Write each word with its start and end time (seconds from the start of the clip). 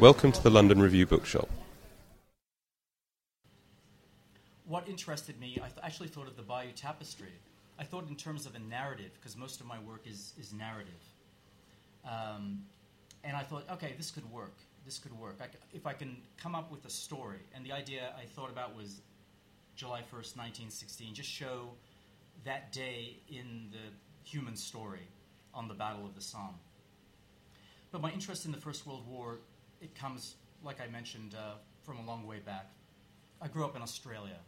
Welcome 0.00 0.30
to 0.32 0.42
the 0.42 0.50
London 0.50 0.80
Review 0.80 1.06
Bookshop. 1.06 1.48
what 4.66 4.88
interested 4.88 5.38
me, 5.40 5.58
I 5.62 5.68
th- 5.68 5.78
actually 5.82 6.08
thought 6.08 6.26
of 6.26 6.36
the 6.36 6.42
Bayeux 6.42 6.72
Tapestry. 6.74 7.32
I 7.78 7.84
thought 7.84 8.08
in 8.08 8.16
terms 8.16 8.46
of 8.46 8.54
a 8.56 8.58
narrative, 8.58 9.10
because 9.14 9.36
most 9.36 9.60
of 9.60 9.66
my 9.66 9.78
work 9.80 10.02
is, 10.06 10.34
is 10.38 10.52
narrative. 10.52 10.92
Um, 12.04 12.64
and 13.24 13.36
I 13.36 13.42
thought, 13.42 13.64
okay, 13.70 13.94
this 13.96 14.10
could 14.10 14.30
work. 14.30 14.54
This 14.84 14.98
could 14.98 15.18
work. 15.18 15.36
I 15.40 15.46
c- 15.46 15.58
if 15.72 15.86
I 15.86 15.92
can 15.92 16.16
come 16.36 16.54
up 16.54 16.70
with 16.70 16.84
a 16.84 16.90
story. 16.90 17.38
And 17.54 17.64
the 17.64 17.72
idea 17.72 18.12
I 18.18 18.24
thought 18.24 18.50
about 18.50 18.76
was 18.76 19.00
July 19.76 20.00
1st, 20.00 20.36
1916, 20.36 21.14
just 21.14 21.30
show 21.30 21.70
that 22.44 22.72
day 22.72 23.16
in 23.28 23.68
the 23.70 24.28
human 24.28 24.56
story 24.56 25.06
on 25.54 25.68
the 25.68 25.74
Battle 25.74 26.04
of 26.04 26.14
the 26.14 26.20
Somme. 26.20 26.58
But 27.92 28.02
my 28.02 28.10
interest 28.10 28.44
in 28.44 28.52
the 28.52 28.58
First 28.58 28.86
World 28.86 29.06
War, 29.08 29.38
it 29.86 29.94
comes, 29.94 30.34
like 30.64 30.80
I 30.80 30.88
mentioned, 30.88 31.34
uh, 31.34 31.54
from 31.84 31.98
a 31.98 32.04
long 32.04 32.26
way 32.26 32.40
back. 32.40 32.66
I 33.40 33.46
grew 33.48 33.64
up 33.64 33.76
in 33.76 33.82
Australia. 33.82 34.38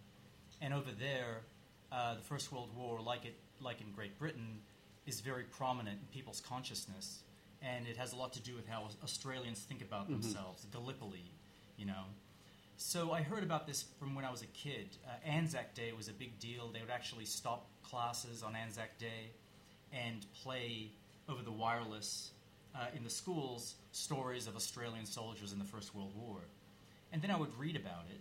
And 0.61 0.75
over 0.75 0.91
there, 0.98 1.42
uh, 1.92 2.17
the 2.17 2.22
First 2.22 2.50
World 2.53 2.70
War, 2.77 3.00
like 3.00 3.25
it, 3.25 3.36
like 3.61 3.81
in 3.81 3.92
Great 3.92 4.19
Britain, 4.19 4.59
is 5.06 5.20
very 5.20 5.44
prominent 5.44 6.00
in 6.00 6.06
people's 6.09 6.41
consciousness, 6.41 7.22
and 7.62 7.86
it 7.86 7.97
has 7.97 8.12
a 8.12 8.16
lot 8.16 8.33
to 8.33 8.41
do 8.41 8.55
with 8.56 8.66
how 8.66 8.89
Australians 9.03 9.61
think 9.61 9.81
about 9.81 10.05
mm-hmm. 10.05 10.20
themselves, 10.20 10.66
Gallipoli, 10.72 11.31
you 11.77 11.86
know. 11.86 12.05
So 12.77 13.12
I 13.12 13.22
heard 13.22 13.44
about 13.44 13.66
this 13.66 13.84
from 13.98 14.14
when 14.16 14.25
I 14.25 14.31
was 14.31 14.42
a 14.42 14.47
kid. 14.47 14.97
Uh, 15.06 15.11
Anzac 15.25 15.75
Day 15.75 15.92
was 15.97 16.09
a 16.09 16.12
big 16.12 16.39
deal. 16.41 16.70
They 16.72 16.81
would 16.81 16.91
actually 16.91 17.25
stop 17.25 17.69
classes 17.83 18.42
on 18.42 18.56
Anzac 18.56 18.98
Day 18.98 19.31
and 19.92 20.27
play 20.42 20.91
over 21.28 21.42
the 21.42 21.53
wireless 21.53 22.33
uh, 22.74 22.86
in 22.97 23.05
the 23.05 23.11
schools 23.11 23.74
stories 23.92 24.47
of 24.47 24.56
Australian 24.56 25.06
soldiers 25.06 25.52
in 25.52 25.58
the 25.58 25.64
First 25.64 25.94
World 25.94 26.12
War. 26.16 26.38
And 27.12 27.22
then 27.22 27.30
I 27.30 27.36
would 27.36 27.58
read 27.58 27.77
about 27.77 28.05
it, 28.10 28.20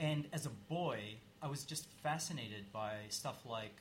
and 0.00 0.26
as 0.32 0.46
a 0.46 0.50
boy, 0.68 0.98
I 1.42 1.46
was 1.46 1.64
just 1.64 1.86
fascinated 2.02 2.72
by 2.72 2.92
stuff 3.10 3.44
like 3.44 3.76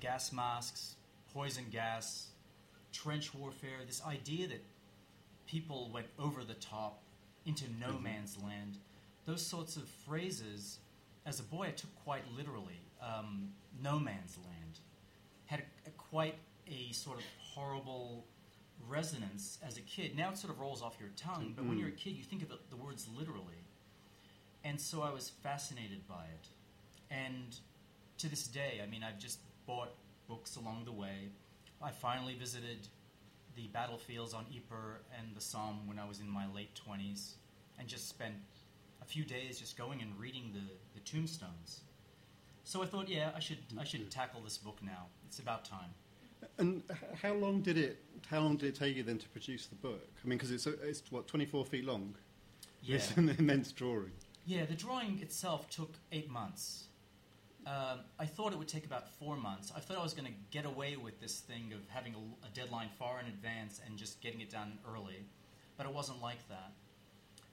gas 0.00 0.32
masks, 0.32 0.96
poison 1.32 1.64
gas, 1.72 2.28
trench 2.92 3.34
warfare, 3.34 3.78
this 3.86 4.02
idea 4.04 4.48
that 4.48 4.62
people 5.46 5.90
went 5.92 6.06
over 6.18 6.44
the 6.44 6.54
top 6.54 7.00
into 7.46 7.64
no 7.80 7.94
mm-hmm. 7.94 8.04
man's 8.04 8.36
land. 8.42 8.76
Those 9.24 9.44
sorts 9.44 9.76
of 9.76 9.84
phrases, 10.06 10.78
as 11.24 11.40
a 11.40 11.42
boy, 11.42 11.68
I 11.68 11.70
took 11.70 11.94
quite 12.04 12.24
literally. 12.36 12.80
Um, 13.02 13.48
no 13.82 13.98
man's 13.98 14.36
land 14.44 14.78
had 15.46 15.60
a, 15.60 15.88
a, 15.88 15.90
quite 15.92 16.36
a 16.68 16.92
sort 16.92 17.18
of 17.18 17.24
horrible 17.54 18.26
resonance 18.88 19.58
as 19.66 19.76
a 19.76 19.80
kid. 19.82 20.16
Now 20.16 20.30
it 20.30 20.38
sort 20.38 20.52
of 20.52 20.60
rolls 20.60 20.82
off 20.82 20.96
your 20.98 21.10
tongue, 21.16 21.52
but 21.54 21.62
mm-hmm. 21.62 21.68
when 21.68 21.78
you're 21.78 21.88
a 21.88 21.92
kid, 21.92 22.10
you 22.10 22.24
think 22.24 22.42
of 22.42 22.48
the, 22.48 22.58
the 22.70 22.76
words 22.76 23.06
literally. 23.16 23.64
And 24.64 24.80
so 24.80 25.02
I 25.02 25.12
was 25.12 25.30
fascinated 25.42 26.06
by 26.08 26.24
it. 26.34 26.48
And 27.10 27.56
to 28.18 28.28
this 28.28 28.46
day, 28.46 28.80
I 28.82 28.86
mean, 28.88 29.02
I've 29.02 29.18
just 29.18 29.38
bought 29.66 29.92
books 30.28 30.56
along 30.56 30.84
the 30.84 30.92
way. 30.92 31.30
I 31.82 31.90
finally 31.90 32.34
visited 32.34 32.88
the 33.56 33.66
battlefields 33.68 34.34
on 34.34 34.46
Ypres 34.54 35.00
and 35.18 35.34
the 35.34 35.40
Somme 35.40 35.86
when 35.86 35.98
I 35.98 36.06
was 36.06 36.20
in 36.20 36.28
my 36.28 36.46
late 36.52 36.80
20s 36.88 37.34
and 37.78 37.88
just 37.88 38.08
spent 38.08 38.34
a 39.02 39.04
few 39.04 39.24
days 39.24 39.58
just 39.58 39.76
going 39.76 40.00
and 40.00 40.18
reading 40.18 40.52
the, 40.54 40.60
the 40.94 41.00
tombstones. 41.00 41.80
So 42.64 42.82
I 42.82 42.86
thought, 42.86 43.08
yeah, 43.08 43.32
I 43.34 43.40
should 43.40 43.58
I 43.78 43.84
should 43.84 44.08
tackle 44.10 44.40
this 44.40 44.56
book 44.56 44.78
now. 44.82 45.06
It's 45.26 45.40
about 45.40 45.64
time. 45.64 45.90
And 46.58 46.82
how 47.20 47.34
long 47.34 47.60
did 47.60 47.78
it 47.78 47.98
how 48.26 48.40
long 48.40 48.56
did 48.56 48.68
it 48.68 48.78
take 48.78 48.96
you 48.96 49.02
then 49.02 49.18
to 49.18 49.28
produce 49.28 49.66
the 49.66 49.74
book? 49.76 50.08
I 50.24 50.28
mean, 50.28 50.38
because 50.38 50.50
it's 50.50 50.66
it's 50.66 51.10
what 51.10 51.26
24 51.26 51.64
feet 51.66 51.84
long. 51.84 52.14
Yeah. 52.82 52.96
It's 52.96 53.16
an 53.16 53.28
immense 53.38 53.72
drawing. 53.72 54.12
Yeah, 54.44 54.64
the 54.64 54.74
drawing 54.74 55.20
itself 55.20 55.70
took 55.70 55.94
eight 56.10 56.30
months. 56.30 56.84
Um, 57.64 58.00
I 58.18 58.26
thought 58.26 58.52
it 58.52 58.58
would 58.58 58.66
take 58.66 58.86
about 58.86 59.08
four 59.08 59.36
months. 59.36 59.72
I 59.76 59.78
thought 59.78 59.96
I 59.96 60.02
was 60.02 60.14
going 60.14 60.26
to 60.26 60.34
get 60.50 60.64
away 60.64 60.96
with 60.96 61.20
this 61.20 61.38
thing 61.38 61.72
of 61.72 61.80
having 61.88 62.14
a, 62.14 62.46
a, 62.46 62.50
deadline 62.52 62.88
far 62.98 63.20
in 63.20 63.26
advance 63.26 63.80
and 63.86 63.96
just 63.96 64.20
getting 64.20 64.40
it 64.40 64.50
done 64.50 64.78
early, 64.92 65.24
but 65.76 65.86
it 65.86 65.94
wasn't 65.94 66.20
like 66.20 66.48
that 66.48 66.72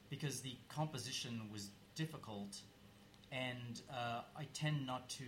because 0.09 0.39
the 0.41 0.55
composition 0.67 1.41
was 1.51 1.69
difficult, 1.93 2.57
and 3.31 3.81
uh, 3.91 4.21
I 4.35 4.47
tend 4.55 4.87
not 4.87 5.07
to 5.09 5.25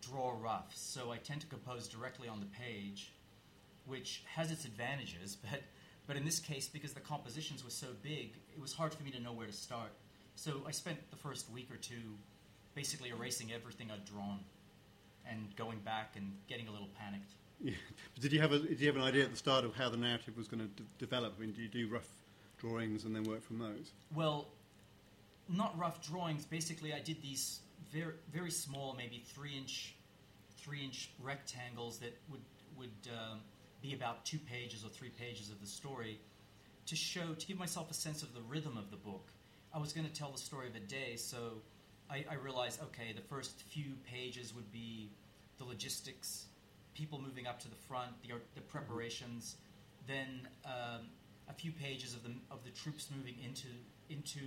draw 0.00 0.34
rough, 0.40 0.72
so 0.74 1.10
I 1.10 1.16
tend 1.16 1.40
to 1.42 1.46
compose 1.46 1.88
directly 1.88 2.28
on 2.28 2.40
the 2.40 2.46
page, 2.46 3.12
which 3.86 4.22
has 4.34 4.50
its 4.50 4.64
advantages, 4.64 5.36
but 5.50 5.62
but 6.06 6.16
in 6.16 6.24
this 6.24 6.40
case, 6.40 6.68
because 6.68 6.94
the 6.94 7.00
compositions 7.00 7.62
were 7.62 7.70
so 7.70 7.88
big, 8.02 8.32
it 8.54 8.60
was 8.60 8.72
hard 8.72 8.94
for 8.94 9.02
me 9.02 9.10
to 9.10 9.20
know 9.20 9.32
where 9.32 9.46
to 9.46 9.52
start. 9.52 9.90
So 10.36 10.62
I 10.66 10.70
spent 10.70 10.98
the 11.10 11.16
first 11.16 11.50
week 11.52 11.70
or 11.70 11.76
two 11.76 12.16
basically 12.74 13.10
erasing 13.10 13.52
everything 13.52 13.90
I'd 13.90 14.06
drawn 14.06 14.38
and 15.28 15.54
going 15.56 15.80
back 15.80 16.14
and 16.16 16.32
getting 16.48 16.66
a 16.66 16.70
little 16.70 16.88
panicked. 16.98 17.32
Yeah. 17.60 17.74
Did 18.20 18.32
you 18.32 18.40
have 18.40 18.52
a 18.52 18.58
Did 18.58 18.80
you 18.80 18.86
have 18.86 18.96
an 18.96 19.02
idea 19.02 19.24
at 19.24 19.32
the 19.32 19.36
start 19.36 19.64
of 19.64 19.74
how 19.74 19.90
the 19.90 19.96
narrative 19.96 20.36
was 20.36 20.48
going 20.48 20.60
to 20.60 20.68
d- 20.68 20.88
develop? 20.98 21.34
I 21.36 21.40
mean, 21.42 21.52
do 21.52 21.60
you 21.60 21.68
do 21.68 21.88
rough 21.92 22.08
drawings 22.56 23.04
and 23.04 23.14
then 23.14 23.24
work 23.24 23.42
from 23.42 23.58
those? 23.58 23.92
Well, 24.14 24.48
not 25.48 25.76
rough 25.78 26.00
drawings. 26.00 26.44
Basically, 26.44 26.94
I 26.94 27.00
did 27.00 27.20
these 27.20 27.60
very 27.92 28.14
very 28.32 28.50
small, 28.50 28.94
maybe 28.96 29.22
three 29.34 29.56
inch 29.56 29.94
three 30.56 30.84
inch 30.84 31.10
rectangles 31.20 31.98
that 31.98 32.16
would 32.30 32.42
would 32.76 33.08
um, 33.12 33.40
be 33.82 33.94
about 33.94 34.24
two 34.24 34.38
pages 34.38 34.84
or 34.84 34.88
three 34.88 35.10
pages 35.10 35.50
of 35.50 35.60
the 35.60 35.66
story 35.66 36.20
to 36.86 36.96
show 36.96 37.34
to 37.34 37.46
give 37.46 37.58
myself 37.58 37.90
a 37.90 37.94
sense 37.94 38.22
of 38.22 38.34
the 38.34 38.40
rhythm 38.42 38.76
of 38.76 38.90
the 38.90 38.96
book 38.96 39.30
I 39.72 39.78
was 39.78 39.92
going 39.92 40.06
to 40.06 40.12
tell 40.12 40.30
the 40.30 40.38
story 40.38 40.66
of 40.68 40.74
a 40.74 40.80
day, 40.80 41.16
so 41.16 41.60
I, 42.10 42.24
I, 42.30 42.34
realized 42.34 42.82
okay, 42.82 43.12
the 43.14 43.22
first 43.22 43.62
few 43.68 43.92
pages 44.10 44.54
would 44.54 44.70
be 44.72 45.10
the 45.58 45.64
logistics, 45.64 46.46
people 46.94 47.20
moving 47.20 47.46
up 47.46 47.60
to 47.60 47.68
the 47.68 47.76
front, 47.76 48.10
the, 48.22 48.34
the 48.54 48.60
preparations, 48.62 49.56
then 50.06 50.48
um, 50.64 51.06
a 51.48 51.52
few 51.52 51.70
pages 51.70 52.14
of 52.14 52.22
the 52.22 52.30
of 52.50 52.64
the 52.64 52.70
troops 52.70 53.08
moving 53.14 53.34
into 53.44 53.68
into 54.08 54.40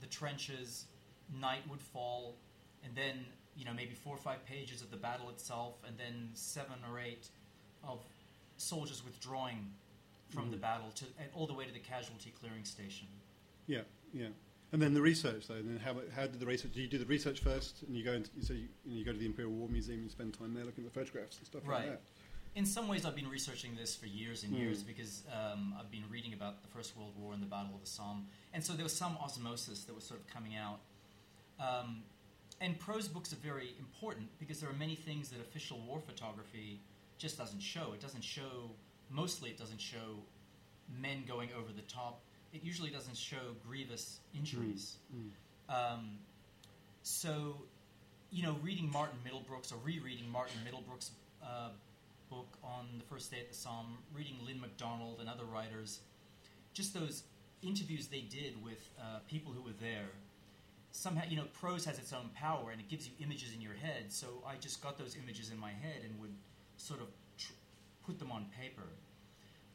the 0.00 0.06
trenches. 0.06 0.86
Night 1.32 1.68
would 1.68 1.80
fall, 1.80 2.36
and 2.84 2.94
then 2.94 3.26
you 3.56 3.64
know 3.64 3.72
maybe 3.74 3.94
four 3.94 4.14
or 4.14 4.18
five 4.18 4.44
pages 4.46 4.82
of 4.82 4.90
the 4.90 4.96
battle 4.96 5.28
itself, 5.30 5.74
and 5.86 5.96
then 5.98 6.30
seven 6.34 6.76
or 6.90 7.00
eight 7.00 7.28
of 7.84 8.00
soldiers 8.56 9.04
withdrawing 9.04 9.72
from 10.30 10.44
mm-hmm. 10.44 10.52
the 10.52 10.56
battle 10.56 10.90
to 10.94 11.04
all 11.34 11.46
the 11.46 11.54
way 11.54 11.64
to 11.66 11.72
the 11.72 11.78
casualty 11.78 12.32
clearing 12.40 12.64
station. 12.64 13.06
Yeah, 13.66 13.82
yeah. 14.12 14.28
And 14.72 14.82
then 14.82 14.94
the 14.94 15.02
research, 15.02 15.46
though. 15.46 15.54
Then 15.54 15.80
how, 15.82 15.94
how 16.14 16.26
did 16.26 16.40
the 16.40 16.46
research? 16.46 16.72
Do 16.72 16.80
you 16.80 16.88
do 16.88 16.98
the 16.98 17.06
research 17.06 17.40
first, 17.40 17.82
and 17.86 17.96
you 17.96 18.04
go 18.04 18.12
into 18.12 18.30
so 18.42 18.52
you, 18.52 18.68
you, 18.84 19.04
go 19.04 19.12
to 19.12 19.18
the 19.18 19.26
Imperial 19.26 19.52
War 19.52 19.68
Museum 19.68 20.00
and 20.00 20.10
spend 20.10 20.34
time 20.38 20.54
there 20.54 20.64
looking 20.64 20.84
at 20.84 20.92
the 20.92 20.98
photographs 20.98 21.38
and 21.38 21.46
stuff 21.46 21.62
right. 21.64 21.80
like 21.80 21.86
that? 21.90 22.00
In 22.56 22.64
some 22.64 22.88
ways, 22.88 23.04
I've 23.04 23.14
been 23.14 23.28
researching 23.28 23.76
this 23.76 23.94
for 23.94 24.06
years 24.06 24.42
and 24.42 24.54
mm. 24.54 24.60
years 24.60 24.82
because 24.82 25.22
um, 25.30 25.74
I've 25.78 25.90
been 25.90 26.04
reading 26.10 26.32
about 26.32 26.62
the 26.62 26.68
First 26.68 26.96
World 26.96 27.12
War 27.18 27.34
and 27.34 27.42
the 27.42 27.46
Battle 27.46 27.70
of 27.74 27.80
the 27.80 27.86
Somme, 27.86 28.26
and 28.52 28.64
so 28.64 28.72
there 28.72 28.82
was 28.82 28.96
some 28.96 29.16
osmosis 29.22 29.84
that 29.84 29.94
was 29.94 30.04
sort 30.04 30.20
of 30.20 30.26
coming 30.26 30.56
out. 30.56 30.80
Um, 31.60 32.02
and 32.60 32.78
prose 32.78 33.08
books 33.08 33.32
are 33.32 33.36
very 33.36 33.74
important 33.78 34.28
because 34.38 34.60
there 34.60 34.70
are 34.70 34.78
many 34.78 34.94
things 34.94 35.28
that 35.30 35.40
official 35.40 35.78
war 35.86 36.00
photography 36.00 36.80
just 37.18 37.36
doesn't 37.38 37.60
show. 37.60 37.92
It 37.92 38.00
doesn't 38.00 38.24
show. 38.24 38.70
Mostly, 39.10 39.50
it 39.50 39.58
doesn't 39.58 39.80
show 39.80 40.18
men 41.00 41.24
going 41.26 41.50
over 41.56 41.72
the 41.72 41.82
top 41.82 42.20
it 42.56 42.64
usually 42.64 42.90
doesn't 42.90 43.16
show 43.16 43.54
grievous 43.66 44.20
injuries. 44.34 44.96
Mm. 45.14 45.30
Mm. 45.70 45.94
Um, 45.94 46.18
so, 47.02 47.56
you 48.30 48.42
know, 48.42 48.56
reading 48.62 48.90
Martin 48.90 49.18
Middlebrook's 49.24 49.72
or 49.72 49.76
rereading 49.84 50.28
Martin 50.30 50.56
Middlebrook's 50.64 51.10
uh, 51.42 51.68
book 52.30 52.48
on 52.64 52.86
the 52.98 53.04
first 53.04 53.30
day 53.30 53.38
at 53.40 53.48
the 53.48 53.54
Somme, 53.54 53.98
reading 54.14 54.36
Lyn 54.44 54.60
Macdonald 54.60 55.18
and 55.20 55.28
other 55.28 55.44
writers, 55.44 56.00
just 56.72 56.94
those 56.94 57.24
interviews 57.62 58.06
they 58.06 58.22
did 58.22 58.62
with 58.64 58.90
uh, 58.98 59.18
people 59.28 59.52
who 59.52 59.62
were 59.62 59.76
there. 59.80 60.08
Somehow, 60.96 61.24
you 61.28 61.36
know, 61.36 61.44
prose 61.52 61.84
has 61.84 61.98
its 61.98 62.14
own 62.14 62.30
power 62.34 62.70
and 62.70 62.80
it 62.80 62.88
gives 62.88 63.06
you 63.06 63.12
images 63.20 63.52
in 63.54 63.60
your 63.60 63.74
head. 63.74 64.04
So 64.08 64.42
I 64.46 64.54
just 64.56 64.82
got 64.82 64.96
those 64.96 65.14
images 65.22 65.50
in 65.50 65.58
my 65.58 65.68
head 65.68 66.00
and 66.02 66.18
would 66.18 66.32
sort 66.78 67.02
of 67.02 67.08
tr- 67.36 67.52
put 68.06 68.18
them 68.18 68.32
on 68.32 68.46
paper. 68.58 68.88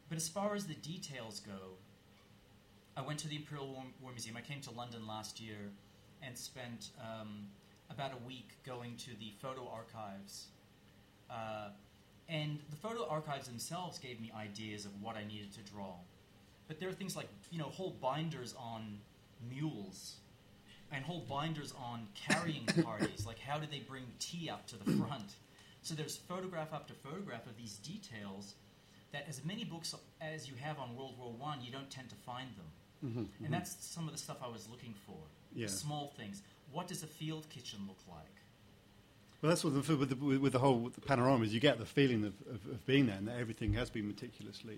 But 0.09 0.18
as 0.18 0.27
far 0.27 0.56
as 0.56 0.65
the 0.65 0.73
details 0.73 1.39
go, 1.39 1.77
I 2.97 3.03
went 3.03 3.19
to 3.19 3.27
the 3.27 3.35
Imperial 3.35 3.68
War, 3.68 3.83
War 4.01 4.12
Museum. 4.12 4.35
I 4.35 4.41
came 4.41 4.62
to 4.62 4.71
London 4.71 5.06
last 5.06 5.39
year 5.39 5.69
and 6.23 6.35
spent 6.35 6.89
um, 7.00 7.45
about 7.91 8.13
a 8.13 8.27
week 8.27 8.50
going 8.65 8.97
to 8.97 9.12
the 9.19 9.31
photo 9.39 9.69
archives. 9.71 10.47
Uh, 11.29 11.69
and 12.29 12.57
the 12.71 12.77
photo 12.77 13.07
archives 13.07 13.47
themselves 13.47 14.00
gave 14.00 14.19
me 14.19 14.31
ideas 14.35 14.85
of 14.85 14.91
what 15.00 15.15
I 15.18 15.23
needed 15.23 15.53
to 15.53 15.71
draw. 15.71 15.94
But 16.68 16.79
there 16.79 16.89
are 16.89 16.94
things 16.94 17.15
like, 17.15 17.27
you 17.51 17.59
know, 17.59 17.65
whole 17.65 17.95
binders 18.01 18.56
on 18.57 18.97
mules 19.47 20.15
and 20.91 21.03
whole 21.03 21.25
binders 21.29 21.73
on 21.77 22.07
carrying 22.15 22.65
parties. 22.83 23.25
Like, 23.25 23.39
how 23.39 23.57
do 23.57 23.67
they 23.69 23.79
bring 23.79 24.03
tea 24.19 24.49
up 24.49 24.67
to 24.67 24.77
the 24.77 24.91
front? 24.91 25.35
So 25.81 25.95
there's 25.95 26.17
photograph 26.17 26.73
after 26.73 26.93
photograph 26.93 27.47
of 27.47 27.57
these 27.57 27.77
details 27.77 28.55
that, 29.11 29.25
as 29.27 29.43
many 29.43 29.63
books 29.63 29.95
as 30.21 30.47
you 30.47 30.55
have 30.59 30.79
on 30.79 30.95
World 30.95 31.15
War 31.17 31.31
One, 31.31 31.59
you 31.63 31.71
don't 31.71 31.89
tend 31.89 32.09
to 32.09 32.15
find 32.15 32.49
them. 32.55 32.65
Mm-hmm, 33.09 33.45
And 33.45 33.53
that's 33.53 33.75
some 33.83 34.05
of 34.05 34.11
the 34.13 34.19
stuff 34.19 34.38
I 34.43 34.47
was 34.47 34.69
looking 34.69 34.93
for. 35.07 35.17
Yeah. 35.55 35.65
The 35.65 35.71
small 35.71 36.13
things. 36.17 36.43
What 36.71 36.88
does 36.88 37.03
a 37.03 37.07
field 37.07 37.47
kitchen 37.49 37.79
look 37.87 37.97
like? 38.07 38.25
Well, 39.41 39.49
that's 39.49 39.63
what 39.63 39.73
the, 39.73 39.95
with, 39.95 40.09
the, 40.09 40.37
with 40.37 40.53
the 40.53 40.59
whole 40.59 40.77
with 40.77 40.94
the 40.94 41.01
panorama 41.01 41.44
is 41.44 41.53
you 41.53 41.59
get 41.59 41.79
the 41.79 41.85
feeling 41.85 42.23
of, 42.25 42.33
of, 42.47 42.71
of 42.71 42.85
being 42.85 43.07
there 43.07 43.17
and 43.17 43.27
that 43.27 43.39
everything 43.39 43.73
has 43.73 43.89
been 43.89 44.07
meticulously 44.07 44.77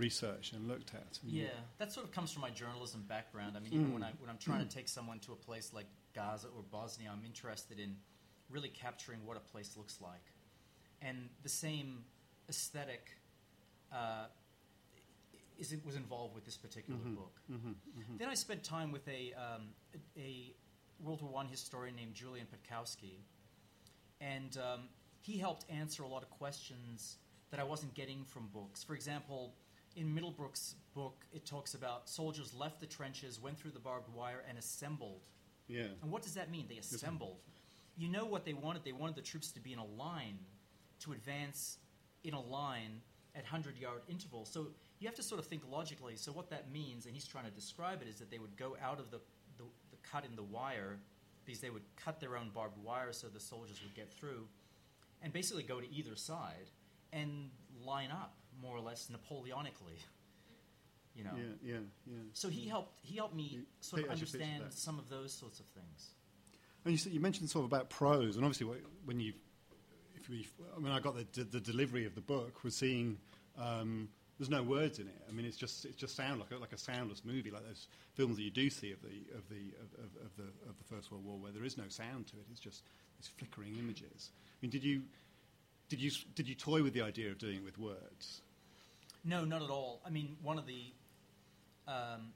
researched 0.00 0.52
and 0.54 0.66
looked 0.66 0.94
at. 0.94 1.18
And 1.22 1.30
Yeah, 1.30 1.48
that 1.78 1.92
sort 1.92 2.06
of 2.06 2.12
comes 2.12 2.32
from 2.32 2.42
my 2.42 2.50
journalism 2.50 3.04
background. 3.06 3.56
I 3.56 3.60
mean, 3.60 3.72
even 3.74 3.88
Mm. 3.90 3.92
when, 3.94 4.02
I, 4.02 4.12
when 4.18 4.30
I'm 4.30 4.38
trying 4.38 4.66
to 4.66 4.74
take 4.74 4.88
someone 4.88 5.20
to 5.20 5.32
a 5.32 5.36
place 5.36 5.72
like 5.72 5.86
Gaza 6.14 6.48
or 6.48 6.62
Bosnia, 6.62 7.10
I'm 7.12 7.24
interested 7.24 7.78
in 7.78 7.96
really 8.48 8.70
capturing 8.70 9.24
what 9.26 9.36
a 9.36 9.40
place 9.40 9.76
looks 9.76 10.00
like. 10.00 10.24
And 11.02 11.28
the 11.42 11.48
same 11.48 12.04
aesthetic 12.48 13.10
uh, 13.92 14.26
is, 15.58 15.74
was 15.84 15.96
involved 15.96 16.34
with 16.34 16.44
this 16.44 16.56
particular 16.56 16.98
Mhm. 17.00 17.16
book. 17.16 17.40
Mhm, 17.50 18.18
Then 18.18 18.28
I 18.28 18.34
spent 18.34 18.62
time 18.64 18.92
with 18.92 19.06
a, 19.08 19.32
um, 19.34 19.74
a, 20.16 20.20
a 20.20 20.54
World 21.00 21.22
War 21.22 21.42
I 21.42 21.46
historian 21.46 21.96
named 21.96 22.14
Julian 22.14 22.46
Putkowski, 22.46 23.18
and 24.20 24.56
um, 24.58 24.88
he 25.22 25.38
helped 25.38 25.64
answer 25.70 26.02
a 26.02 26.08
lot 26.08 26.22
of 26.22 26.30
questions 26.30 27.18
that 27.50 27.58
I 27.60 27.64
wasn't 27.64 27.94
getting 27.94 28.24
from 28.24 28.48
books. 28.48 28.84
For 28.84 28.94
example, 28.94 29.54
in 29.96 30.14
Middlebrook's 30.14 30.74
book, 30.94 31.24
it 31.32 31.44
talks 31.44 31.74
about 31.74 32.08
soldiers 32.08 32.54
left 32.54 32.80
the 32.80 32.86
trenches, 32.86 33.40
went 33.40 33.58
through 33.58 33.72
the 33.72 33.80
barbed 33.80 34.12
wire, 34.14 34.44
and 34.48 34.58
assembled. 34.58 35.20
Yeah. 35.68 35.86
And 36.02 36.10
what 36.10 36.22
does 36.22 36.34
that 36.34 36.50
mean? 36.50 36.66
They 36.68 36.78
assembled. 36.78 37.38
You 37.96 38.08
know 38.08 38.24
what 38.24 38.44
they 38.44 38.52
wanted? 38.52 38.84
They 38.84 38.92
wanted 38.92 39.16
the 39.16 39.22
troops 39.22 39.52
to 39.52 39.60
be 39.60 39.72
in 39.72 39.78
a 39.78 39.84
line, 39.84 40.38
to 41.00 41.12
advance 41.12 41.78
in 42.24 42.34
a 42.34 42.40
line 42.40 43.00
at 43.34 43.42
100 43.42 43.78
yard 43.78 44.02
intervals. 44.08 44.50
So 44.50 44.68
you 44.98 45.08
have 45.08 45.16
to 45.16 45.22
sort 45.22 45.38
of 45.38 45.46
think 45.46 45.62
logically. 45.70 46.16
So, 46.16 46.32
what 46.32 46.50
that 46.50 46.70
means, 46.70 47.06
and 47.06 47.14
he's 47.14 47.26
trying 47.26 47.44
to 47.44 47.50
describe 47.50 48.02
it, 48.02 48.08
is 48.08 48.16
that 48.16 48.30
they 48.30 48.38
would 48.38 48.56
go 48.56 48.76
out 48.82 49.00
of 49.00 49.10
the, 49.10 49.18
the, 49.56 49.64
the 49.90 49.96
cut 50.02 50.24
in 50.24 50.36
the 50.36 50.42
wire 50.42 50.98
because 51.44 51.60
they 51.60 51.70
would 51.70 51.82
cut 51.96 52.20
their 52.20 52.36
own 52.36 52.50
barbed 52.54 52.76
wire 52.84 53.12
so 53.12 53.26
the 53.26 53.40
soldiers 53.40 53.80
would 53.82 53.94
get 53.94 54.12
through, 54.12 54.46
and 55.22 55.32
basically 55.32 55.62
go 55.62 55.80
to 55.80 55.90
either 55.92 56.14
side 56.14 56.70
and 57.12 57.50
line 57.84 58.10
up 58.10 58.34
more 58.60 58.76
or 58.76 58.80
less 58.80 59.08
Napoleonically. 59.10 59.98
You 61.14 61.24
know. 61.24 61.30
Yeah, 61.36 61.72
yeah, 61.72 61.78
yeah. 62.06 62.18
So 62.32 62.48
he 62.48 62.68
helped. 62.68 62.98
He 63.02 63.16
helped 63.16 63.34
me 63.34 63.48
You 63.52 63.62
sort 63.80 64.02
of 64.02 64.08
paint 64.08 64.22
us 64.22 64.28
a 64.30 64.32
picture 64.32 64.38
of 64.38 64.42
understand 64.44 64.72
some 64.72 64.98
of 64.98 65.08
those 65.08 65.32
sorts 65.32 65.60
of 65.60 65.66
things. 65.66 66.10
And 66.84 66.92
you, 66.92 66.98
said, 66.98 67.12
you 67.12 67.20
mentioned 67.20 67.50
sort 67.50 67.64
of 67.64 67.72
about 67.72 67.90
prose, 67.90 68.36
and 68.36 68.44
obviously 68.44 68.66
when 69.04 69.20
you, 69.20 69.34
if 70.16 70.30
we, 70.30 70.46
I 70.74 70.80
mean, 70.80 70.92
I 70.92 71.00
got 71.00 71.14
the, 71.14 71.44
the 71.44 71.60
delivery 71.60 72.06
of 72.06 72.14
the 72.14 72.22
book 72.22 72.64
was 72.64 72.74
seeing 72.74 73.18
um, 73.58 74.08
there's 74.38 74.48
no 74.48 74.62
words 74.62 74.98
in 74.98 75.06
it. 75.06 75.22
I 75.28 75.32
mean, 75.32 75.44
it's 75.44 75.58
just 75.58 75.84
it's 75.84 75.96
just 75.96 76.16
sound 76.16 76.40
like 76.40 76.50
a, 76.50 76.56
like 76.56 76.72
a 76.72 76.78
soundless 76.78 77.22
movie, 77.26 77.50
like 77.50 77.66
those 77.66 77.88
films 78.14 78.36
that 78.36 78.42
you 78.42 78.50
do 78.50 78.70
see 78.70 78.90
of 78.90 79.02
the 79.02 79.36
of 79.36 79.46
the 79.50 79.74
of, 79.82 79.92
of, 79.98 80.24
of 80.24 80.36
the 80.38 80.68
of 80.70 80.78
the 80.78 80.84
First 80.84 81.12
World 81.12 81.26
War, 81.26 81.36
where 81.36 81.52
there 81.52 81.64
is 81.64 81.76
no 81.76 81.88
sound 81.88 82.28
to 82.28 82.36
it. 82.36 82.46
It's 82.50 82.60
just 82.60 82.82
these 83.18 83.28
flickering 83.28 83.76
images. 83.78 84.30
I 84.32 84.56
mean, 84.62 84.70
did 84.70 84.82
you 84.82 85.02
did 85.90 86.00
you 86.00 86.10
did 86.34 86.48
you 86.48 86.54
toy 86.54 86.82
with 86.82 86.94
the 86.94 87.02
idea 87.02 87.30
of 87.30 87.36
doing 87.36 87.56
it 87.56 87.64
with 87.64 87.76
words? 87.78 88.40
No, 89.24 89.44
not 89.44 89.62
at 89.62 89.70
all. 89.70 90.00
I 90.04 90.10
mean, 90.10 90.36
one 90.42 90.58
of 90.58 90.66
the 90.66 90.92
um, 91.86 92.32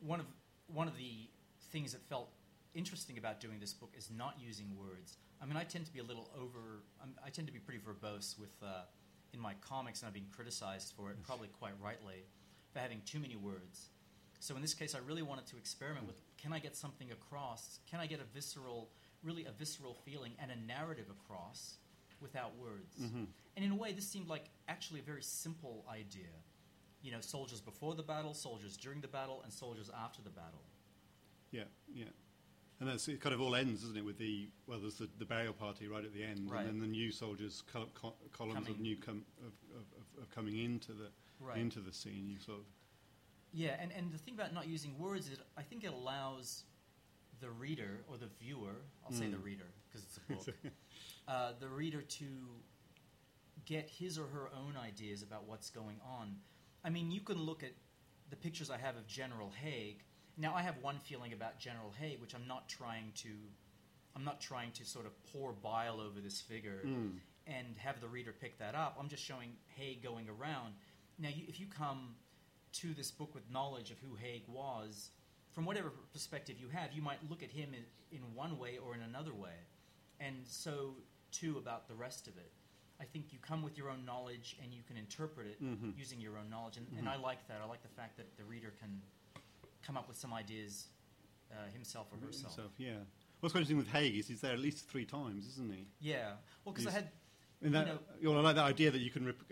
one 0.00 0.20
of 0.20 0.26
one 0.66 0.88
of 0.88 0.96
the 0.96 1.28
things 1.70 1.92
that 1.92 2.02
felt 2.08 2.30
interesting 2.74 3.18
about 3.18 3.40
doing 3.40 3.60
this 3.60 3.72
book 3.72 3.92
is 3.96 4.10
not 4.10 4.34
using 4.38 4.66
words. 4.76 5.16
I 5.40 5.46
mean, 5.46 5.56
I 5.56 5.64
tend 5.64 5.86
to 5.86 5.92
be 5.92 6.00
a 6.00 6.04
little 6.04 6.30
over. 6.36 6.82
I'm, 7.02 7.14
I 7.24 7.30
tend 7.30 7.46
to 7.46 7.52
be 7.52 7.58
pretty 7.58 7.80
verbose 7.80 8.38
with 8.38 8.50
uh, 8.62 8.82
in 9.32 9.40
my 9.40 9.54
comics, 9.60 10.00
and 10.00 10.08
I've 10.08 10.14
been 10.14 10.26
criticized 10.34 10.94
for 10.96 11.10
it, 11.10 11.22
probably 11.22 11.48
quite 11.48 11.74
rightly, 11.82 12.24
for 12.72 12.78
having 12.80 13.02
too 13.04 13.18
many 13.18 13.36
words. 13.36 13.88
So 14.40 14.56
in 14.56 14.62
this 14.62 14.74
case, 14.74 14.94
I 14.94 14.98
really 15.06 15.22
wanted 15.22 15.46
to 15.46 15.56
experiment 15.56 16.06
with: 16.06 16.16
can 16.36 16.52
I 16.52 16.58
get 16.58 16.74
something 16.76 17.12
across? 17.12 17.78
Can 17.88 18.00
I 18.00 18.06
get 18.06 18.20
a 18.20 18.24
visceral, 18.34 18.90
really 19.22 19.44
a 19.44 19.52
visceral 19.52 19.94
feeling 20.04 20.32
and 20.40 20.50
a 20.50 20.56
narrative 20.66 21.06
across 21.10 21.76
without 22.20 22.56
words? 22.58 22.96
And 23.56 23.64
in 23.64 23.70
a 23.70 23.76
way, 23.76 23.92
this 23.92 24.06
seemed 24.06 24.28
like 24.28 24.46
actually 24.68 25.00
a 25.00 25.02
very 25.04 25.22
simple 25.22 25.84
idea. 25.88 26.30
You 27.02 27.12
know, 27.12 27.20
soldiers 27.20 27.60
before 27.60 27.94
the 27.94 28.02
battle, 28.02 28.34
soldiers 28.34 28.76
during 28.76 29.00
the 29.00 29.08
battle, 29.08 29.40
and 29.44 29.52
soldiers 29.52 29.90
after 30.02 30.22
the 30.22 30.30
battle. 30.30 30.62
Yeah, 31.50 31.64
yeah. 31.92 32.06
And 32.80 32.88
that's 32.88 33.06
it. 33.08 33.20
Kind 33.20 33.34
of 33.34 33.40
all 33.40 33.54
ends, 33.54 33.84
isn't 33.84 33.96
it? 33.96 34.04
With 34.04 34.18
the 34.18 34.48
well, 34.66 34.78
there's 34.80 34.96
the, 34.96 35.08
the 35.18 35.24
burial 35.24 35.52
party 35.52 35.86
right 35.86 36.04
at 36.04 36.12
the 36.12 36.24
end, 36.24 36.50
Right. 36.50 36.60
and 36.66 36.68
then 36.68 36.80
the 36.80 36.86
new 36.86 37.12
soldiers 37.12 37.62
col- 37.72 37.90
col- 37.94 38.16
columns 38.32 38.58
of 38.58 38.64
Coming. 38.66 38.82
new 38.82 38.96
com- 38.96 39.24
of, 39.40 39.52
of, 39.78 39.84
of, 39.96 40.22
of 40.24 40.30
coming 40.34 40.58
into 40.58 40.92
the 40.92 41.08
Right. 41.40 41.58
into 41.58 41.80
the 41.80 41.92
scene. 41.92 42.28
You 42.28 42.38
sort 42.40 42.58
of 42.60 42.64
Yeah, 43.52 43.76
and, 43.80 43.92
and 43.92 44.12
the 44.12 44.18
thing 44.18 44.34
about 44.34 44.52
not 44.54 44.66
using 44.66 44.98
words 44.98 45.28
is 45.28 45.38
I 45.56 45.62
think 45.62 45.84
it 45.84 45.92
allows 45.92 46.64
the 47.40 47.50
reader 47.50 48.00
or 48.08 48.16
the 48.16 48.28
viewer, 48.40 48.76
I'll 49.04 49.12
say 49.12 49.28
the 49.28 49.38
reader 49.38 49.66
because 49.88 50.04
it's 50.06 50.16
a 50.16 50.52
book, 50.52 50.72
uh, 51.28 51.52
the 51.60 51.68
reader 51.68 52.00
to 52.02 52.24
get 53.66 53.88
his 53.88 54.18
or 54.18 54.26
her 54.26 54.50
own 54.54 54.76
ideas 54.76 55.22
about 55.22 55.46
what's 55.46 55.70
going 55.70 55.96
on. 56.06 56.36
I 56.84 56.90
mean, 56.90 57.10
you 57.10 57.20
can 57.20 57.40
look 57.40 57.62
at 57.62 57.72
the 58.30 58.36
pictures 58.36 58.70
I 58.70 58.78
have 58.78 58.96
of 58.96 59.06
General 59.06 59.50
Haig. 59.62 60.02
Now, 60.36 60.54
I 60.54 60.62
have 60.62 60.76
one 60.82 60.98
feeling 60.98 61.32
about 61.32 61.58
General 61.58 61.92
Haig, 61.98 62.20
which 62.20 62.34
I'm 62.34 62.46
not 62.46 62.68
trying 62.68 63.12
to, 63.16 63.28
I'm 64.16 64.24
not 64.24 64.40
trying 64.40 64.72
to 64.72 64.84
sort 64.84 65.06
of 65.06 65.12
pour 65.32 65.52
bile 65.52 66.00
over 66.00 66.20
this 66.20 66.40
figure 66.40 66.80
hmm. 66.82 67.08
and 67.46 67.66
have 67.78 68.00
the 68.00 68.08
reader 68.08 68.34
pick 68.38 68.58
that 68.58 68.74
up. 68.74 68.96
I'm 68.98 69.08
just 69.08 69.24
showing 69.24 69.50
Haig 69.76 70.02
going 70.02 70.28
around. 70.28 70.74
Now, 71.18 71.28
you, 71.28 71.44
if 71.48 71.60
you 71.60 71.66
come 71.66 72.16
to 72.74 72.92
this 72.94 73.10
book 73.10 73.34
with 73.34 73.48
knowledge 73.50 73.90
of 73.90 73.98
who 73.98 74.16
Haig 74.16 74.42
was, 74.48 75.10
from 75.52 75.64
whatever 75.64 75.92
perspective 76.12 76.56
you 76.60 76.68
have, 76.68 76.92
you 76.92 77.00
might 77.00 77.18
look 77.30 77.42
at 77.42 77.50
him 77.50 77.70
in, 77.72 78.16
in 78.16 78.22
one 78.34 78.58
way 78.58 78.78
or 78.84 78.94
in 78.94 79.02
another 79.02 79.32
way. 79.32 79.54
And 80.18 80.34
so, 80.46 80.96
too, 81.30 81.58
about 81.58 81.86
the 81.86 81.94
rest 81.94 82.26
of 82.26 82.36
it. 82.36 82.50
I 83.00 83.04
think 83.04 83.32
you 83.32 83.38
come 83.40 83.62
with 83.62 83.76
your 83.76 83.88
own 83.90 84.04
knowledge 84.04 84.56
and 84.62 84.72
you 84.72 84.82
can 84.86 84.96
interpret 84.96 85.46
it 85.48 85.58
using 85.96 86.20
your 86.20 86.38
own 86.38 86.48
knowledge. 86.48 86.76
And, 86.76 86.86
and 86.98 87.08
I 87.08 87.16
like 87.16 87.46
that. 87.48 87.60
I 87.62 87.66
like 87.68 87.82
the 87.82 87.88
fact 87.88 88.16
that 88.16 88.36
the 88.36 88.44
reader 88.44 88.72
can 88.80 89.00
come 89.82 89.96
up 89.96 90.08
with 90.08 90.16
some 90.16 90.32
ideas 90.32 90.86
uh, 91.52 91.56
himself 91.72 92.06
or 92.12 92.24
herself. 92.24 92.54
himself. 92.54 92.72
Yeah. 92.78 92.92
What's 93.40 93.52
quite 93.52 93.60
interesting 93.60 93.76
with 93.76 93.88
Haig 93.88 94.16
is 94.16 94.28
he's 94.28 94.40
there 94.40 94.52
at 94.52 94.58
least 94.60 94.88
three 94.88 95.04
times, 95.04 95.46
isn't 95.48 95.70
he? 95.72 95.86
Yeah. 96.00 96.32
Well, 96.64 96.72
because 96.72 96.86
I 96.86 96.90
had. 96.92 97.08
And 97.62 97.74
that, 97.74 97.88
you 98.20 98.30
know, 98.32 98.38
I 98.38 98.42
like 98.42 98.56
that 98.56 98.64
idea 98.64 98.90
that 98.90 99.00
you 99.00 99.10
can 99.10 99.26
rep- 99.26 99.48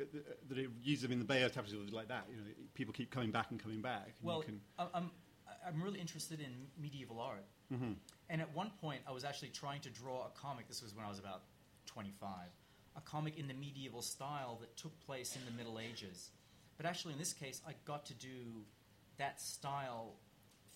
that 0.49 0.59
it 0.59 0.69
uses 0.83 1.03
them 1.03 1.13
in 1.13 1.19
the 1.19 1.25
Bayeux 1.25 1.49
tapestry 1.49 1.79
like 1.91 2.09
that. 2.09 2.27
You 2.31 2.37
know, 2.37 2.43
people 2.75 2.93
keep 2.93 3.11
coming 3.11 3.31
back 3.31 3.51
and 3.51 3.61
coming 3.63 3.81
back. 3.81 4.07
And 4.19 4.27
Well, 4.29 4.39
you 4.39 4.45
can, 4.45 4.61
I'm 4.95 5.11
I'm 5.67 5.83
really 5.83 6.01
interested 6.01 6.41
in 6.41 6.51
medieval 6.81 7.21
art, 7.21 7.45
Mm-hmm. 7.73 7.93
and 8.29 8.41
at 8.43 8.55
one 8.55 8.71
point 8.83 9.01
I 9.09 9.13
was 9.13 9.25
actually 9.25 9.49
trying 9.49 9.81
to 9.83 9.91
draw 9.91 10.27
a 10.27 10.31
comic. 10.39 10.69
This 10.69 10.83
was 10.83 10.95
when 10.95 11.07
I 11.07 11.09
was 11.09 11.19
about 11.19 11.43
25, 11.87 12.31
a 12.97 13.01
comic 13.01 13.39
in 13.39 13.49
the 13.49 13.55
medieval 13.55 14.03
style 14.03 14.59
that 14.61 14.77
took 14.77 14.99
place 15.07 15.37
in 15.37 15.43
the 15.45 15.57
Middle 15.57 15.79
Ages. 15.79 16.31
But 16.77 16.87
actually, 16.87 17.13
in 17.15 17.19
this 17.19 17.33
case, 17.33 17.61
I 17.67 17.73
got 17.85 18.07
to 18.07 18.15
do 18.15 18.65
that 19.19 19.41
style 19.41 20.15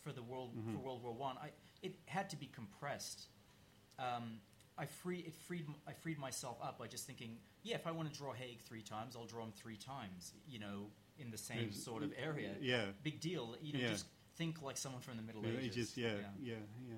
for 0.02 0.12
the 0.12 0.23
world 0.23 0.50
Mm-hmm. 0.56 0.73
for 0.73 0.78
World 0.78 1.02
War 1.02 1.12
One. 1.12 1.37
I 1.38 1.50
it 1.82 1.94
had 2.06 2.30
to 2.30 2.37
be 2.37 2.46
compressed. 2.46 3.26
Um, 3.99 4.38
I 4.78 4.87
free 4.87 5.20
it 5.20 5.35
freed 5.35 5.66
I 5.88 5.92
freed 5.92 6.18
myself 6.18 6.58
up 6.62 6.78
by 6.78 6.87
just 6.87 7.06
thinking, 7.06 7.38
yeah, 7.62 7.76
if 7.76 7.87
I 7.87 7.90
want 7.92 8.12
to 8.12 8.16
draw 8.18 8.32
Haig 8.32 8.61
three 8.68 8.82
times, 8.82 9.16
I'll 9.16 9.26
draw 9.26 9.42
him 9.42 9.52
three 9.56 9.76
times. 9.76 10.32
You 10.49 10.58
know, 10.61 10.87
in 11.18 11.30
the 11.30 11.38
same 11.38 11.68
Yes, 11.70 11.82
sort 11.82 12.02
of 12.02 12.12
area. 12.16 12.52
yeah. 12.61 12.85
Big 13.02 13.20
deal. 13.20 13.56
You 13.61 13.73
know, 13.73 13.78
Yeah. 13.80 13.88
just 13.90 14.06
think 14.37 14.61
like 14.62 14.76
someone 14.76 15.00
from 15.00 15.16
the 15.16 15.23
Middle 15.23 15.42
Middle 15.42 15.58
Ages. 15.61 15.76
Ages, 15.76 15.96
yeah, 15.96 16.08
yeah, 16.42 16.54
yeah. 16.87 16.94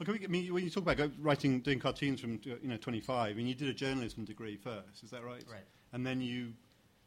Well, 0.00 0.06
can 0.06 0.14
we, 0.18 0.24
I 0.24 0.28
mean, 0.28 0.54
when 0.54 0.64
you 0.64 0.70
talk 0.70 0.88
about 0.90 1.10
writing, 1.20 1.60
doing 1.60 1.78
cartoons 1.78 2.22
from 2.22 2.40
uh, 2.46 2.54
you 2.62 2.68
know 2.68 2.78
25, 2.78 3.36
and 3.36 3.46
you 3.46 3.54
did 3.54 3.68
a 3.68 3.74
journalism 3.74 4.24
degree 4.24 4.56
first, 4.56 5.04
is 5.04 5.10
that 5.10 5.22
right? 5.22 5.44
Right. 5.46 5.60
And 5.92 6.06
then 6.06 6.22
you 6.22 6.54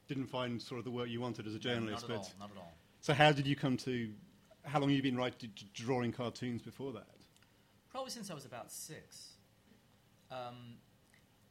didn't 0.07 0.27
find 0.27 0.61
sort 0.61 0.77
of 0.77 0.85
the 0.85 0.91
work 0.91 1.09
you 1.09 1.19
wanted 1.19 1.47
as 1.47 1.53
a 1.53 1.57
No, 1.57 1.61
journalist. 1.61 2.07
not 2.07 2.15
at 2.15 2.17
all. 2.19 2.31
Not 2.39 2.51
at 2.51 2.57
all. 2.57 2.71
so 3.01 3.13
how 3.15 3.31
did 3.31 3.47
you 3.47 3.55
come 3.55 3.77
to? 3.77 4.09
How 4.63 4.79
long 4.79 4.89
have 4.89 4.95
you 4.95 5.01
been 5.01 5.17
writing, 5.17 5.49
drawing 5.73 6.11
cartoons 6.11 6.61
before 6.61 6.93
that? 6.93 7.07
Probably 7.89 8.11
since 8.11 8.29
I 8.29 8.35
was 8.35 8.45
about 8.45 8.71
six. 8.71 9.29
Um, 10.29 10.75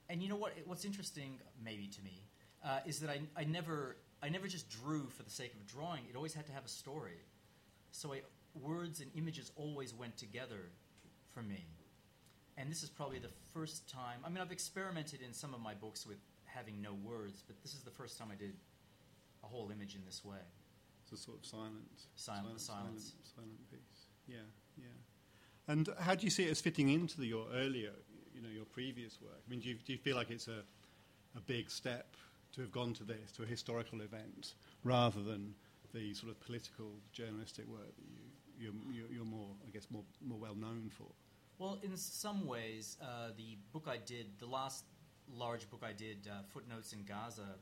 and 0.08 0.22
you 0.22 0.28
know 0.28 0.36
what? 0.36 0.52
What's 0.64 0.84
interesting, 0.84 1.40
maybe 1.64 1.88
to 1.88 2.02
me, 2.02 2.22
uh, 2.64 2.78
is 2.86 3.00
that 3.00 3.10
I, 3.10 3.20
I 3.36 3.42
never 3.42 3.96
I 4.22 4.28
never 4.28 4.46
just 4.46 4.70
drew 4.70 5.08
for 5.08 5.24
the 5.24 5.30
sake 5.30 5.54
of 5.54 5.66
drawing. 5.66 6.02
It 6.08 6.14
always 6.14 6.34
had 6.34 6.46
to 6.46 6.52
have 6.52 6.64
a 6.64 6.68
story. 6.68 7.18
So 7.90 8.12
I, 8.12 8.20
words 8.54 9.00
and 9.00 9.10
images 9.16 9.50
always 9.56 9.92
went 9.92 10.16
together 10.16 10.70
for 11.32 11.42
me. 11.42 11.64
And 12.56 12.70
this 12.70 12.82
is 12.82 12.90
probably 12.90 13.18
the 13.18 13.30
first 13.54 13.88
time. 13.88 14.18
I 14.24 14.28
mean, 14.28 14.38
I've 14.38 14.52
experimented 14.52 15.20
in 15.22 15.32
some 15.32 15.54
of 15.54 15.60
my 15.60 15.74
books 15.74 16.06
with 16.06 16.18
having 16.44 16.82
no 16.82 16.92
words, 16.92 17.42
but 17.46 17.60
this 17.62 17.72
is 17.74 17.80
the 17.82 17.90
first 17.90 18.18
time 18.18 18.28
I 18.30 18.34
did 18.34 18.52
a 19.42 19.46
whole 19.46 19.70
image 19.70 19.94
in 19.94 20.02
this 20.04 20.24
way. 20.24 20.36
It's 21.02 21.12
a 21.12 21.16
sort 21.16 21.38
of 21.38 21.46
silent, 21.46 21.72
Silent- 22.14 22.60
silent, 22.60 22.60
silence. 22.60 23.02
silent, 23.04 23.34
silent 23.34 23.70
piece. 23.70 24.06
Yeah, 24.28 24.36
yeah. 24.78 24.84
And 25.68 25.88
how 25.98 26.14
do 26.14 26.24
you 26.24 26.30
see 26.30 26.44
it 26.44 26.50
as 26.50 26.60
fitting 26.60 26.90
into 26.90 27.18
the, 27.18 27.26
your 27.26 27.46
earlier, 27.54 27.92
you 28.34 28.42
know, 28.42 28.48
your 28.48 28.64
previous 28.66 29.20
work? 29.20 29.40
I 29.46 29.50
mean, 29.50 29.60
do 29.60 29.68
you, 29.70 29.74
do 29.84 29.92
you 29.92 29.98
feel 29.98 30.16
like 30.16 30.30
it's 30.30 30.48
a, 30.48 30.62
a 31.36 31.40
big 31.40 31.70
step 31.70 32.14
to 32.52 32.60
have 32.60 32.70
gone 32.70 32.92
to 32.94 33.04
this, 33.04 33.32
to 33.36 33.42
a 33.44 33.46
historical 33.46 34.02
event, 34.02 34.54
rather 34.84 35.22
than 35.22 35.54
the 35.94 36.12
sort 36.14 36.30
of 36.30 36.40
political 36.40 36.90
journalistic 37.12 37.66
work 37.66 37.86
that 37.96 38.04
you, 38.10 38.18
you're, 38.62 39.10
you're, 39.10 39.24
more, 39.24 39.48
I 39.66 39.70
guess, 39.70 39.86
more, 39.90 40.04
more 40.24 40.38
well 40.38 40.54
known 40.54 40.90
for? 40.96 41.06
Well, 41.58 41.78
in 41.82 41.96
some 41.96 42.46
ways, 42.46 42.96
uh, 43.02 43.28
the 43.36 43.58
book 43.72 43.86
I 43.88 43.98
did, 43.98 44.26
the 44.38 44.46
last 44.46 44.84
large 45.32 45.68
book 45.70 45.82
I 45.84 45.92
did, 45.92 46.28
uh, 46.30 46.42
Footnotes 46.52 46.92
in 46.92 47.04
Gaza, 47.04 47.56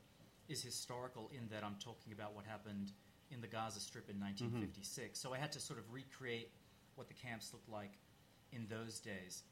is 0.49 0.63
historical 0.63 1.31
in 1.37 1.49
that 1.49 1.65
I'm 1.65 1.77
talking 1.83 2.13
about 2.13 2.35
what 2.35 2.45
happened 2.45 2.93
in 3.31 3.41
the 3.41 3.47
Gaza 3.47 3.81
Strip 3.81 4.11
in 4.11 4.19
1956. 4.19 5.19
So 5.19 5.33
I 5.33 5.39
had 5.39 5.53
to 5.53 5.61
sort 5.61 5.79
of 5.79 5.93
recreate 5.93 6.51
what 6.97 7.09
the 7.09 7.15
camps 7.15 7.53
looked 7.53 7.69
like 7.69 7.93
in 8.53 8.67
those 8.69 8.99
days. 8.99 9.45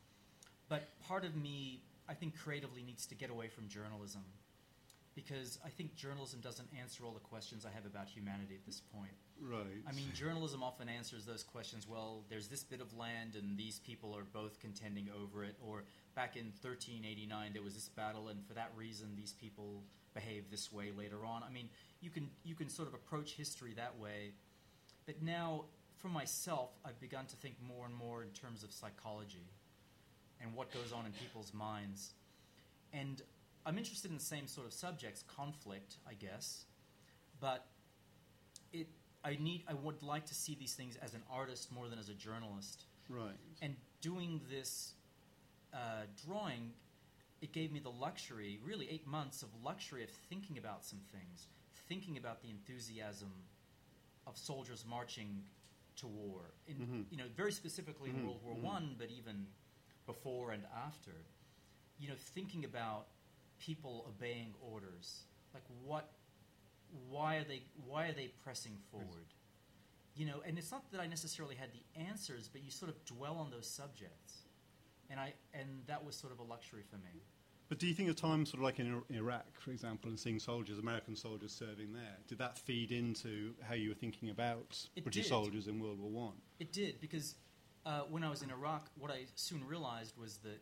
But 0.68 0.88
part 1.06 1.24
of 1.24 1.36
me, 1.36 1.82
I 2.08 2.14
think, 2.14 2.36
creatively 2.36 2.82
needs 2.82 3.06
to 3.06 3.14
get 3.14 3.30
away 3.30 3.48
from 3.48 3.68
journalism 3.68 4.24
because 5.14 5.58
I 5.64 5.68
think 5.68 5.96
journalism 5.96 6.40
doesn't 6.40 6.68
answer 6.80 7.04
all 7.04 7.12
the 7.12 7.20
questions 7.20 7.66
I 7.66 7.70
have 7.74 7.86
about 7.86 8.08
humanity 8.08 8.54
at 8.54 8.64
this 8.66 8.80
point. 8.94 9.12
Right. 9.40 9.82
I 9.88 9.92
mean, 9.92 10.06
journalism 10.14 10.62
often 10.62 10.88
answers 10.88 11.24
those 11.24 11.44
questions. 11.44 11.86
Well, 11.86 12.24
there's 12.28 12.48
this 12.48 12.64
bit 12.64 12.80
of 12.80 12.96
land, 12.96 13.36
and 13.36 13.56
these 13.56 13.78
people 13.78 14.16
are 14.16 14.24
both 14.24 14.58
contending 14.58 15.08
over 15.22 15.44
it. 15.44 15.56
Or 15.64 15.84
back 16.14 16.36
in 16.36 16.46
1389, 16.46 17.52
there 17.52 17.62
was 17.62 17.74
this 17.74 17.88
battle, 17.88 18.28
and 18.28 18.44
for 18.46 18.54
that 18.54 18.72
reason, 18.76 19.14
these 19.16 19.32
people 19.32 19.82
behave 20.14 20.50
this 20.50 20.72
way 20.72 20.90
later 20.96 21.24
on. 21.24 21.42
I 21.42 21.50
mean, 21.50 21.68
you 22.00 22.10
can 22.10 22.30
you 22.44 22.54
can 22.54 22.68
sort 22.68 22.88
of 22.88 22.94
approach 22.94 23.34
history 23.34 23.74
that 23.76 23.98
way. 23.98 24.32
But 25.06 25.22
now, 25.22 25.64
for 25.96 26.08
myself, 26.08 26.70
I've 26.84 27.00
begun 27.00 27.26
to 27.26 27.36
think 27.36 27.54
more 27.66 27.86
and 27.86 27.94
more 27.94 28.22
in 28.22 28.30
terms 28.30 28.64
of 28.64 28.72
psychology 28.72 29.46
and 30.40 30.54
what 30.54 30.72
goes 30.72 30.92
on 30.92 31.06
in 31.06 31.12
people's 31.12 31.52
minds. 31.54 32.12
And 32.92 33.22
I'm 33.64 33.78
interested 33.78 34.10
in 34.10 34.16
the 34.16 34.22
same 34.22 34.46
sort 34.46 34.66
of 34.66 34.72
subjects, 34.72 35.24
conflict, 35.26 35.96
I 36.08 36.14
guess, 36.14 36.64
but 37.40 37.66
it 38.72 38.88
I 39.24 39.36
need 39.40 39.64
I 39.68 39.74
would 39.74 40.02
like 40.02 40.26
to 40.26 40.34
see 40.34 40.54
these 40.54 40.74
things 40.74 40.96
as 41.02 41.14
an 41.14 41.22
artist 41.30 41.72
more 41.72 41.88
than 41.88 41.98
as 41.98 42.08
a 42.08 42.14
journalist. 42.14 42.84
right. 43.08 43.36
And 43.62 43.74
doing 44.00 44.40
this 44.50 44.92
uh, 45.74 46.06
drawing, 46.26 46.72
it 47.40 47.52
gave 47.52 47.72
me 47.72 47.80
the 47.80 47.90
luxury, 47.90 48.58
really 48.64 48.88
eight 48.90 49.06
months 49.06 49.42
of 49.42 49.48
luxury 49.62 50.02
of 50.04 50.10
thinking 50.28 50.58
about 50.58 50.84
some 50.84 51.00
things, 51.12 51.48
thinking 51.88 52.16
about 52.16 52.42
the 52.42 52.50
enthusiasm 52.50 53.32
of 54.26 54.36
soldiers 54.36 54.84
marching 54.88 55.42
to 55.96 56.06
war. 56.06 56.54
In, 56.68 56.76
Mhm. 56.76 57.04
You 57.10 57.16
know, 57.16 57.28
very 57.36 57.52
specifically 57.52 58.10
in 58.10 58.16
Mhm, 58.16 58.24
World 58.24 58.42
War 58.42 58.54
mhm. 58.54 58.62
One, 58.62 58.94
but 58.98 59.10
even 59.10 59.46
before 60.06 60.52
and 60.52 60.64
after. 60.66 61.24
You 61.98 62.08
know, 62.08 62.16
thinking 62.16 62.64
about 62.64 63.08
people 63.58 64.04
obeying 64.08 64.54
orders, 64.60 65.24
like 65.52 65.64
what, 65.82 66.12
why 67.08 67.36
are 67.36 67.44
they, 67.44 67.62
why 67.86 68.08
are 68.08 68.12
they 68.12 68.28
pressing 68.44 68.76
forward? 68.90 69.26
You 70.16 70.26
know, 70.26 70.42
and 70.46 70.58
it's 70.58 70.70
not 70.72 70.90
that 70.92 71.00
I 71.00 71.06
necessarily 71.06 71.54
had 71.54 71.70
the 71.72 72.00
answers, 72.00 72.48
but 72.52 72.64
you 72.64 72.70
sort 72.70 72.90
of 72.90 73.04
dwell 73.04 73.36
on 73.36 73.50
those 73.50 73.68
subjects, 73.68 74.42
and 75.10 75.20
I, 75.20 75.34
and 75.54 75.68
that 75.86 76.04
was 76.04 76.16
sort 76.16 76.32
of 76.32 76.40
a 76.40 76.42
luxury 76.42 76.82
for 76.90 76.96
me. 76.96 77.22
But 77.68 77.78
do 77.78 77.86
you 77.86 77.94
think 77.94 78.08
of 78.08 78.16
times 78.16 78.48
sort 78.50 78.60
of 78.60 78.64
like 78.64 78.80
in 78.80 79.02
Iraq, 79.10 79.44
for 79.60 79.70
example, 79.70 80.08
and 80.08 80.18
seeing 80.18 80.38
soldiers, 80.38 80.78
American 80.78 81.14
soldiers 81.14 81.52
serving 81.52 81.92
there, 81.92 82.16
did 82.26 82.38
that 82.38 82.58
feed 82.58 82.90
into 82.92 83.52
how 83.62 83.74
you 83.74 83.90
were 83.90 83.94
thinking 83.94 84.30
about 84.30 84.84
It 84.96 85.04
British 85.04 85.24
did. 85.24 85.28
soldiers 85.28 85.68
in 85.68 85.78
World 85.78 86.00
War 86.00 86.10
One? 86.10 86.34
It 86.58 86.72
did 86.72 86.98
because 87.00 87.34
uh, 87.86 88.00
when 88.10 88.24
I 88.24 88.30
was 88.30 88.42
in 88.42 88.50
Iraq, 88.50 88.90
what 88.98 89.10
I 89.10 89.26
soon 89.34 89.64
realized 89.66 90.16
was 90.16 90.38
that 90.38 90.60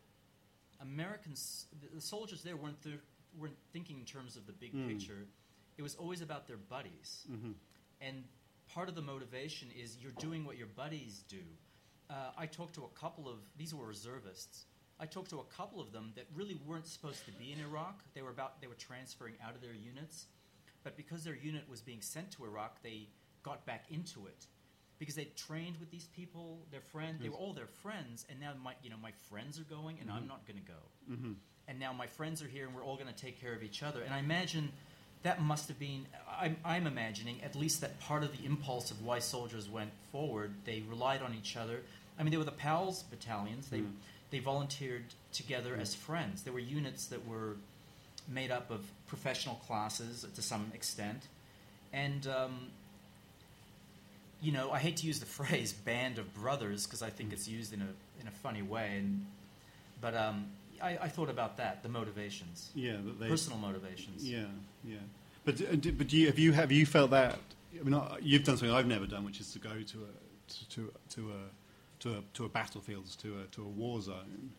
Americans, 0.81 1.67
the, 1.81 1.95
the 1.95 2.01
soldiers 2.01 2.43
there 2.43 2.57
weren't 2.57 2.83
th- 2.83 2.97
weren't 3.39 3.57
thinking 3.73 3.99
in 4.01 4.05
terms 4.05 4.37
of 4.37 4.47
the 4.47 4.53
big 4.53 4.75
Mm. 4.75 4.89
picture. 4.89 5.27
It 5.77 5.83
was 5.83 5.95
always 5.97 6.21
about 6.23 6.47
their 6.47 6.57
buddies, 6.57 7.27
hmm 7.29 7.53
and 8.01 8.25
part 8.75 8.89
of 8.91 8.95
the 8.95 9.01
motivation 9.03 9.69
is 9.75 9.97
you're 10.03 10.13
doing 10.19 10.45
what 10.45 10.59
your 10.59 10.67
buddies 10.67 11.23
do. 11.31 11.41
Uh, 12.11 12.15
I 12.37 12.45
talked 12.47 12.75
to 12.75 12.85
a 12.85 12.89
couple 13.01 13.27
of 13.29 13.39
these 13.57 13.75
were 13.75 13.87
reservists. 13.87 14.65
I 15.01 15.07
talked 15.07 15.31
to 15.31 15.41
a 15.41 15.45
couple 15.45 15.81
of 15.81 15.93
them 15.93 16.13
that 16.17 16.27
really 16.35 16.59
weren't 16.67 16.87
supposed 16.87 17.25
to 17.27 17.33
be 17.33 17.53
in 17.53 17.61
Iraq. 17.61 18.03
They 18.15 18.23
were 18.23 18.31
about 18.31 18.61
they 18.61 18.67
were 18.67 18.75
transferring 18.89 19.35
out 19.47 19.55
of 19.55 19.61
their 19.63 19.73
units, 19.75 20.27
but 20.85 20.97
because 20.97 21.25
their 21.25 21.35
unit 21.37 21.65
was 21.71 21.81
being 21.81 22.03
sent 22.03 22.33
to 22.33 22.45
Iraq, 22.45 22.83
they 22.83 23.09
got 23.43 23.65
back 23.67 23.85
into 23.91 24.27
it 24.27 24.47
because 24.99 25.15
they 25.15 25.25
trained 25.37 25.77
with 25.79 25.91
these 25.91 26.07
people, 26.15 26.67
their 26.71 26.81
friends. 26.81 27.21
They 27.23 27.29
were 27.31 27.37
all 27.37 27.53
their 27.55 27.67
friends, 27.83 28.27
and 28.29 28.39
now 28.41 28.53
my 28.63 28.75
you 28.83 28.91
know 28.91 28.97
my 29.01 29.13
friends 29.31 29.59
are 29.59 29.65
going, 29.65 30.01
and 30.01 30.11
I'm 30.11 30.25
Mhm. 30.25 30.29
not 30.29 30.47
going 30.47 30.59
to 30.59 30.67
go. 30.73 30.83
hmm 31.15 31.33
And 31.69 31.79
now 31.81 31.93
my 31.93 32.07
friends 32.07 32.43
are 32.43 32.49
here, 32.49 32.67
and 32.67 32.75
we're 32.77 32.85
all 32.85 32.97
going 32.97 33.13
to 33.13 33.21
take 33.27 33.41
care 33.41 33.55
of 33.55 33.63
each 33.63 33.83
other. 33.83 34.03
And 34.03 34.13
I 34.15 34.19
imagine 34.21 34.73
that 35.27 35.43
must 35.43 35.67
have 35.67 35.79
been. 35.79 36.07
I'm, 36.41 36.57
I'm 36.65 36.87
imagining 36.87 37.43
at 37.43 37.57
least 37.57 37.81
that 37.81 37.99
part 37.99 38.23
of 38.23 38.31
the 38.37 38.45
impulse 38.47 38.93
of 38.93 39.03
why 39.03 39.19
soldiers 39.19 39.69
went 39.69 39.91
forward. 40.13 40.53
They 40.65 40.83
relied 40.89 41.21
on 41.21 41.35
each 41.35 41.57
other. 41.57 41.81
I 42.17 42.23
mean, 42.23 42.31
they 42.31 42.37
were 42.37 42.45
the 42.45 42.53
PALS 42.53 43.03
battalions. 43.11 43.69
They 43.69 43.81
Mm. 43.81 43.93
they 44.31 44.39
volunteered 44.39 45.05
together 45.33 45.77
Mm. 45.77 45.81
as 45.81 45.95
friends. 45.95 46.43
There 46.45 46.53
were 46.53 46.61
units 46.81 47.07
that 47.07 47.27
were 47.27 47.57
made 48.29 48.51
up 48.53 48.71
of 48.71 48.81
professional 49.09 49.57
classes 49.67 50.25
to 50.35 50.43
some 50.43 50.71
extent, 50.75 51.23
and 51.93 52.27
um, 52.29 52.71
you 54.41 54.53
know, 54.53 54.71
I 54.71 54.79
hate 54.79 54.97
to 54.99 55.07
use 55.07 55.19
the 55.19 55.27
phrase 55.41 55.73
"band 55.73 56.19
of 56.19 56.33
brothers" 56.35 56.87
because 56.87 57.03
I 57.03 57.11
think 57.11 57.33
it's 57.33 57.49
used 57.49 57.73
in 57.73 57.81
a 57.83 57.91
in 58.21 58.29
a 58.29 58.37
funny 58.43 58.63
way, 58.63 58.97
and 58.99 59.27
but 60.01 60.15
um, 60.15 60.47
I, 60.83 60.99
I 61.03 61.09
thought 61.09 61.31
about 61.31 61.57
that, 61.59 61.83
the 61.83 61.89
motivations, 61.89 62.71
Yeah, 62.75 62.97
they. 63.21 63.29
personal 63.29 63.59
motivations. 63.59 64.29
Yeah, 64.29 64.45
yeah. 64.85 64.97
But 65.45 65.61
uh, 65.61 65.77
but 65.97 66.09
do 66.09 66.17
you, 66.17 66.27
have 66.27 66.39
you 66.39 66.53
have 66.53 66.73
you 66.73 66.87
felt 66.87 67.11
that? 67.11 67.39
I 67.79 67.83
mean, 67.83 68.01
you've 68.23 68.45
done 68.45 68.57
something 68.57 68.75
I've 68.75 68.87
never 68.87 69.07
done, 69.07 69.25
which 69.25 69.41
is 69.41 69.53
to 69.53 69.59
go 69.59 69.71
to 69.71 69.99
a 70.05 70.53
to 70.53 70.65
to, 70.71 70.93
to 71.11 71.31
a 71.31 72.01
to 72.01 72.13
a 72.19 72.23
to 72.35 72.45
a 72.45 72.49
battlefield, 72.49 73.07
to 73.19 73.41
a 73.41 73.45
to 73.55 73.63
a 73.63 73.69
war 73.69 74.01
zone. 74.01 74.51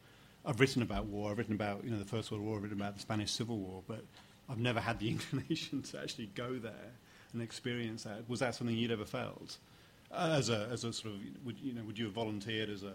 I've 0.46 0.60
written 0.62 0.82
about 0.82 1.06
war. 1.08 1.32
I've 1.32 1.38
written 1.38 1.56
about 1.56 1.84
you 1.84 1.92
know 1.92 2.00
the 2.00 2.06
First 2.06 2.32
World 2.32 2.44
War. 2.44 2.58
I've 2.58 2.64
written 2.64 2.80
about 2.80 2.94
the 2.96 3.02
Spanish 3.02 3.32
Civil 3.32 3.58
War, 3.58 3.84
but 3.88 4.04
I've 4.50 4.60
never 4.60 4.80
had 4.80 5.00
the 5.00 5.10
inclination 5.16 5.82
to 5.84 6.00
actually 6.00 6.28
go 6.36 6.54
there 6.58 6.92
and 7.34 7.42
experience 7.42 8.04
that. 8.04 8.30
Was 8.30 8.40
that 8.40 8.56
something 8.56 8.76
you'd 8.76 8.92
ever 8.92 9.06
felt? 9.06 9.58
Uh, 10.10 10.36
as 10.38 10.50
a 10.50 10.70
as 10.72 10.86
a 10.86 10.94
sort 10.94 11.16
of 11.16 11.20
would 11.46 11.60
you 11.60 11.74
know 11.74 11.82
would 11.84 11.98
you 12.00 12.06
have 12.06 12.14
volunteered 12.14 12.70
as 12.70 12.84
a 12.84 12.94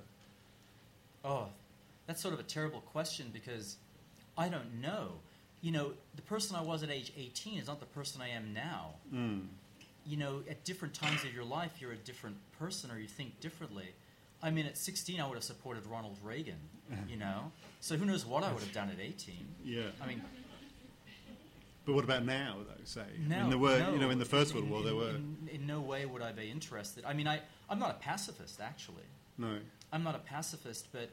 Oh, 1.24 1.46
that's 2.12 2.20
sort 2.20 2.34
of 2.34 2.40
a 2.40 2.42
terrible 2.42 2.82
question 2.82 3.30
because 3.32 3.76
I 4.36 4.50
don't 4.50 4.82
know. 4.82 5.12
You 5.62 5.70
know, 5.72 5.92
the 6.14 6.20
person 6.20 6.54
I 6.56 6.60
was 6.60 6.82
at 6.82 6.90
age 6.90 7.10
18 7.16 7.58
is 7.58 7.68
not 7.68 7.80
the 7.80 7.86
person 7.86 8.20
I 8.20 8.28
am 8.28 8.52
now. 8.52 8.96
mm, 9.10 9.46
You 10.04 10.18
know, 10.18 10.42
at 10.50 10.62
different 10.62 10.92
times 10.92 11.24
of 11.24 11.32
your 11.32 11.44
life, 11.44 11.80
you're 11.80 11.92
a 11.92 11.96
different 12.10 12.36
person 12.58 12.90
or 12.90 12.98
you 12.98 13.08
think 13.08 13.40
differently. 13.40 13.86
I 14.42 14.50
mean, 14.50 14.66
at 14.66 14.76
16, 14.76 15.20
I 15.22 15.26
would 15.26 15.36
have 15.36 15.42
supported 15.44 15.86
Ronald 15.86 16.18
Reagan, 16.22 16.58
you 17.08 17.16
know? 17.16 17.50
So 17.80 17.96
who 17.96 18.04
knows 18.04 18.26
what 18.26 18.42
I 18.44 18.52
would 18.52 18.62
have 18.62 18.74
done 18.74 18.90
at 18.90 19.00
18. 19.00 19.34
yeah? 19.64 19.84
I 20.02 20.06
mean, 20.06 20.20
But 21.86 21.94
what 21.94 22.04
about 22.04 22.26
now, 22.26 22.58
though? 22.68 22.84
Say, 22.84 23.06
no. 23.26 23.56
were 23.56 23.78
no, 23.78 23.92
you 23.94 23.98
know 24.00 24.10
in 24.10 24.18
the 24.18 24.26
First 24.26 24.50
in- 24.54 24.56
World 24.58 24.68
War 24.70 24.80
in- 24.80 24.84
there 24.84 24.94
were 24.96 25.16
In, 25.16 25.48
in 25.50 25.66
no 25.66 25.80
way 25.80 26.04
would 26.04 26.20
I 26.20 26.32
be 26.32 26.50
interested. 26.50 27.04
I 27.06 27.14
mean, 27.14 27.26
I, 27.26 27.40
I'm 27.70 27.78
not 27.78 27.90
a 27.90 27.94
pacifist, 27.94 28.60
actually. 28.60 29.06
no. 29.38 29.56
I'm 29.94 30.02
not 30.04 30.14
a 30.14 30.20
pacifist, 30.20 30.88
but 30.90 31.10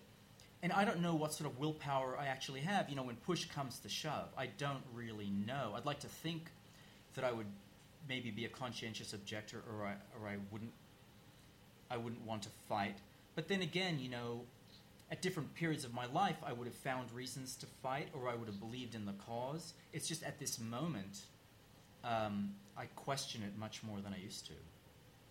and 0.62 0.72
I 0.74 0.84
don't 0.84 1.02
know 1.02 1.16
what 1.16 1.34
sort 1.34 1.50
of 1.50 1.58
willpower 1.58 2.18
I 2.18 2.28
actually 2.28 2.62
have. 2.62 2.90
You 2.90 2.96
know, 2.96 3.04
when 3.04 3.16
push 3.16 3.46
comes 3.46 3.80
to 3.80 3.90
shove, 3.90 4.30
I 4.38 4.48
don't 4.48 4.84
really 4.94 5.30
know. 5.30 5.74
I'd 5.76 5.86
like 5.86 6.00
to 6.02 6.08
think 6.08 6.52
that 7.16 7.24
I 7.24 7.32
would 7.32 7.48
maybe 8.08 8.32
be 8.32 8.46
a 8.46 8.50
conscientious 8.50 9.14
objector, 9.14 9.64
or 9.70 9.86
I 9.86 9.94
or 10.20 10.28
I 10.28 10.38
wouldn't. 10.52 10.74
I 11.92 11.98
wouldn't 11.98 12.26
want 12.26 12.44
to 12.44 12.50
fight. 12.68 12.98
But 13.36 13.48
then 13.48 13.62
again, 13.62 14.00
you 14.00 14.10
know, 14.10 14.42
at 15.12 15.22
different 15.22 15.56
periods 15.56 15.86
of 15.86 15.94
my 15.94 16.06
life, 16.06 16.38
I 16.46 16.54
would 16.54 16.68
have 16.68 16.76
found 16.76 17.12
reasons 17.12 17.56
to 17.58 17.66
fight, 17.66 18.10
or 18.14 18.30
I 18.30 18.36
would 18.36 18.48
have 18.48 18.60
believed 18.60 18.94
in 18.94 19.06
the 19.06 19.14
cause. 19.14 19.74
It's 19.92 20.08
just 20.08 20.24
at 20.24 20.40
this 20.40 20.60
moment, 20.60 21.22
um, 22.04 22.54
I 22.78 22.86
question 22.96 23.42
it 23.44 23.58
much 23.58 23.82
more 23.82 24.02
than 24.02 24.14
I 24.14 24.18
used 24.18 24.46
to. 24.48 24.54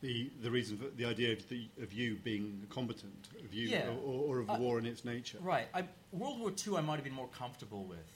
The 0.00 0.31
the 0.43 0.50
reason 0.50 0.76
for 0.78 0.88
the 0.97 1.05
idea 1.05 1.33
of, 1.33 1.49
the, 1.49 1.67
of 1.83 1.93
you 1.93 2.17
being 2.23 2.61
a 2.69 2.73
combatant 2.73 3.28
of 3.45 3.52
you 3.52 3.69
Yeah. 3.69 3.88
or, 4.05 4.37
or 4.37 4.38
of 4.40 4.50
Uh, 4.50 4.57
war 4.61 4.78
in 4.78 4.87
its 4.87 5.05
nature. 5.05 5.38
Right. 5.40 5.67
I, 5.75 5.85
World 6.12 6.38
War 6.40 6.50
II, 6.67 6.76
I 6.76 6.81
might 6.83 6.97
have 6.97 7.05
been 7.05 7.12
more 7.14 7.28
comfortable 7.28 7.85
with, 7.85 8.09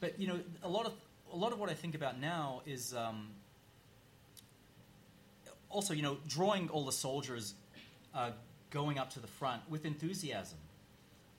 but 0.00 0.18
you 0.20 0.28
know, 0.28 0.38
a 0.62 0.68
lot 0.68 0.86
of 0.86 0.92
a 1.32 1.36
lot 1.36 1.52
of 1.52 1.58
what 1.58 1.68
I 1.68 1.74
think 1.74 1.94
about 1.96 2.20
now 2.20 2.62
is 2.66 2.94
um, 2.94 3.28
also, 5.68 5.92
you 5.94 6.02
know, 6.02 6.18
drawing 6.28 6.68
all 6.70 6.84
the 6.84 6.92
soldiers 6.92 7.54
uh, 8.14 8.30
going 8.70 8.98
up 8.98 9.10
to 9.10 9.20
the 9.20 9.26
front 9.26 9.62
with 9.68 9.84
enthusiasm, 9.84 10.58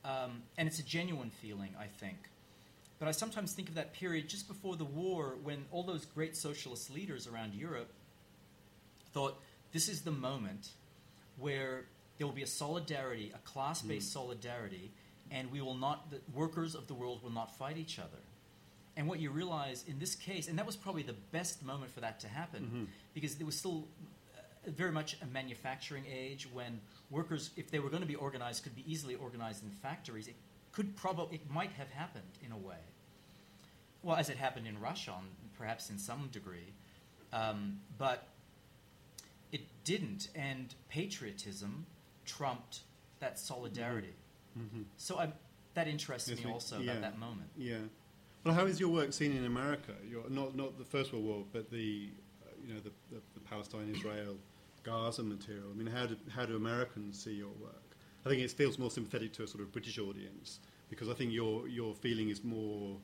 um, 0.04 0.44
and 0.58 0.68
it's 0.68 0.80
a 0.80 0.84
genuine 0.84 1.30
feeling, 1.30 1.74
I 1.80 1.86
think. 1.88 2.18
But 3.00 3.08
I 3.08 3.12
sometimes 3.12 3.54
think 3.54 3.70
of 3.70 3.76
that 3.76 3.94
period 3.94 4.28
just 4.28 4.48
before 4.48 4.76
the 4.76 4.84
war, 4.86 5.36
when 5.44 5.66
all 5.72 5.84
those 5.84 6.06
great 6.06 6.36
socialist 6.36 6.94
leaders 6.94 7.28
around 7.28 7.54
Europe 7.54 7.92
thought 9.14 9.40
this 9.72 9.90
is 9.90 10.02
the 10.02 10.12
moment 10.12 10.70
where 11.38 11.86
there 12.18 12.26
will 12.26 12.34
be 12.34 12.44
a 12.44 12.48
solidarity, 12.48 13.32
a 13.34 13.38
class-based 13.40 14.12
solidarity, 14.12 14.92
and 15.30 15.52
we 15.52 15.62
will 15.62 15.76
not, 15.76 16.10
the 16.10 16.20
workers 16.34 16.74
of 16.74 16.88
the 16.88 16.94
world 16.94 17.22
will 17.22 17.32
not 17.32 17.56
fight 17.58 17.78
each 17.78 18.00
other. 18.00 18.22
And 18.96 19.08
what 19.08 19.20
you 19.20 19.30
realize 19.30 19.84
in 19.88 20.00
this 20.00 20.16
case, 20.16 20.48
and 20.48 20.58
that 20.58 20.66
was 20.66 20.76
probably 20.76 21.04
the 21.04 21.16
best 21.32 21.64
moment 21.64 21.92
for 21.92 22.00
that 22.00 22.20
to 22.22 22.28
happen, 22.28 22.88
because 23.14 23.36
there 23.36 23.46
was 23.46 23.56
still 23.56 23.88
uh, 24.36 24.72
very 24.72 24.92
much 24.92 25.16
a 25.22 25.26
manufacturing 25.28 26.06
age 26.12 26.48
when 26.52 26.80
workers, 27.12 27.52
if 27.56 27.70
they 27.70 27.78
were 27.78 27.90
going 27.90 28.02
to 28.02 28.08
be 28.08 28.16
organized, 28.16 28.64
could 28.64 28.76
be 28.76 28.84
easily 28.92 29.14
organized 29.14 29.64
in 29.64 29.70
factories. 29.70 30.28
It 30.28 30.36
could 30.72 30.96
probably, 30.96 31.36
it 31.36 31.52
might 31.52 31.72
have 31.74 31.90
happened 31.92 32.24
in 32.44 32.52
a 32.52 32.58
way. 32.58 32.82
Well, 34.02 34.16
as 34.16 34.30
it 34.30 34.38
happened 34.38 34.66
in 34.66 34.80
Russia, 34.80 35.12
on, 35.12 35.26
perhaps 35.58 35.92
in 35.92 36.00
some 36.00 36.30
degree, 36.32 36.74
um, 37.34 37.80
but 38.00 38.28
it 39.52 39.62
didn't, 39.84 40.30
and 40.36 40.74
patriotism 40.90 41.86
trumped 42.26 42.82
that 43.20 43.40
solidarity. 43.40 44.14
So 44.98 45.20
I, 45.20 45.32
that 45.76 45.88
interests 45.88 46.30
Yes, 46.30 46.44
me 46.44 46.52
also 46.52 46.80
yeah. 46.80 46.92
about 46.92 47.02
that 47.02 47.20
moment. 47.20 47.50
Yeah. 47.56 47.78
Well, 48.44 48.56
how 48.56 48.66
is 48.66 48.80
your 48.80 48.90
work 48.90 49.14
seen 49.14 49.36
in 49.38 49.46
America? 49.46 49.94
Your, 50.10 50.28
not 50.30 50.56
not 50.56 50.78
the 50.80 50.86
First 50.86 51.14
World 51.14 51.26
War, 51.26 51.46
but 51.54 51.70
the 51.70 52.10
uh, 52.44 52.50
you 52.66 52.74
know 52.74 52.80
the, 52.80 52.92
the, 53.12 53.22
the 53.36 53.40
Palestine, 53.42 53.94
Israel, 53.94 54.36
Gaza 54.84 55.22
material. 55.24 55.66
I 55.72 55.78
mean, 55.78 55.88
how 55.88 56.06
do 56.08 56.16
how 56.30 56.46
do 56.46 56.56
Americans 56.56 57.22
see 57.24 57.34
your 57.34 57.54
work? 57.62 57.84
I 58.26 58.30
think 58.30 58.42
it 58.42 58.52
feels 58.52 58.80
more 58.80 58.90
sympathetic 58.90 59.32
to 59.34 59.44
a 59.44 59.48
sort 59.48 59.62
of 59.62 59.72
British 59.72 60.00
audience 60.00 60.60
because 60.90 61.08
I 61.10 61.14
think 61.14 61.32
your 61.32 61.68
your 61.68 61.94
feeling 61.94 62.30
is 62.30 62.44
more. 62.44 62.98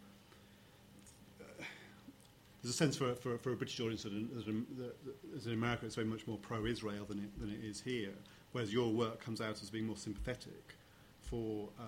Uh, 2.64 2.66
There's 2.66 2.76
a 2.76 2.78
sense 2.78 2.96
for, 2.98 3.14
for, 3.16 3.38
for 3.38 3.52
a 3.52 3.56
British 3.56 3.80
audience 3.80 4.04
that, 4.04 4.14
in- 4.14 4.30
that, 4.36 4.48
in- 4.48 4.66
that, 4.78 4.96
that 5.34 5.46
in 5.48 5.54
America 5.54 5.86
it's 5.86 5.96
very 5.96 6.08
much 6.08 6.26
more 6.28 6.38
pro-Israel 6.38 7.06
than 7.06 7.20
it, 7.20 7.40
than 7.40 7.50
it 7.50 7.60
is 7.64 7.82
here, 7.82 8.14
whereas 8.52 8.72
your 8.74 8.92
work 8.92 9.20
comes 9.24 9.42
out 9.42 9.62
as 9.62 9.70
being 9.70 9.86
more 9.88 9.98
sympathetic 9.98 10.76
for 11.22 11.70
uh, 11.80 11.84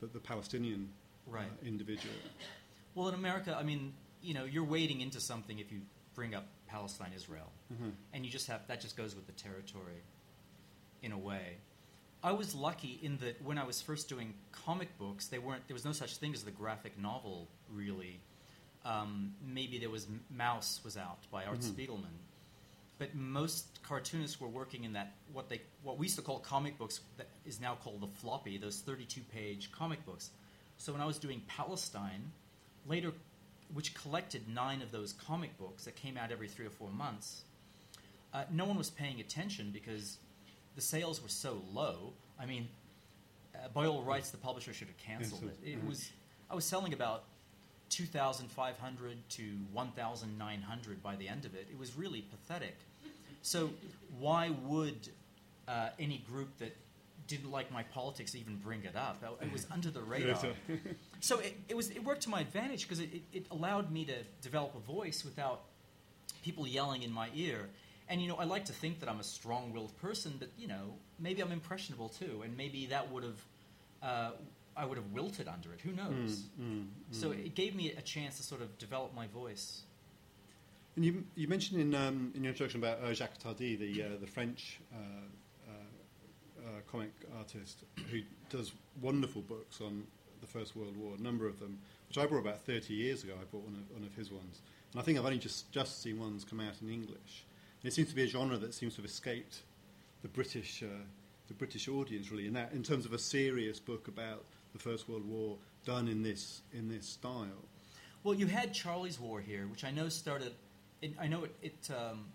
the, 0.00 0.06
the 0.06 0.20
Palestinian 0.20 0.88
Right. 1.28 1.46
uh, 1.46 1.66
individual. 1.66 2.14
Well, 2.94 3.08
in 3.08 3.14
America, 3.14 3.56
I 3.58 3.64
mean, 3.64 3.92
you 4.22 4.32
know, 4.32 4.44
you're 4.44 4.64
wading 4.64 5.00
into 5.00 5.20
something 5.20 5.58
if 5.58 5.72
you 5.72 5.80
bring 6.14 6.34
up 6.36 6.46
Palestine, 6.68 7.10
Israel, 7.16 7.50
and 8.12 8.24
you 8.24 8.30
just 8.30 8.46
have 8.46 8.60
that 8.68 8.80
just 8.80 8.96
goes 8.96 9.14
with 9.16 9.26
the 9.26 9.32
territory, 9.32 10.02
in 11.02 11.10
a 11.12 11.18
way. 11.18 11.56
I 12.22 12.30
was 12.32 12.54
lucky 12.54 12.98
in 13.02 13.18
that 13.18 13.42
when 13.42 13.58
I 13.58 13.64
was 13.64 13.82
first 13.82 14.08
doing 14.08 14.34
comic 14.52 14.96
books, 14.98 15.26
they 15.26 15.38
weren't 15.38 15.66
there 15.68 15.74
was 15.74 15.84
no 15.84 15.92
such 15.92 16.16
thing 16.16 16.32
as 16.32 16.42
the 16.44 16.50
graphic 16.52 16.96
novel 16.98 17.48
really. 17.72 18.20
Um, 18.86 19.34
maybe 19.44 19.78
there 19.78 19.90
was 19.90 20.06
Maus 20.34 20.84
was 20.84 20.96
out 20.96 21.18
by 21.32 21.44
Art 21.44 21.58
Spiegelman, 21.58 22.14
but 22.98 23.14
most 23.16 23.80
cartoonists 23.82 24.40
were 24.40 24.48
working 24.48 24.84
in 24.84 24.92
that 24.92 25.14
what 25.32 25.48
they 25.48 25.60
what 25.82 25.98
we 25.98 26.06
used 26.06 26.16
to 26.16 26.22
call 26.22 26.38
comic 26.38 26.78
books 26.78 27.00
that 27.16 27.26
is 27.44 27.60
now 27.60 27.76
called 27.82 28.00
the 28.00 28.06
floppy, 28.06 28.58
those 28.58 28.80
32 28.80 29.22
page 29.32 29.72
comic 29.72 30.04
books. 30.06 30.30
So 30.78 30.92
when 30.92 31.00
I 31.00 31.06
was 31.06 31.18
doing 31.18 31.42
Palestine, 31.48 32.30
later, 32.86 33.12
which 33.74 33.92
collected 33.94 34.48
nine 34.48 34.82
of 34.82 34.92
those 34.92 35.14
comic 35.14 35.58
books 35.58 35.84
that 35.84 35.96
came 35.96 36.16
out 36.16 36.30
every 36.30 36.48
three 36.48 36.66
or 36.66 36.70
four 36.70 36.90
months, 36.90 37.42
uh, 38.32 38.44
no 38.52 38.66
one 38.66 38.78
was 38.78 38.90
paying 38.90 39.18
attention 39.20 39.70
because 39.72 40.18
the 40.76 40.80
sales 40.80 41.20
were 41.22 41.28
so 41.28 41.60
low. 41.72 42.12
I 42.40 42.46
mean, 42.46 42.68
uh, 43.54 43.68
by 43.74 43.86
all 43.86 44.02
rights, 44.02 44.30
the 44.30 44.36
publisher 44.36 44.72
should 44.72 44.88
have 44.88 44.98
canceled 44.98 45.42
it. 45.44 45.70
It 45.72 45.84
was 45.84 46.10
I 46.48 46.54
was 46.54 46.64
selling 46.64 46.92
about 46.92 47.24
2,500 47.90 49.16
to 49.28 49.42
1,900 49.72 51.02
by 51.02 51.16
the 51.16 51.28
end 51.28 51.44
of 51.44 51.54
it. 51.54 51.66
It 51.70 51.78
was 51.78 51.96
really 51.96 52.22
pathetic. 52.22 52.76
So 53.42 53.70
why 54.18 54.50
would 54.64 55.08
uh, 55.68 55.90
any 55.98 56.24
group 56.28 56.56
that 56.58 56.76
didn't 57.26 57.50
like 57.50 57.72
my 57.72 57.82
politics 57.84 58.34
even 58.34 58.56
bring 58.56 58.84
it 58.84 58.96
up? 58.96 59.22
It 59.40 59.52
was 59.52 59.66
under 59.70 59.90
the 59.90 60.02
radar. 60.02 60.36
so 61.20 61.38
it, 61.38 61.56
it 61.68 61.76
was 61.76 61.90
it 61.90 62.04
worked 62.04 62.22
to 62.22 62.30
my 62.30 62.40
advantage 62.40 62.82
because 62.82 63.00
it, 63.00 63.22
it, 63.32 63.46
allowed 63.50 63.90
me 63.90 64.04
to 64.04 64.14
develop 64.42 64.74
a 64.74 64.80
voice 64.80 65.24
without 65.24 65.62
people 66.42 66.66
yelling 66.66 67.02
in 67.02 67.12
my 67.12 67.28
ear. 67.34 67.68
And 68.08 68.22
you 68.22 68.28
know, 68.28 68.36
I 68.36 68.44
like 68.44 68.64
to 68.66 68.72
think 68.72 69.00
that 69.00 69.08
I'm 69.08 69.20
a 69.20 69.24
strong-willed 69.24 69.96
person, 70.00 70.34
but 70.38 70.48
you 70.58 70.68
know, 70.68 70.94
maybe 71.18 71.42
I'm 71.42 71.52
impressionable 71.52 72.08
too, 72.08 72.42
and 72.44 72.56
maybe 72.56 72.86
that 72.86 73.10
would 73.10 73.24
have 73.24 73.44
uh, 74.02 74.30
I 74.76 74.84
would 74.84 74.98
have 74.98 75.12
wilted 75.12 75.48
under 75.48 75.72
it. 75.72 75.80
Who 75.80 75.92
knows? 75.92 76.44
So 77.10 77.30
it 77.30 77.54
gave 77.54 77.74
me 77.74 77.92
a 77.92 78.02
chance 78.02 78.36
to 78.36 78.42
sort 78.42 78.60
of 78.60 78.76
develop 78.78 79.14
my 79.14 79.26
voice. 79.28 79.82
And 80.96 81.04
you, 81.04 81.24
you 81.34 81.46
mentioned 81.46 81.80
in, 81.80 81.94
um, 81.94 82.32
in 82.34 82.42
your 82.42 82.52
introduction 82.52 82.82
about 82.82 83.02
uh, 83.02 83.12
Jacques 83.12 83.38
Tardi, 83.38 83.76
the, 83.76 84.02
uh, 84.02 84.08
the 84.20 84.26
French 84.26 84.80
uh, 84.94 84.96
uh, 85.68 85.72
uh, 86.66 86.80
comic 86.90 87.10
artist 87.36 87.84
who 88.10 88.20
does 88.48 88.72
wonderful 89.02 89.42
books 89.42 89.80
on 89.80 90.04
the 90.40 90.46
First 90.46 90.74
World 90.74 90.96
War, 90.96 91.14
a 91.18 91.22
number 91.22 91.46
of 91.46 91.60
them, 91.60 91.78
which 92.08 92.18
I 92.18 92.26
bought 92.26 92.38
about 92.38 92.60
30 92.60 92.94
years 92.94 93.24
ago. 93.24 93.34
I 93.34 93.44
bought 93.44 93.64
one 93.64 93.74
of, 93.74 93.94
one 93.94 94.06
of 94.06 94.14
his 94.14 94.30
ones. 94.30 94.62
And 94.92 95.00
I 95.00 95.04
think 95.04 95.18
I've 95.18 95.24
only 95.24 95.38
just, 95.38 95.70
just 95.70 96.02
seen 96.02 96.18
ones 96.18 96.44
come 96.44 96.60
out 96.60 96.74
in 96.80 96.90
English. 96.90 97.44
And 97.82 97.90
it 97.90 97.94
seems 97.94 98.08
to 98.08 98.14
be 98.14 98.24
a 98.24 98.28
genre 98.28 98.56
that 98.56 98.72
seems 98.72 98.94
to 98.94 99.02
have 99.02 99.10
escaped 99.10 99.62
the 100.22 100.28
British, 100.28 100.82
uh, 100.82 101.02
the 101.48 101.54
British 101.54 101.88
audience, 101.88 102.30
really, 102.30 102.46
in, 102.46 102.54
that, 102.54 102.72
in 102.72 102.82
terms 102.82 103.04
of 103.04 103.12
a 103.12 103.18
serious 103.18 103.78
book 103.78 104.08
about 104.08 104.44
the 104.76 104.82
First 104.82 105.08
World 105.08 105.26
War 105.28 105.56
done 105.84 106.08
in 106.08 106.22
this, 106.22 106.62
in 106.72 106.88
this 106.88 107.06
style. 107.06 107.46
Well, 108.22 108.34
you 108.34 108.46
had 108.46 108.74
Charley's 108.74 109.20
War 109.20 109.40
here, 109.40 109.66
which 109.66 109.84
I 109.84 109.90
know 109.90 110.08
started. 110.08 110.52
It, 111.00 111.12
I 111.20 111.28
know 111.28 111.44
it, 111.44 111.54
it 111.62 111.90
um, 111.96 112.26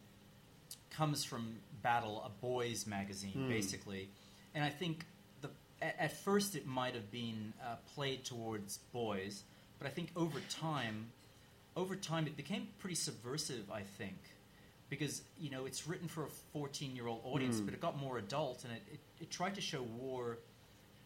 comes 0.89 1.23
from 1.23 1.57
Battle, 1.81 2.23
a 2.25 2.29
boys' 2.41 2.87
magazine, 2.87 3.47
basically, 3.49 4.07
and 4.53 4.63
I 4.63 4.69
think 4.69 5.05
the 5.41 5.49
at, 5.81 5.95
at 5.99 6.17
first 6.23 6.55
it 6.55 6.67
might 6.67 6.93
have 6.93 7.11
been 7.11 7.53
uh, 7.61 7.75
played 7.95 8.23
towards 8.23 8.77
boys, 8.93 9.43
but 9.79 9.87
I 9.87 9.89
think 9.89 10.11
over 10.15 10.39
time, 10.49 11.07
over 11.75 11.95
time 11.95 12.27
it 12.27 12.37
became 12.37 12.67
pretty 12.79 12.95
subversive. 12.95 13.69
I 13.73 13.81
think 13.81 14.17
because 14.89 15.23
you 15.39 15.49
know 15.49 15.65
it's 15.65 15.87
written 15.87 16.07
for 16.07 16.23
a 16.25 16.29
fourteen-year-old 16.53 17.21
audience, 17.25 17.59
but 17.59 17.73
it 17.73 17.81
got 17.81 17.99
more 17.99 18.17
adult, 18.19 18.63
and 18.63 18.73
it, 18.73 18.83
it, 18.93 18.99
it 19.21 19.31
tried 19.31 19.55
to 19.55 19.61
show 19.61 19.81
war 19.81 20.37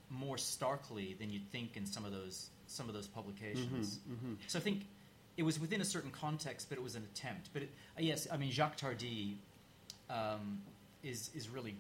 more 0.09 0.37
starkly 0.37 1.15
than 1.19 1.29
you'd 1.29 1.49
think 1.51 1.75
in 1.77 1.85
some 1.85 2.05
of 2.05 2.11
those 2.11 2.49
some 2.67 2.87
of 2.87 2.95
those 2.95 3.07
publications. 3.07 3.99
So 4.47 4.57
I 4.59 4.61
think 4.61 4.85
it 5.37 5.43
was 5.43 5.59
within 5.59 5.81
a 5.81 5.85
certain 5.85 6.11
context, 6.11 6.67
but 6.69 6.77
it 6.77 6.83
was 6.83 6.95
an 6.95 7.03
attempt. 7.03 7.49
But 7.53 7.63
it, 7.63 7.69
yes, 7.99 8.27
I 8.31 8.37
mean 8.37 8.51
Jacques 8.51 8.77
Tardi 8.77 9.37
um, 10.09 10.61
is 11.03 11.29
is 11.35 11.49
really 11.49 11.75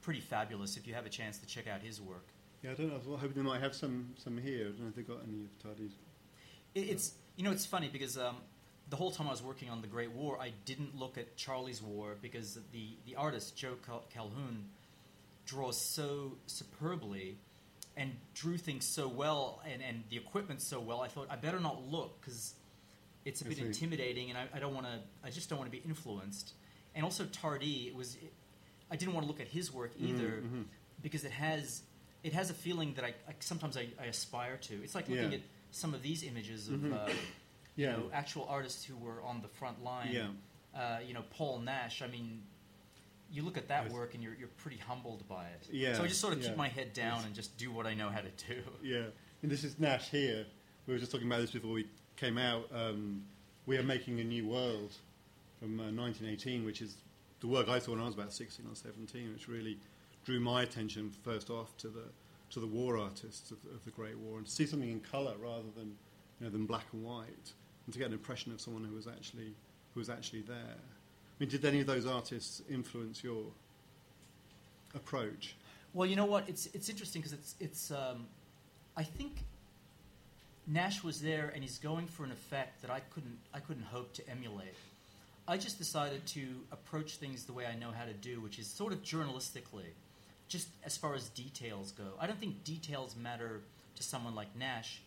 pretty 0.00 0.20
fabulous. 0.20 0.76
If 0.76 0.86
you 0.86 0.94
have 0.94 1.06
a 1.06 1.10
chance 1.10 1.38
to 1.38 1.46
check 1.46 1.66
out 1.68 1.80
his 1.80 2.00
work, 2.00 2.26
Yeah, 2.62 2.72
I 2.72 2.74
don't 2.74 2.88
know. 2.88 2.94
I 2.94 2.98
was 2.98 3.20
hoping 3.20 3.34
they 3.42 3.48
might 3.48 3.60
have 3.60 3.74
some, 3.74 4.14
some 4.16 4.36
here. 4.36 4.62
I 4.66 4.70
don't 4.70 4.80
know 4.80 4.88
if 4.88 4.94
they've 4.96 5.06
got 5.06 5.20
any 5.28 5.44
of 5.44 5.58
Tardi's. 5.62 5.92
it, 6.74 6.80
it's 6.80 7.12
you 7.36 7.44
know 7.44 7.52
it's 7.52 7.66
funny 7.66 7.88
because 7.92 8.18
um, 8.18 8.36
the 8.90 8.96
whole 8.96 9.10
time 9.10 9.28
I 9.28 9.30
was 9.30 9.42
working 9.42 9.70
on 9.70 9.80
the 9.80 9.86
Great 9.88 10.10
War, 10.12 10.38
I 10.40 10.52
didn't 10.64 10.98
look 10.98 11.16
at 11.18 11.36
Charley's 11.36 11.82
War 11.82 12.16
because 12.20 12.58
the 12.72 12.96
the 13.06 13.14
artist 13.16 13.56
Joe 13.56 13.74
Cal- 13.86 14.04
Colquhoun 14.14 14.64
draws 15.46 15.80
so 15.80 16.36
superbly 16.46 17.38
and 17.96 18.12
drew 18.34 18.56
things 18.56 18.84
so 18.86 19.06
well 19.08 19.60
and, 19.70 19.82
and 19.82 20.04
the 20.10 20.16
equipment 20.16 20.62
so 20.62 20.80
well. 20.80 21.00
I 21.02 21.08
thought 21.08 21.26
I 21.30 21.36
better 21.36 21.60
not 21.60 21.82
look 21.90 22.20
because 22.20 22.54
it's 23.24 23.40
a 23.40 23.44
bit 23.44 23.58
intimidating, 23.58 24.30
and 24.30 24.38
I, 24.38 24.46
I 24.54 24.58
don't 24.58 24.74
want 24.74 24.86
to. 24.86 24.98
I 25.24 25.30
just 25.30 25.48
don't 25.48 25.58
want 25.58 25.70
to 25.70 25.76
be 25.78 25.82
influenced. 25.86 26.52
And 26.94 27.04
also 27.04 27.24
Tardi, 27.26 27.86
it 27.88 27.94
was. 27.94 28.16
I 28.90 28.96
didn't 28.96 29.14
want 29.14 29.24
to 29.26 29.28
look 29.32 29.40
at 29.40 29.48
his 29.48 29.72
work 29.72 29.94
Mm-hmm, 29.96 30.06
either 30.16 30.42
because 31.02 31.24
it 31.24 31.30
has 31.32 31.82
it 32.24 32.32
has 32.32 32.50
a 32.50 32.54
feeling 32.54 32.94
that 32.94 33.04
I, 33.04 33.14
I 33.28 33.34
sometimes 33.40 33.76
I, 33.76 33.88
I 34.00 34.06
aspire 34.06 34.56
to. 34.62 34.74
It's 34.82 34.94
like 34.94 35.08
looking 35.08 35.30
Yeah. 35.32 35.38
at 35.38 35.42
some 35.70 35.94
of 35.94 36.02
these 36.02 36.22
images 36.24 36.68
of 36.68 36.84
uh, 36.92 37.06
Yeah. 37.06 37.12
you 37.76 37.86
know 37.86 38.10
actual 38.12 38.46
artists 38.48 38.84
who 38.84 38.96
were 38.96 39.22
on 39.22 39.40
the 39.42 39.48
front 39.48 39.82
line. 39.84 40.10
Yeah. 40.12 40.28
Uh, 40.74 40.98
you 41.06 41.14
know 41.14 41.22
Paul 41.30 41.60
Nash. 41.60 42.02
I 42.02 42.06
mean, 42.08 42.42
you 43.32 43.42
look 43.42 43.56
at 43.56 43.68
that 43.68 43.90
work 43.90 44.14
and 44.14 44.22
you're 44.22 44.34
you're 44.34 44.48
pretty 44.58 44.76
humbled 44.76 45.26
by 45.28 45.44
it. 45.46 45.68
Yeah, 45.72 45.94
So 45.94 46.04
I 46.04 46.06
just 46.06 46.20
sort 46.20 46.34
of 46.34 46.42
yeah. 46.42 46.48
keep 46.48 46.56
my 46.56 46.68
head 46.68 46.92
down 46.92 47.24
and 47.24 47.34
just 47.34 47.56
do 47.56 47.72
what 47.72 47.86
I 47.86 47.94
know 47.94 48.10
how 48.10 48.20
to 48.20 48.46
do. 48.46 48.62
Yeah, 48.82 49.04
and 49.42 49.50
this 49.50 49.64
is 49.64 49.78
Nash 49.78 50.10
here. 50.10 50.44
We 50.86 50.94
were 50.94 51.00
just 51.00 51.12
talking 51.12 51.26
about 51.26 51.40
this 51.40 51.50
before 51.50 51.72
we 51.72 51.86
came 52.16 52.38
out. 52.38 52.68
Um, 52.74 53.22
we 53.66 53.78
are 53.78 53.82
making 53.82 54.20
a 54.20 54.24
new 54.24 54.46
world 54.46 54.92
from 55.60 55.78
uh, 55.78 55.90
1918, 55.92 56.64
which 56.64 56.82
is 56.82 56.96
the 57.40 57.46
work 57.46 57.68
I 57.68 57.78
saw 57.78 57.92
when 57.92 58.00
I 58.00 58.04
was 58.04 58.14
about 58.14 58.32
16 58.32 58.66
or 58.66 58.74
17, 58.74 59.32
which 59.32 59.48
really 59.48 59.78
drew 60.24 60.40
my 60.40 60.62
attention 60.62 61.10
first 61.22 61.50
off 61.50 61.76
to 61.78 61.88
the 61.88 62.04
to 62.50 62.60
the 62.60 62.66
war 62.66 62.98
artists 62.98 63.50
of, 63.50 63.56
of 63.74 63.82
the 63.86 63.90
Great 63.90 64.18
War, 64.18 64.36
and 64.36 64.46
to 64.46 64.52
see 64.52 64.66
something 64.66 64.90
in 64.90 65.00
colour 65.00 65.34
rather 65.40 65.70
than 65.74 65.96
you 66.38 66.46
know, 66.46 66.50
than 66.50 66.66
black 66.66 66.84
and 66.92 67.02
white, 67.02 67.52
and 67.86 67.92
to 67.92 67.98
get 67.98 68.08
an 68.08 68.12
impression 68.12 68.52
of 68.52 68.60
someone 68.60 68.84
who 68.84 68.94
was 68.94 69.06
actually 69.06 69.54
who 69.94 70.00
was 70.00 70.10
actually 70.10 70.42
there. 70.42 70.76
I 71.42 71.44
mean, 71.44 71.50
did 71.50 71.64
any 71.64 71.80
of 71.80 71.88
those 71.88 72.06
artists 72.06 72.62
influence 72.70 73.24
your 73.24 73.42
approach? 74.94 75.56
Well, 75.92 76.08
you 76.08 76.14
know 76.14 76.24
what? 76.24 76.48
It's 76.48 76.66
it's 76.66 76.88
interesting 76.88 77.20
because 77.20 77.32
it's 77.32 77.56
it's. 77.58 77.90
Um, 77.90 78.28
I 78.96 79.02
think 79.02 79.32
Nash 80.68 81.02
was 81.02 81.20
there, 81.20 81.50
and 81.52 81.64
he's 81.64 81.78
going 81.78 82.06
for 82.06 82.22
an 82.22 82.30
effect 82.30 82.80
that 82.82 82.92
I 82.92 83.00
couldn't 83.00 83.38
I 83.52 83.58
couldn't 83.58 83.86
hope 83.86 84.12
to 84.14 84.30
emulate. 84.30 84.76
I 85.48 85.56
just 85.56 85.78
decided 85.78 86.24
to 86.26 86.46
approach 86.70 87.16
things 87.16 87.44
the 87.44 87.52
way 87.52 87.66
I 87.66 87.74
know 87.74 87.90
how 87.90 88.04
to 88.04 88.12
do, 88.12 88.40
which 88.40 88.60
is 88.60 88.68
sort 88.68 88.92
of 88.92 89.02
journalistically, 89.02 89.90
just 90.46 90.68
as 90.84 90.96
far 90.96 91.16
as 91.16 91.28
details 91.30 91.90
go. 91.90 92.04
I 92.20 92.28
don't 92.28 92.38
think 92.38 92.62
details 92.62 93.16
matter 93.16 93.62
to 93.96 94.02
someone 94.04 94.36
like 94.36 94.54
Nash. 94.56 95.02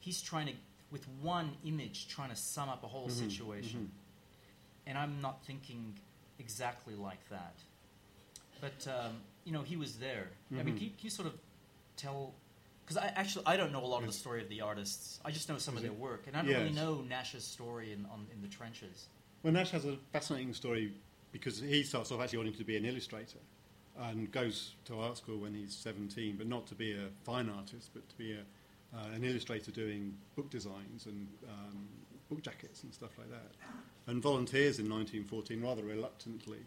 He's 0.00 0.20
trying 0.20 0.48
to, 0.48 0.52
with 0.90 1.08
one 1.22 1.52
image, 1.64 2.08
trying 2.08 2.28
to 2.28 2.36
sum 2.36 2.68
up 2.68 2.84
a 2.84 2.88
whole 2.88 3.08
Mhm, 3.08 3.30
situation. 3.30 3.90
And 4.88 4.96
I'm 4.96 5.20
not 5.20 5.44
thinking 5.44 5.94
exactly 6.38 6.94
like 6.94 7.28
that. 7.28 7.54
But, 8.60 8.88
um, 8.88 9.20
you 9.44 9.52
know, 9.52 9.62
he 9.62 9.76
was 9.76 9.98
there. 9.98 10.28
I 10.50 10.62
mean, 10.62 10.74
Mhm. 10.74 10.78
can 10.78 10.84
you, 10.84 10.90
can 10.90 10.98
you 11.02 11.10
sort 11.10 11.28
of 11.28 11.38
tell. 11.96 12.34
Because 12.84 12.96
I 12.96 13.08
actually 13.08 13.44
I 13.44 13.58
don't 13.58 13.70
know 13.70 13.84
a 13.84 13.86
lot 13.86 14.00
of 14.00 14.06
the 14.06 14.14
story 14.14 14.40
of 14.40 14.48
the 14.48 14.62
artists. 14.62 15.20
I 15.22 15.30
just 15.30 15.46
know 15.50 15.58
some 15.58 15.76
of 15.76 15.84
Is 15.84 15.90
their 15.90 15.92
work, 15.92 16.26
and 16.26 16.34
I 16.34 16.40
don't 16.40 16.50
really 16.50 16.72
know 16.72 17.02
Nash's 17.02 17.44
story 17.44 17.92
in 17.92 18.06
on, 18.06 18.26
in 18.32 18.40
the 18.40 18.48
trenches. 18.48 19.08
Well, 19.42 19.52
Nash 19.52 19.70
has 19.72 19.84
a 19.84 19.98
fascinating 20.10 20.54
story 20.54 20.94
because 21.30 21.60
he 21.60 21.82
starts 21.82 22.10
off 22.10 22.20
actually 22.22 22.38
wanting 22.38 22.54
to 22.54 22.64
be 22.64 22.78
an 22.78 22.86
illustrator 22.86 23.40
and 23.98 24.32
goes 24.32 24.74
to 24.86 24.98
art 24.98 25.18
school 25.18 25.38
when 25.38 25.52
he's 25.52 25.74
17, 25.74 26.36
but 26.36 26.46
not 26.46 26.66
to 26.68 26.74
be 26.74 26.92
a 26.92 27.08
fine 27.24 27.50
artist, 27.50 27.90
but 27.92 28.08
to 28.08 28.16
be 28.16 28.32
a, 28.32 28.40
uh, 28.96 29.08
an 29.14 29.22
illustrator 29.22 29.70
doing 29.70 30.16
book 30.34 30.48
designs 30.48 31.04
and 31.04 31.28
um, 31.46 31.88
book 32.28 32.42
jackets 32.42 32.82
and 32.82 32.92
stuff 32.92 33.10
like 33.18 33.30
that. 33.30 33.52
And 34.06 34.22
volunteers 34.22 34.78
in 34.78 34.88
1914 34.88 35.62
rather 35.62 35.82
reluctantly 35.82 36.60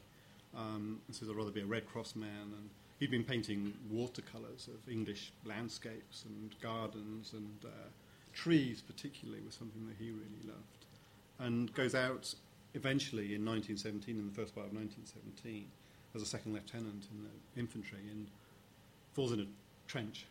um, 0.56 1.00
and 1.08 1.15
says, 1.15 1.30
I'd 1.30 1.36
rather 1.36 1.52
be 1.52 1.62
a 1.62 1.65
Red 1.65 1.88
Cross 1.88 2.15
man. 2.15 2.54
And 2.54 2.69
he'd 3.00 3.12
been 3.12 3.24
painting 3.24 3.74
watercolours 3.89 4.67
of 4.67 4.91
English 4.91 5.32
landscapes 5.45 6.26
and 6.26 6.56
gardens 6.62 7.34
and 7.34 7.65
uh, 7.65 7.89
trees, 8.34 8.82
particularly, 8.82 9.41
was 9.45 9.56
something 9.56 9.86
that 9.88 9.95
he 9.97 10.12
really 10.12 10.43
loved. 10.45 10.86
And 11.39 11.74
goes 11.74 11.95
out 11.95 12.34
eventually 12.74 13.36
in 13.36 13.45
1917, 13.45 14.15
in 14.15 14.28
the 14.28 14.34
first 14.34 14.56
part 14.56 14.67
of 14.67 14.74
1917, 14.74 15.65
as 16.15 16.21
a 16.21 16.26
second 16.26 16.54
lieutenant 16.54 17.08
in 17.12 17.24
the 17.24 17.60
infantry 17.60 18.00
and 18.12 18.28
falls 19.13 19.32
in 19.32 19.41
a 19.41 19.45
trench, 19.88 20.26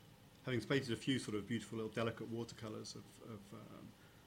having 0.44 0.60
painted 0.60 0.92
a 0.92 0.96
few 0.96 1.18
sort 1.18 1.36
of 1.36 1.46
beautiful 1.46 1.76
little 1.78 1.92
delicate 1.92 2.28
watercolours 2.30 2.94
of, 2.94 3.04
of, 3.28 3.40
um, 3.52 3.84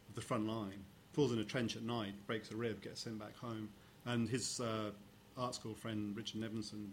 of 0.09 0.15
the 0.15 0.21
front 0.21 0.47
line. 0.47 0.83
Falls 1.13 1.31
in 1.31 1.39
a 1.39 1.43
trench 1.43 1.75
at 1.75 1.83
night, 1.83 2.13
breaks 2.25 2.51
a 2.51 2.55
rib, 2.55 2.81
gets 2.81 3.01
sent 3.01 3.19
back 3.19 3.37
home, 3.37 3.69
and 4.05 4.27
his 4.27 4.59
uh, 4.59 4.89
art 5.37 5.55
school 5.55 5.75
friend 5.75 6.15
Richard 6.17 6.41
Nevinson 6.41 6.89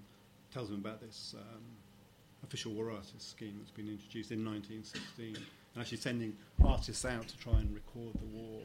tells 0.53 0.69
him 0.69 0.77
about 0.77 1.01
this 1.01 1.35
um, 1.39 1.63
official 2.45 2.73
war 2.73 2.91
artist 2.91 3.31
scheme 3.31 3.57
that's 3.59 3.71
been 3.71 3.89
introduced 3.89 4.31
in 4.31 4.45
1916, 4.45 5.37
and 5.37 5.81
actually 5.81 5.99
sending 5.99 6.37
artists 6.65 7.05
out 7.05 7.27
to 7.29 7.37
try 7.39 7.55
and 7.55 7.75
record 7.75 8.15
the 8.21 8.27
war, 8.27 8.61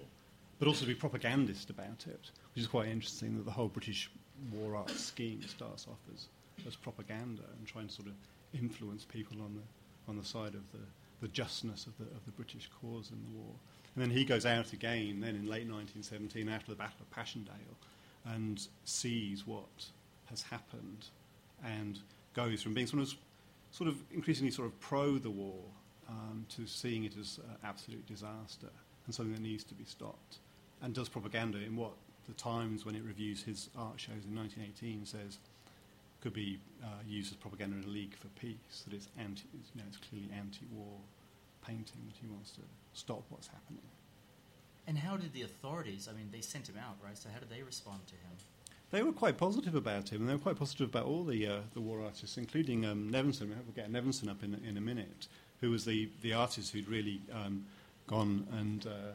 but 0.59 0.67
also 0.67 0.81
to 0.81 0.87
be 0.87 0.95
propagandist 0.95 1.69
about 1.69 2.05
it, 2.07 2.31
which 2.53 2.61
is 2.61 2.67
quite 2.67 2.87
interesting 2.87 3.37
that 3.37 3.45
the 3.45 3.51
whole 3.51 3.67
British 3.67 4.09
war 4.51 4.75
art 4.75 4.89
scheme 4.89 5.41
starts 5.43 5.87
off 5.87 5.99
as, 6.13 6.27
as 6.67 6.75
propaganda 6.75 7.43
and 7.57 7.67
trying 7.67 7.87
to 7.87 7.93
sort 7.93 8.07
of 8.07 8.13
influence 8.53 9.05
people 9.05 9.37
on 9.41 9.53
the 9.53 9.61
on 10.07 10.17
the 10.17 10.23
side 10.23 10.53
of 10.53 10.71
the, 10.71 10.79
the 11.21 11.27
justness 11.29 11.87
of 11.87 11.97
the 11.97 12.05
of 12.15 12.25
the 12.25 12.31
British 12.31 12.69
cause 12.81 13.11
in 13.11 13.23
the 13.23 13.37
war. 13.37 13.53
And 13.95 14.03
then 14.03 14.09
he 14.11 14.25
goes 14.25 14.45
out 14.45 14.73
again, 14.73 15.21
then 15.21 15.35
in 15.35 15.47
late 15.47 15.67
1917, 15.67 16.49
after 16.49 16.71
the 16.71 16.75
Battle 16.75 16.97
of 16.99 17.09
Passchendaele, 17.11 17.77
and 18.25 18.67
sees 18.83 19.47
what 19.47 19.85
has 20.25 20.41
happened, 20.41 21.05
and 21.63 21.99
goes 22.33 22.61
from 22.61 22.73
being 22.73 22.87
sort 22.87 23.01
of, 23.03 23.13
sort 23.71 23.87
of 23.87 23.97
increasingly 24.13 24.51
sort 24.51 24.67
of 24.67 24.77
pro 24.81 25.17
the 25.17 25.29
war 25.29 25.59
um, 26.09 26.45
to 26.49 26.67
seeing 26.67 27.05
it 27.05 27.13
as 27.19 27.39
absolute 27.63 28.05
disaster 28.05 28.67
and 29.05 29.15
something 29.15 29.33
that 29.33 29.41
needs 29.41 29.63
to 29.63 29.73
be 29.73 29.85
stopped, 29.85 30.39
and 30.81 30.93
does 30.93 31.07
propaganda 31.07 31.57
in 31.59 31.75
what 31.75 31.93
the 32.27 32.33
Times, 32.33 32.85
when 32.85 32.95
it 32.95 33.03
reviews 33.03 33.43
his 33.43 33.69
art 33.77 33.99
shows 33.99 34.25
in 34.27 34.35
1918, 34.35 35.05
says 35.05 35.37
could 36.21 36.33
be 36.33 36.57
uh, 36.83 36.87
used 37.07 37.31
as 37.31 37.37
propaganda 37.37 37.77
in 37.77 37.83
a 37.83 37.87
league 37.87 38.15
for 38.15 38.27
peace. 38.39 38.83
That 38.85 38.95
it's 38.95 39.07
anti, 39.17 39.43
you 39.53 39.59
know, 39.75 39.83
it's 39.87 39.97
clearly 39.97 40.29
anti-war 40.35 40.97
painting 41.67 42.01
that 42.07 42.15
he 42.21 42.27
wants 42.27 42.51
to 42.51 42.61
stop 42.93 43.23
what's 43.29 43.47
happening. 43.47 43.81
And 44.87 44.97
how 44.97 45.17
did 45.17 45.33
the 45.33 45.41
authorities? 45.41 46.07
I 46.09 46.15
mean, 46.15 46.29
they 46.31 46.41
sent 46.41 46.69
him 46.69 46.75
out, 46.77 46.97
right? 47.03 47.17
So 47.17 47.29
how 47.33 47.39
did 47.39 47.49
they 47.49 47.63
respond 47.63 48.05
to 48.07 48.13
him? 48.13 48.37
They 48.91 49.01
were 49.01 49.11
quite 49.11 49.37
positive 49.37 49.75
about 49.75 50.09
him, 50.09 50.21
and 50.21 50.29
they 50.29 50.33
were 50.33 50.39
quite 50.39 50.59
positive 50.59 50.89
about 50.89 51.05
all 51.05 51.23
the 51.23 51.47
uh, 51.47 51.59
the 51.73 51.81
war 51.81 52.01
artists, 52.01 52.37
including 52.37 52.85
um, 52.85 53.09
Nevinson. 53.11 53.49
We'll 53.49 53.75
get 53.75 53.91
Nevinson 53.91 54.29
up 54.29 54.43
in, 54.43 54.53
in 54.63 54.77
a 54.77 54.81
minute, 54.81 55.27
who 55.59 55.71
was 55.71 55.85
the, 55.85 56.09
the 56.21 56.33
artist 56.33 56.71
who'd 56.71 56.87
really 56.87 57.19
um, 57.33 57.65
gone 58.07 58.45
and 58.51 58.85
uh, 58.85 59.13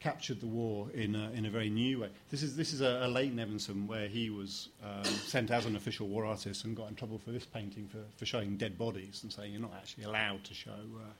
captured 0.00 0.40
the 0.40 0.46
war 0.46 0.88
in 0.94 1.14
a, 1.14 1.30
in 1.32 1.46
a 1.46 1.50
very 1.50 1.70
new 1.70 2.00
way. 2.00 2.08
This 2.30 2.42
is 2.42 2.56
this 2.56 2.72
is 2.72 2.80
a, 2.80 3.02
a 3.04 3.08
late 3.08 3.34
Nevinson 3.36 3.86
where 3.86 4.08
he 4.08 4.30
was 4.30 4.70
um, 4.82 5.04
sent 5.04 5.50
as 5.50 5.66
an 5.66 5.76
official 5.76 6.08
war 6.08 6.24
artist 6.24 6.64
and 6.64 6.76
got 6.76 6.88
in 6.88 6.96
trouble 6.96 7.18
for 7.18 7.30
this 7.30 7.44
painting 7.44 7.86
for, 7.86 8.00
for 8.16 8.26
showing 8.26 8.56
dead 8.56 8.76
bodies 8.76 9.20
and 9.22 9.32
saying 9.32 9.52
you're 9.52 9.60
not 9.60 9.74
actually 9.76 10.04
allowed 10.04 10.42
to 10.44 10.54
show 10.54 10.70
uh, 10.70 11.12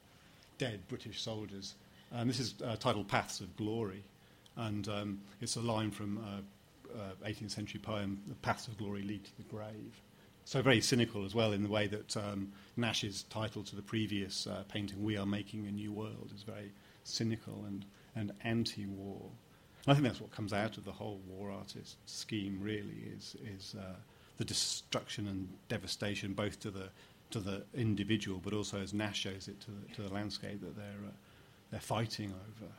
dead 0.61 0.81
British 0.89 1.21
soldiers. 1.21 1.75
And 2.13 2.29
this 2.29 2.39
is 2.39 2.55
uh, 2.65 2.77
titled 2.77 3.09
Paths 3.09 3.41
of 3.41 3.57
Glory, 3.57 4.05
and 4.57 4.89
um, 4.89 5.21
it's 5.41 5.57
a 5.57 5.61
line 5.61 5.91
from. 5.91 6.19
Uh, 6.19 6.41
uh, 6.93 7.27
18th 7.27 7.51
century 7.51 7.81
poem, 7.81 8.21
The 8.27 8.35
Paths 8.35 8.67
of 8.67 8.77
Glory 8.77 9.03
Lead 9.03 9.25
to 9.25 9.37
the 9.37 9.45
Grave. 9.45 10.01
So 10.45 10.63
very 10.63 10.81
cynical 10.81 11.25
as 11.25 11.35
well 11.35 11.53
in 11.53 11.63
the 11.63 11.69
way 11.69 11.87
that 11.87 12.17
um, 12.17 12.53
Nash's 12.77 13.25
title 13.25 13.63
to 13.65 13.77
the 13.77 13.83
previous 13.83 14.47
uh, 14.47 14.65
painting, 14.69 15.03
We 15.03 15.17
Are 15.17 15.27
Making 15.27 15.67
a 15.67 15.71
New 15.71 15.93
World, 15.93 16.33
is 16.35 16.43
very 16.43 16.73
cynical 17.05 17.65
and, 17.67 17.85
and 18.17 18.33
anti-war. 18.43 19.23
I 19.87 19.95
think 19.95 20.05
that's 20.05 20.21
what 20.21 20.33
comes 20.33 20.53
out 20.53 20.77
of 20.77 20.85
the 20.85 20.93
whole 20.93 21.21
war 21.29 21.51
artist 21.51 21.97
scheme 22.07 22.59
really 22.61 23.05
is, 23.17 23.37
is 23.57 23.75
uh, 23.79 23.95
the 24.39 24.45
destruction 24.45 25.29
and 25.29 25.49
devastation 25.69 26.33
both 26.33 26.59
to 26.61 26.71
the, 26.71 26.89
to 27.31 27.41
the 27.41 27.65
individual 27.75 28.41
but 28.43 28.53
also 28.53 28.81
as 28.81 28.93
Nash 28.95 29.21
shows 29.21 29.49
it 29.49 29.61
to 29.61 29.71
the, 29.71 29.95
to 29.95 30.03
the 30.03 30.13
landscape 30.15 30.61
that 30.61 30.77
they're, 30.77 31.05
uh, 31.07 31.13
they're 31.71 31.81
fighting 31.81 32.33
over. 32.33 32.73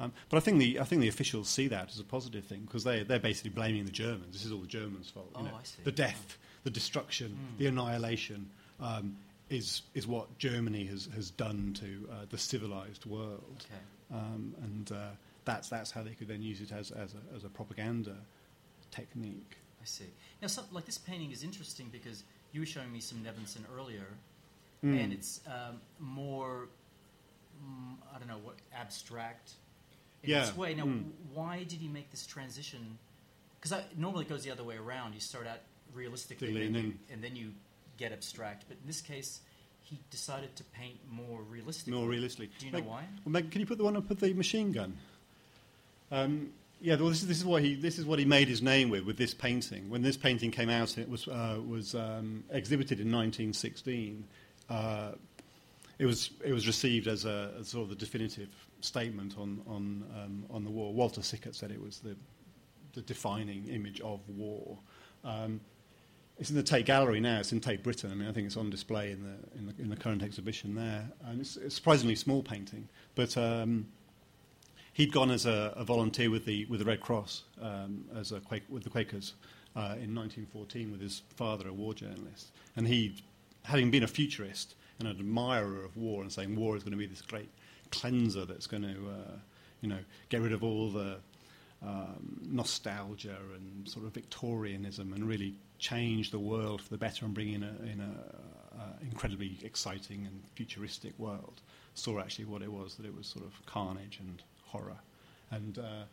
Um, 0.00 0.12
but 0.28 0.36
I 0.36 0.40
think 0.40 0.58
the 0.60 0.78
I 0.78 0.84
think 0.84 1.02
the 1.02 1.08
officials 1.08 1.48
see 1.48 1.66
that 1.68 1.90
as 1.90 1.98
a 1.98 2.04
positive 2.04 2.44
thing 2.44 2.60
because 2.60 2.84
they 2.84 3.02
they're 3.02 3.18
basically 3.18 3.50
blaming 3.50 3.84
the 3.84 3.90
Germans. 3.90 4.32
This 4.32 4.44
is 4.44 4.52
all 4.52 4.60
the 4.60 4.66
Germans' 4.68 5.10
fault. 5.10 5.28
you 5.34 5.40
Oh, 5.40 5.44
know. 5.44 5.56
I 5.58 5.64
see. 5.64 5.82
The 5.82 5.90
death, 5.90 6.38
the 6.62 6.70
destruction, 6.70 7.36
the 7.58 7.66
annihilation 7.66 8.48
um, 8.78 9.16
is 9.50 9.82
is 9.94 10.06
what 10.06 10.38
Germany 10.38 10.84
has, 10.86 11.08
has 11.16 11.32
done 11.32 11.74
to 11.80 12.08
uh, 12.12 12.14
the 12.30 12.38
civilized 12.38 13.06
world, 13.06 13.64
Okay. 13.64 13.82
um, 14.20 14.54
and 14.62 14.92
uh, 14.92 15.08
that's 15.44 15.68
that's 15.68 15.90
how 15.90 16.04
they 16.04 16.12
could 16.14 16.28
then 16.28 16.42
use 16.42 16.60
it 16.60 16.70
as 16.70 16.92
as 16.92 17.14
a, 17.14 17.34
as 17.36 17.42
a 17.42 17.48
propaganda 17.48 18.14
technique. 18.92 19.56
I 19.82 19.84
see. 19.84 20.04
Now, 20.40 20.48
some, 20.48 20.64
like 20.72 20.86
this 20.86 20.98
painting 20.98 21.30
is 21.30 21.42
interesting 21.42 21.88
because 21.90 22.24
you 22.52 22.60
were 22.60 22.66
showing 22.66 22.92
me 22.92 23.00
some 23.00 23.18
Nevinson 23.18 23.62
earlier, 23.76 24.06
Mm. 24.84 25.02
and 25.02 25.12
it's 25.12 25.40
um, 25.48 25.80
more, 25.98 26.68
mm, 27.60 27.96
I 28.14 28.18
don't 28.18 28.28
know, 28.28 28.38
what 28.38 28.54
abstract 28.72 29.54
in 30.22 30.30
Yeah, 30.30 30.46
its 30.46 30.56
way. 30.56 30.72
Now, 30.74 30.84
mm. 30.84 31.10
why 31.34 31.64
did 31.64 31.80
he 31.80 31.88
make 31.88 32.10
this 32.12 32.24
transition? 32.26 32.96
Because 33.60 33.82
normally 33.96 34.24
it 34.24 34.28
goes 34.28 34.44
the 34.44 34.52
other 34.52 34.62
way 34.62 34.76
around. 34.76 35.14
You 35.14 35.20
start 35.20 35.48
out 35.48 35.58
realistically, 35.92 36.64
and 36.64 36.74
then, 36.76 36.84
you, 36.84 36.94
and 37.10 37.24
then 37.24 37.34
you 37.34 37.52
get 37.96 38.12
abstract. 38.12 38.66
But 38.68 38.76
in 38.80 38.86
this 38.86 39.00
case, 39.00 39.40
he 39.82 39.98
decided 40.10 40.54
to 40.56 40.64
paint 40.64 40.98
more 41.10 41.42
realistically. 41.42 41.94
More 41.98 42.08
realistically. 42.08 42.50
Do 42.60 42.66
you 42.66 42.72
know 42.72 42.80
why? 42.80 43.04
Well, 43.24 43.32
Meg, 43.32 43.50
can 43.50 43.60
you 43.60 43.66
put 43.66 43.78
the 43.78 43.84
one 43.84 43.96
up 43.96 44.08
with 44.08 44.20
the 44.20 44.32
machine 44.34 44.70
gun? 44.70 44.96
Um, 46.12 46.52
yeah, 46.80 46.96
well, 46.96 47.08
this 47.08 47.22
is, 47.22 47.28
this 47.28 47.38
is 47.38 47.44
what 47.44 47.62
he 47.62 47.74
this 47.74 47.98
is 47.98 48.04
what 48.04 48.18
he 48.18 48.24
made 48.24 48.48
his 48.48 48.62
name 48.62 48.88
with 48.88 49.04
with 49.04 49.16
this 49.16 49.34
painting. 49.34 49.90
When 49.90 50.02
this 50.02 50.16
painting 50.16 50.50
came 50.50 50.70
out, 50.70 50.96
it 50.96 51.08
was 51.08 51.26
uh, 51.26 51.58
was 51.66 51.94
um, 51.94 52.44
exhibited 52.50 53.00
in 53.00 53.06
1916. 53.06 54.24
Uh, 54.70 55.12
it 55.98 56.06
was 56.06 56.30
it 56.44 56.52
was 56.52 56.66
received 56.66 57.08
as 57.08 57.24
a 57.24 57.52
as 57.58 57.68
sort 57.68 57.84
of 57.84 57.88
the 57.90 57.96
definitive 57.96 58.50
statement 58.80 59.36
on 59.36 59.60
on 59.66 60.04
um, 60.16 60.44
on 60.50 60.64
the 60.64 60.70
war. 60.70 60.92
Walter 60.92 61.22
Sickert 61.22 61.56
said 61.56 61.70
it 61.72 61.82
was 61.82 61.98
the 61.98 62.16
the 62.94 63.02
defining 63.02 63.66
image 63.68 64.00
of 64.00 64.20
war. 64.28 64.78
Um, 65.24 65.60
it's 66.38 66.50
in 66.50 66.56
the 66.56 66.62
Tate 66.62 66.86
Gallery 66.86 67.18
now. 67.18 67.40
It's 67.40 67.50
in 67.50 67.60
Tate 67.60 67.82
Britain. 67.82 68.12
I 68.12 68.14
mean, 68.14 68.28
I 68.28 68.32
think 68.32 68.46
it's 68.46 68.56
on 68.56 68.70
display 68.70 69.10
in 69.10 69.24
the 69.24 69.58
in 69.58 69.66
the, 69.66 69.82
in 69.82 69.88
the 69.90 69.96
current 69.96 70.22
exhibition 70.22 70.76
there. 70.76 71.10
And 71.24 71.40
it's, 71.40 71.56
a 71.56 71.70
surprisingly 71.70 72.14
small 72.14 72.44
painting, 72.44 72.88
but 73.16 73.36
um, 73.36 73.88
he'd 74.98 75.12
gone 75.12 75.30
as 75.30 75.46
a, 75.46 75.72
a 75.76 75.84
volunteer 75.84 76.28
with 76.28 76.44
the 76.44 76.66
with 76.66 76.80
the 76.80 76.84
Red 76.84 77.00
Cross 77.00 77.44
um, 77.62 78.04
as 78.14 78.32
a 78.32 78.40
Quak- 78.40 78.68
with 78.68 78.82
the 78.82 78.90
Quakers, 78.90 79.34
uh, 79.76 79.94
in 80.02 80.12
1914 80.14 80.90
with 80.90 81.00
his 81.00 81.22
father, 81.36 81.68
a 81.68 81.72
war 81.72 81.94
journalist. 81.94 82.50
And 82.76 82.86
he, 82.86 83.14
having 83.62 83.90
been 83.90 84.02
a 84.02 84.08
futurist 84.08 84.74
and 84.98 85.08
an 85.08 85.16
admirer 85.16 85.84
of 85.84 85.96
war 85.96 86.22
and 86.22 86.32
saying 86.32 86.56
war 86.56 86.76
is 86.76 86.82
going 86.82 86.92
to 86.92 86.98
be 86.98 87.06
this 87.06 87.22
great 87.22 87.48
cleanser 87.92 88.44
that's 88.44 88.66
going 88.66 88.82
to, 88.82 89.08
uh, 89.08 89.36
you 89.80 89.88
know, 89.88 90.00
get 90.30 90.40
rid 90.40 90.52
of 90.52 90.64
all 90.64 90.90
the 90.90 91.18
um, 91.80 92.40
nostalgia 92.42 93.36
and 93.54 93.88
sort 93.88 94.04
of 94.04 94.12
Victorianism 94.12 95.12
and 95.12 95.28
really 95.28 95.54
change 95.78 96.32
the 96.32 96.40
world 96.40 96.82
for 96.82 96.90
the 96.90 96.98
better 96.98 97.24
and 97.24 97.34
bring 97.34 97.52
in 97.52 97.62
a, 97.62 97.72
in 97.84 98.00
a 98.00 98.80
uh, 98.80 98.92
incredibly 99.00 99.58
exciting 99.62 100.26
and 100.26 100.42
futuristic 100.56 101.16
world. 101.18 101.60
Saw 101.94 102.18
actually 102.18 102.46
what 102.46 102.62
it 102.62 102.72
was 102.72 102.96
that 102.96 103.06
it 103.06 103.16
was 103.16 103.28
sort 103.28 103.44
of 103.44 103.64
carnage 103.64 104.18
and 104.20 104.42
horror, 104.68 104.96
and 105.50 105.78
uh, 105.78 106.04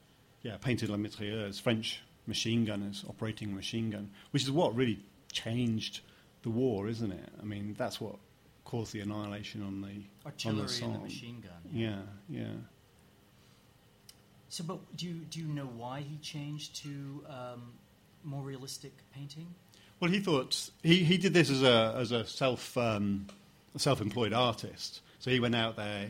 yeah, 0.41 0.57
painted 0.57 0.89
La 0.89 0.97
Mitrailleuse, 0.97 1.61
French 1.61 2.01
machine 2.27 2.65
gunners 2.65 3.05
operating 3.07 3.53
machine 3.53 3.89
gun, 3.91 4.09
which 4.31 4.43
is 4.43 4.51
what 4.51 4.75
really 4.75 4.99
changed 5.31 6.01
the 6.43 6.49
war, 6.49 6.87
isn't 6.87 7.11
it? 7.11 7.29
I 7.41 7.45
mean, 7.45 7.75
that's 7.77 7.99
what 7.99 8.15
caused 8.63 8.93
the 8.93 9.01
annihilation 9.01 9.61
on 9.63 9.81
the 9.81 10.03
artillery 10.25 10.61
on 10.61 10.67
the 10.67 10.85
and 10.85 10.95
the 10.95 10.99
machine 10.99 11.41
gun. 11.41 11.71
Yeah, 11.71 12.01
yeah. 12.29 12.53
So, 14.49 14.63
but 14.63 14.95
do 14.95 15.07
you 15.07 15.13
do 15.13 15.39
you 15.39 15.47
know 15.47 15.65
why 15.65 16.01
he 16.01 16.17
changed 16.17 16.75
to 16.83 17.25
um, 17.27 17.73
more 18.23 18.41
realistic 18.41 18.93
painting? 19.13 19.53
Well, 19.99 20.11
he 20.11 20.19
thought 20.19 20.69
he, 20.83 21.03
he 21.03 21.17
did 21.17 21.33
this 21.33 21.49
as 21.49 21.63
a 21.63 21.95
as 21.97 22.11
a 22.11 22.25
self 22.25 22.77
um, 22.77 23.27
self 23.77 24.01
employed 24.01 24.33
artist. 24.33 25.01
So 25.19 25.31
he 25.31 25.39
went 25.39 25.55
out 25.55 25.75
there, 25.75 26.09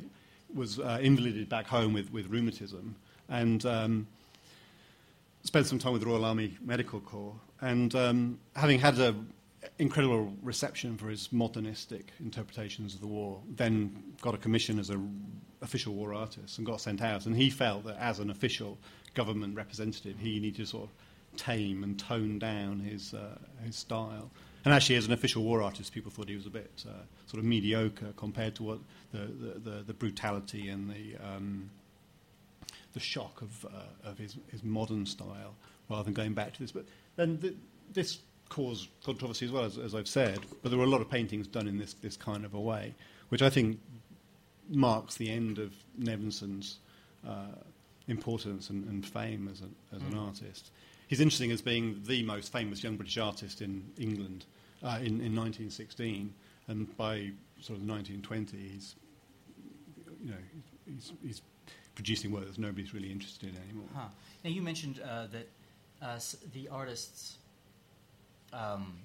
was 0.55 0.79
uh, 0.79 0.99
invalided 1.01 1.49
back 1.49 1.67
home 1.67 1.93
with, 1.93 2.11
with 2.11 2.27
rheumatism, 2.27 2.95
and 3.29 3.65
um, 3.65 4.07
spent 5.43 5.67
some 5.67 5.77
time 5.77 5.93
with 5.93 6.01
the 6.01 6.07
Royal 6.07 6.25
Army 6.25 6.57
Medical 6.61 6.99
Corps. 6.99 7.35
And 7.61 7.93
um, 7.95 8.39
having 8.55 8.79
had 8.79 8.97
an 8.97 9.31
incredible 9.79 10.33
reception 10.41 10.97
for 10.97 11.09
his 11.09 11.31
modernistic 11.31 12.11
interpretations 12.19 12.95
of 12.95 13.01
the 13.01 13.07
war, 13.07 13.41
then 13.55 14.15
got 14.21 14.33
a 14.33 14.37
commission 14.37 14.79
as 14.79 14.89
an 14.89 15.41
official 15.61 15.93
war 15.93 16.13
artist 16.13 16.57
and 16.57 16.65
got 16.65 16.81
sent 16.81 17.01
out. 17.01 17.25
And 17.25 17.35
he 17.35 17.49
felt 17.49 17.83
that 17.85 17.97
as 17.99 18.19
an 18.19 18.29
official 18.29 18.77
government 19.13 19.55
representative, 19.55 20.17
he 20.19 20.39
needed 20.39 20.57
to 20.57 20.65
sort 20.65 20.83
of 20.85 21.37
tame 21.37 21.83
and 21.83 21.99
tone 21.99 22.39
down 22.39 22.79
his, 22.79 23.13
uh, 23.13 23.37
his 23.63 23.75
style. 23.75 24.31
And 24.65 24.73
actually, 24.73 24.95
as 24.95 25.05
an 25.05 25.13
official 25.13 25.43
war 25.43 25.61
artist, 25.61 25.93
people 25.93 26.11
thought 26.11 26.27
he 26.27 26.35
was 26.35 26.47
a 26.47 26.49
bit 26.49 26.83
uh, 26.87 26.91
sort 27.27 27.39
of 27.39 27.45
mediocre 27.45 28.13
compared 28.17 28.55
to 28.55 28.63
what 28.63 28.79
the, 29.11 29.19
the, 29.19 29.59
the, 29.59 29.83
the 29.83 29.93
brutality 29.93 30.69
and 30.69 30.89
the, 30.89 31.15
um, 31.23 31.69
the 32.93 32.99
shock 32.99 33.43
of, 33.43 33.65
uh, 33.65 34.09
of 34.09 34.17
his, 34.17 34.37
his 34.51 34.63
modern 34.63 35.05
style, 35.05 35.53
rather 35.87 36.03
than 36.03 36.13
going 36.13 36.33
back 36.33 36.53
to 36.53 36.59
this. 36.59 36.71
But 36.71 36.85
then 37.15 37.39
the, 37.39 37.53
this 37.93 38.17
caused 38.49 38.89
controversy 39.03 39.45
as 39.45 39.51
well, 39.51 39.65
as, 39.65 39.77
as 39.77 39.93
I've 39.93 40.07
said. 40.07 40.39
But 40.63 40.69
there 40.69 40.79
were 40.79 40.85
a 40.85 40.89
lot 40.89 41.01
of 41.01 41.09
paintings 41.09 41.45
done 41.45 41.67
in 41.67 41.77
this, 41.77 41.93
this 41.93 42.17
kind 42.17 42.43
of 42.43 42.55
a 42.55 42.59
way, 42.59 42.95
which 43.29 43.43
I 43.43 43.51
think 43.51 43.79
marks 44.69 45.15
the 45.15 45.29
end 45.29 45.59
of 45.59 45.73
Nevinson's 45.95 46.79
uh, 47.27 47.53
importance 48.07 48.69
and, 48.69 48.87
and, 48.87 49.05
fame 49.05 49.49
as, 49.51 49.61
a, 49.61 49.95
as 49.95 50.01
mm. 50.01 50.11
an 50.11 50.17
artist 50.17 50.69
he's 51.07 51.21
interesting 51.21 51.51
as 51.51 51.61
being 51.61 52.01
the 52.05 52.23
most 52.23 52.51
famous 52.51 52.83
young 52.83 52.95
British 52.95 53.17
artist 53.17 53.61
in 53.61 53.83
England 53.97 54.45
uh, 54.83 54.97
in, 54.99 55.21
in 55.21 55.35
1916, 55.35 56.33
and 56.67 56.97
by 56.97 57.31
sort 57.61 57.79
of 57.79 57.87
1920, 57.87 58.57
he's 58.57 58.95
you 60.23 60.31
know 60.31 60.37
he's, 60.85 61.13
he's 61.23 61.41
producing 61.95 62.31
work 62.31 62.45
that 62.45 62.57
nobody's 62.57 62.93
really 62.93 63.11
interested 63.11 63.49
in 63.49 63.55
anymore. 63.63 63.87
Huh. 63.95 64.07
Now 64.43 64.49
you 64.49 64.61
mentioned 64.61 64.99
uh, 64.99 65.27
that 65.27 65.47
uh, 66.01 66.19
the 66.53 66.67
artists 66.69 67.37
um, 68.53 68.97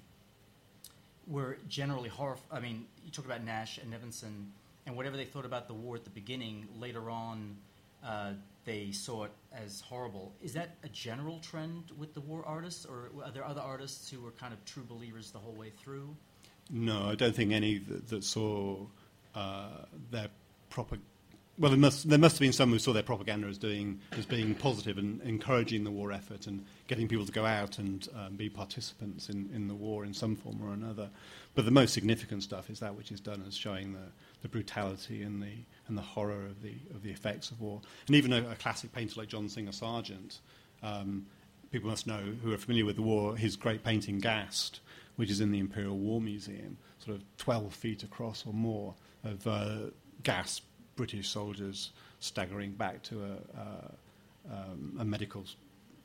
were 1.27 1.57
generally 1.69 2.09
horror. 2.09 2.37
I 2.51 2.59
mean, 2.59 2.85
you 3.05 3.11
talked 3.11 3.27
about 3.27 3.43
Nash 3.43 3.77
and 3.77 3.93
Nevinson, 3.93 4.47
and 4.85 4.95
whatever 4.95 5.17
they 5.17 5.25
thought 5.25 5.45
about 5.45 5.67
the 5.67 5.73
war 5.73 5.95
at 5.95 6.03
the 6.03 6.09
beginning, 6.09 6.67
later 6.79 7.09
on, 7.09 7.57
uh, 8.03 8.33
they 8.65 8.91
saw 8.91 9.23
it 9.23 9.31
as 9.51 9.81
horrible. 9.81 10.33
Is 10.41 10.53
that 10.53 10.77
a 10.83 10.89
general 10.89 11.39
trend 11.39 11.91
with 11.97 12.13
the 12.13 12.21
war 12.21 12.43
artists, 12.45 12.85
or 12.85 13.11
are 13.23 13.31
there 13.31 13.45
other 13.45 13.61
artists 13.61 14.09
who 14.09 14.21
were 14.21 14.31
kind 14.31 14.53
of 14.53 14.63
true 14.65 14.83
believers 14.83 15.31
the 15.31 15.39
whole 15.39 15.53
way 15.53 15.71
through? 15.71 16.15
No, 16.69 17.09
I 17.09 17.15
don't 17.15 17.35
think 17.35 17.51
any 17.51 17.79
that, 17.79 18.07
that 18.09 18.23
saw 18.23 18.85
uh, 19.35 19.85
their 20.11 20.29
proper. 20.69 20.97
Well, 21.57 21.69
there 21.69 21.79
must, 21.79 22.09
there 22.09 22.17
must 22.17 22.35
have 22.35 22.39
been 22.39 22.53
some 22.53 22.71
who 22.71 22.79
saw 22.79 22.93
their 22.93 23.03
propaganda 23.03 23.47
as 23.47 23.57
doing 23.57 23.99
as 24.13 24.25
being 24.25 24.55
positive 24.55 24.97
and 24.97 25.21
encouraging 25.21 25.83
the 25.83 25.91
war 25.91 26.11
effort 26.11 26.47
and 26.47 26.65
getting 26.87 27.07
people 27.07 27.25
to 27.25 27.31
go 27.31 27.45
out 27.45 27.77
and 27.77 28.07
um, 28.15 28.35
be 28.35 28.49
participants 28.49 29.29
in, 29.29 29.49
in 29.53 29.67
the 29.67 29.75
war 29.75 30.05
in 30.05 30.13
some 30.13 30.35
form 30.35 30.59
or 30.63 30.73
another. 30.73 31.09
But 31.53 31.65
the 31.65 31.71
most 31.71 31.93
significant 31.93 32.43
stuff 32.43 32.69
is 32.69 32.79
that 32.79 32.95
which 32.95 33.11
is 33.11 33.19
done 33.19 33.43
as 33.45 33.55
showing 33.55 33.93
the, 33.93 34.07
the 34.41 34.47
brutality 34.47 35.21
and 35.23 35.41
the 35.41 35.53
and 35.87 35.97
the 35.97 36.01
horror 36.01 36.45
of 36.45 36.63
the 36.63 36.73
of 36.95 37.03
the 37.03 37.11
effects 37.11 37.51
of 37.51 37.59
war. 37.59 37.81
And 38.07 38.15
even 38.15 38.31
a, 38.31 38.49
a 38.49 38.55
classic 38.55 38.93
painter 38.93 39.19
like 39.19 39.27
John 39.27 39.49
Singer 39.49 39.73
Sargent, 39.73 40.39
um, 40.81 41.25
people 41.71 41.89
must 41.89 42.07
know 42.07 42.23
who 42.41 42.53
are 42.53 42.57
familiar 42.57 42.85
with 42.85 42.95
the 42.95 43.01
war, 43.01 43.35
his 43.35 43.57
great 43.57 43.83
painting 43.83 44.19
Gassed, 44.19 44.79
which 45.17 45.29
is 45.29 45.41
in 45.41 45.51
the 45.51 45.59
Imperial 45.59 45.97
War 45.97 46.21
Museum, 46.21 46.77
sort 46.99 47.17
of 47.17 47.23
12 47.37 47.73
feet 47.73 48.03
across 48.03 48.45
or 48.47 48.53
more 48.53 48.95
of 49.23 49.45
uh, 49.45 49.77
gassed 50.23 50.63
British 51.01 51.29
soldiers 51.29 51.89
staggering 52.19 52.73
back 52.73 53.01
to 53.01 53.23
a, 53.23 54.53
um, 54.53 54.97
a 54.99 55.03
medical 55.03 55.43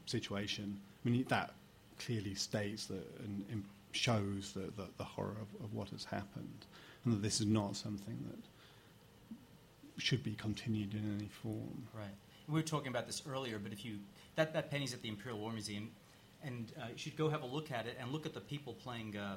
situation. 0.07 0.81
I 1.05 1.11
mean, 1.11 1.27
that 1.29 1.51
clearly 1.99 2.35
states 2.35 2.87
that 2.87 3.07
and, 3.19 3.45
and 3.53 3.63
shows 3.93 4.53
the, 4.55 4.73
the, 4.79 4.89
the 4.97 5.05
horror 5.05 5.37
of, 5.43 5.65
of, 5.65 5.75
what 5.75 5.91
has 5.91 6.05
happened, 6.05 6.65
and 7.05 7.13
that 7.13 7.21
this 7.21 7.43
is 7.43 7.47
not 7.47 7.77
something 7.77 8.17
that 8.31 10.03
should 10.03 10.25
be 10.25 10.33
continued 10.33 10.95
in 10.95 11.19
any 11.19 11.29
form. 11.29 11.87
Right. 11.95 12.17
We 12.49 12.55
were 12.55 12.63
talking 12.63 12.89
about 12.89 13.07
this 13.07 13.21
earlier, 13.29 13.59
but 13.59 13.75
if 13.75 13.85
you 13.85 13.99
that 14.37 14.55
that 14.55 14.71
painting's 14.71 14.95
at 14.95 15.03
the 15.03 15.11
Imperial 15.11 15.41
War 15.41 15.53
Museum, 15.53 15.91
and 16.43 16.73
uh, 16.81 16.87
you 16.93 16.97
should 16.97 17.19
go 17.19 17.29
have 17.29 17.43
a 17.43 17.47
look 17.47 17.71
at 17.71 17.85
it 17.87 17.99
and 18.01 18.13
look 18.13 18.25
at 18.25 18.33
the 18.33 18.41
people 18.41 18.73
playing 18.73 19.15
uh, 19.19 19.37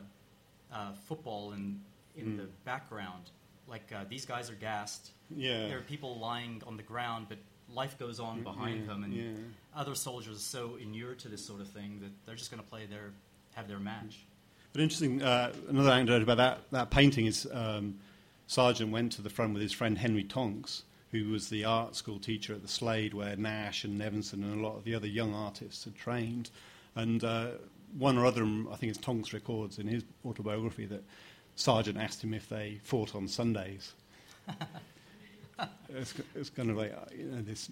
uh, 0.73 0.93
football 1.05 1.51
in 1.51 1.81
in 2.15 2.27
mm. 2.27 2.37
the 2.37 2.47
background. 2.63 3.31
Like 3.69 3.91
uh, 3.93 4.05
these 4.09 4.25
guys 4.25 4.49
are 4.49 4.55
gassed. 4.55 5.11
Yeah. 5.29 5.67
There 5.67 5.77
are 5.77 5.81
people 5.81 6.17
lying 6.19 6.63
on 6.65 6.77
the 6.77 6.83
ground, 6.83 7.27
but 7.29 7.37
life 7.73 7.97
goes 7.99 8.19
on 8.19 8.41
behind 8.43 8.81
yeah, 8.81 8.87
them, 8.87 9.03
and 9.03 9.13
yeah. 9.13 9.31
other 9.75 9.95
soldiers 9.95 10.37
are 10.37 10.39
so 10.39 10.77
inured 10.81 11.19
to 11.19 11.27
this 11.27 11.45
sort 11.45 11.61
of 11.61 11.67
thing 11.67 11.99
that 12.01 12.11
they're 12.25 12.35
just 12.35 12.51
going 12.51 12.63
to 12.63 12.69
play 12.69 12.85
their 12.85 13.11
have 13.53 13.67
their 13.67 13.79
match. 13.79 14.25
But 14.73 14.81
interesting, 14.81 15.21
uh, 15.21 15.53
another 15.67 15.89
anecdote 15.89 16.21
about 16.21 16.37
that, 16.37 16.59
that 16.71 16.91
painting 16.91 17.25
is 17.25 17.47
um, 17.51 17.95
Sargent 18.47 18.91
went 18.91 19.11
to 19.13 19.21
the 19.21 19.29
front 19.29 19.53
with 19.53 19.61
his 19.61 19.71
friend 19.71 19.97
Henry 19.97 20.23
Tonks, 20.23 20.83
who 21.11 21.29
was 21.29 21.49
the 21.49 21.65
art 21.65 21.95
school 21.95 22.19
teacher 22.19 22.53
at 22.53 22.61
the 22.61 22.67
Slade, 22.67 23.13
where 23.13 23.35
Nash 23.35 23.83
and 23.83 23.99
Nevinson 23.99 24.33
and 24.33 24.59
a 24.59 24.67
lot 24.67 24.77
of 24.77 24.83
the 24.83 24.93
other 24.93 25.07
young 25.07 25.33
artists 25.33 25.83
had 25.85 25.95
trained. 25.95 26.51
And 26.95 27.23
uh, 27.23 27.49
one 27.97 28.17
or 28.17 28.25
other, 28.25 28.43
I 28.43 28.75
think 28.75 28.91
it's 28.91 28.99
Tonks 28.99 29.33
records 29.33 29.79
in 29.79 29.87
his 29.87 30.03
autobiography 30.25 30.85
that 30.85 31.03
Sargent 31.59 31.97
asked 31.97 32.23
him 32.23 32.33
if 32.33 32.47
they 32.47 32.79
fought 32.83 33.13
on 33.13 33.27
Sundays. 33.27 33.93
it's, 35.89 36.13
it's, 36.33 36.49
kind 36.49 36.69
of 36.69 36.77
like 36.77 36.93
uh, 36.93 37.13
you 37.13 37.25
know, 37.25 37.41
this 37.41 37.69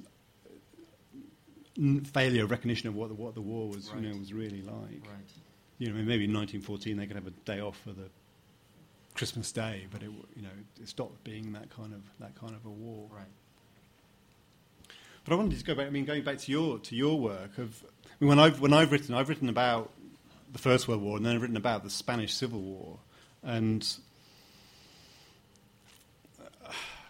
failure 2.12 2.43
of 2.43 2.52
recognition 2.52 2.89
of 2.89 2.95
what 2.95 3.08
the, 3.08 3.15
what 3.15 3.34
the 3.34 3.41
war 3.41 3.69
was, 3.69 3.89
right. 3.89 4.04
you 4.04 4.10
know, 4.10 4.17
was 4.17 4.34
really 4.34 4.62
like. 4.62 4.76
Right. 4.76 5.32
You 5.80 5.88
know, 5.88 5.93
maybe 5.93 6.26
in 6.26 6.34
1914 6.34 6.97
they 6.97 7.06
could 7.06 7.15
have 7.15 7.28
a 7.28 7.32
day 7.45 7.62
off 7.62 7.80
for 7.80 7.91
the 7.91 8.10
Christmas 9.15 9.54
Day, 9.54 9.88
but 9.89 10.04
it 10.04 10.10
you 10.36 10.41
know 10.41 10.50
it 10.82 10.89
stopped 10.89 11.23
being 11.23 11.54
that 11.54 11.69
kind 11.69 11.93
of 11.93 12.02
that 12.19 12.36
kind 12.36 12.54
of 12.54 12.65
a 12.65 12.69
war. 12.69 13.08
Right. 13.10 13.26
But 15.23 15.34
I 15.34 15.38
wanted 15.38 15.58
to 15.58 15.63
go 15.63 15.76
back. 15.76 15.88
I 15.88 15.91
mean, 15.91 16.04
going 16.04 16.23
back 16.23 16.39
to 16.39 16.52
your 16.52 16.80
to 16.80 16.95
your 16.95 17.17
work 17.17 17.58
of 17.58 17.84
I 18.04 18.10
mean, 18.19 18.30
when 18.30 18.39
I've 18.39 18.60
when 18.60 18.73
I've 18.73 18.91
written, 18.91 19.15
I've 19.15 19.30
written 19.30 19.47
about 19.47 19.91
the 20.52 20.60
First 20.60 20.89
World 20.89 21.02
War, 21.02 21.15
and 21.15 21.26
then 21.26 21.36
I've 21.36 21.41
written 21.41 21.58
about 21.58 21.84
the 21.84 21.89
Spanish 21.89 22.34
Civil 22.34 22.60
War, 22.62 23.00
and 23.47 23.97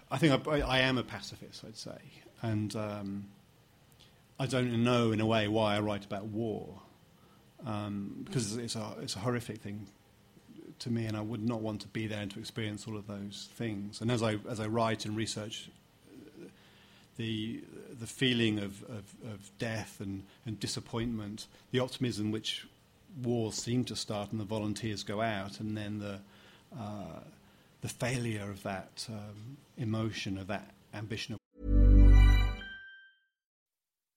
I 0.09 0.17
think 0.17 0.47
I, 0.47 0.61
I 0.61 0.79
am 0.79 0.97
a 0.97 1.03
pacifist, 1.03 1.65
I'd 1.65 1.75
say, 1.75 1.97
and 2.41 2.73
um, 2.75 3.25
I 4.39 4.45
don't 4.45 4.83
know 4.83 5.11
in 5.11 5.19
a 5.19 5.25
way 5.25 5.47
why 5.47 5.75
I 5.75 5.79
write 5.79 6.05
about 6.05 6.25
war 6.25 6.81
um, 7.65 8.23
because 8.23 8.55
it's 8.55 8.75
a 8.75 8.95
it's 9.01 9.15
a 9.15 9.19
horrific 9.19 9.57
thing 9.61 9.87
to 10.79 10.91
me, 10.91 11.05
and 11.05 11.17
I 11.17 11.21
would 11.21 11.43
not 11.43 11.61
want 11.61 11.81
to 11.81 11.87
be 11.87 12.05
there 12.05 12.21
and 12.21 12.31
to 12.31 12.39
experience 12.39 12.87
all 12.87 12.97
of 12.97 13.07
those 13.07 13.49
things. 13.55 13.99
And 13.99 14.11
as 14.11 14.21
I 14.21 14.37
as 14.47 14.59
I 14.59 14.67
write 14.67 15.05
and 15.05 15.15
research, 15.15 15.69
the 17.17 17.63
the 17.99 18.07
feeling 18.07 18.59
of, 18.59 18.83
of, 18.83 19.31
of 19.33 19.49
death 19.57 19.99
and, 19.99 20.23
and 20.45 20.59
disappointment, 20.59 21.47
the 21.71 21.79
optimism 21.79 22.29
which 22.29 22.67
wars 23.21 23.55
seem 23.55 23.83
to 23.85 23.95
start 23.95 24.31
and 24.31 24.39
the 24.39 24.45
volunteers 24.45 25.03
go 25.03 25.21
out, 25.21 25.59
and 25.59 25.75
then 25.77 25.99
the 25.99 26.19
uh, 26.77 27.21
the 27.81 27.87
failure 27.87 28.49
of 28.49 28.63
that 28.63 29.05
um, 29.09 29.57
emotion, 29.77 30.37
of 30.37 30.47
that 30.47 30.71
ambition. 30.93 31.37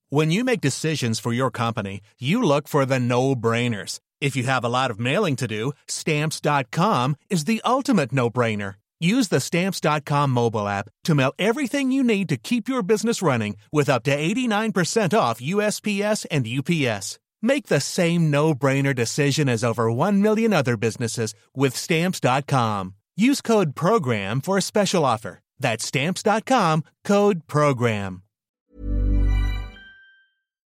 When 0.09 0.33
you 0.33 0.43
make 0.43 0.61
decisions 0.61 1.21
for 1.21 1.33
your 1.33 1.53
company, 1.53 2.01
you 2.19 2.43
look 2.43 2.67
for 2.67 2.85
the 2.85 2.99
no 2.99 3.37
brainers. 3.37 4.01
If 4.21 4.35
you 4.35 4.43
have 4.43 4.65
a 4.65 4.69
lot 4.69 4.91
of 4.91 4.99
mailing 4.99 5.37
to 5.37 5.47
do, 5.47 5.73
stamps.com 5.87 7.17
is 7.29 7.45
the 7.45 7.63
ultimate 7.65 8.13
no 8.13 8.29
brainer. 8.29 8.75
Use 8.99 9.29
the 9.29 9.41
stamps.com 9.41 10.31
mobile 10.31 10.69
app 10.69 10.89
to 11.05 11.15
mail 11.15 11.33
everything 11.39 11.93
you 11.93 12.03
need 12.03 12.29
to 12.29 12.37
keep 12.37 12.69
your 12.69 12.83
business 12.83 13.23
running 13.23 13.57
with 13.73 13.89
up 13.89 14.03
to 14.05 14.17
89% 14.17 15.17
off 15.17 15.41
USPS 15.41 16.27
and 16.31 16.47
UPS. 16.47 17.19
Make 17.43 17.67
the 17.67 17.81
same 17.81 18.31
no 18.31 18.55
brainer 18.55 18.95
decision 18.95 19.49
as 19.49 19.65
over 19.65 19.91
1 19.91 20.23
million 20.23 20.53
other 20.53 20.77
businesses 20.77 21.35
with 21.55 21.77
stamps.com. 21.77 22.95
Use 23.17 23.41
code 23.41 23.75
PROGRAM 23.75 24.41
for 24.41 24.59
a 24.59 24.63
special 24.63 25.05
offer. 25.05 25.41
That's 25.59 25.85
stamps.com 25.85 26.85
code 27.05 27.47
PROGRAM. 27.47 28.23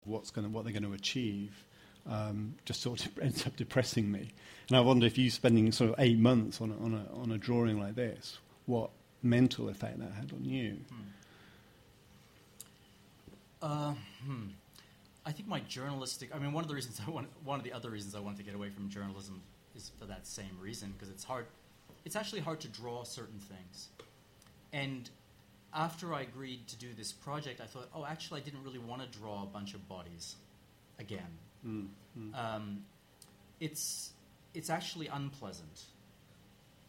what's 0.06 0.32
going 0.32 0.45
to, 0.45 0.54
what 0.54 0.63
they're 0.63 0.73
going 0.73 0.84
to 0.84 0.93
achieve 0.93 1.65
um, 2.10 2.56
just 2.65 2.82
sort 2.82 3.06
of 3.06 3.17
ends 3.21 3.45
up 3.45 3.56
depressing 3.56 4.12
me. 4.12 4.30
And 4.69 4.78
I 4.78 4.82
wonder 4.82 5.06
if 5.06 5.17
you 5.17 5.30
spending 5.30 5.71
sort 5.71 5.91
of 5.91 5.95
eight 5.99 6.17
months 6.17 6.62
on 6.62 6.71
a, 6.71 6.84
on 6.84 6.93
a, 6.93 7.21
on 7.21 7.32
a 7.32 7.38
drawing 7.38 7.80
like 7.80 7.95
this, 7.95 8.38
what 8.65 8.89
mental 9.21 9.69
effect 9.69 9.99
that 9.99 10.12
had 10.12 10.32
on 10.34 10.45
you. 10.45 10.78
Uh, 13.62 13.93
hmm. 14.26 14.47
I 15.25 15.31
think 15.31 15.47
my 15.47 15.62
journalistic. 15.62 16.36
I 16.36 16.39
mean, 16.39 16.51
one 16.53 16.63
of 16.63 16.67
the 16.67 16.75
reasons 16.75 16.99
I 17.05 17.09
want. 17.09 17.27
One 17.43 17.59
of 17.59 17.63
the 17.63 17.73
other 17.73 17.89
reasons 17.89 18.15
I 18.15 18.19
wanted 18.19 18.38
to 18.38 18.43
get 18.43 18.55
away 18.55 18.69
from 18.69 18.89
journalism 18.89 19.41
is 19.75 19.91
for 19.99 20.05
that 20.05 20.27
same 20.27 20.57
reason 20.59 20.91
because 20.91 21.09
it's 21.09 21.23
hard. 21.23 21.45
It's 22.05 22.15
actually 22.15 22.41
hard 22.41 22.59
to 22.62 22.67
draw 22.67 23.03
certain 23.03 23.39
things, 23.39 23.88
and 24.73 25.09
after 25.73 26.13
I 26.13 26.21
agreed 26.21 26.67
to 26.67 26.75
do 26.75 26.93
this 26.95 27.12
project, 27.12 27.62
I 27.62 27.65
thought, 27.65 27.89
oh, 27.95 28.05
actually, 28.05 28.41
I 28.41 28.43
didn't 28.43 28.63
really 28.63 28.79
want 28.79 29.01
to 29.01 29.17
draw 29.19 29.43
a 29.43 29.45
bunch 29.47 29.73
of 29.73 29.88
bodies 29.88 30.36
again. 30.99 31.38
Mm, 31.65 31.88
Um, 32.36 32.86
it's 33.59 34.12
it's 34.53 34.69
actually 34.69 35.07
unpleasant 35.07 35.83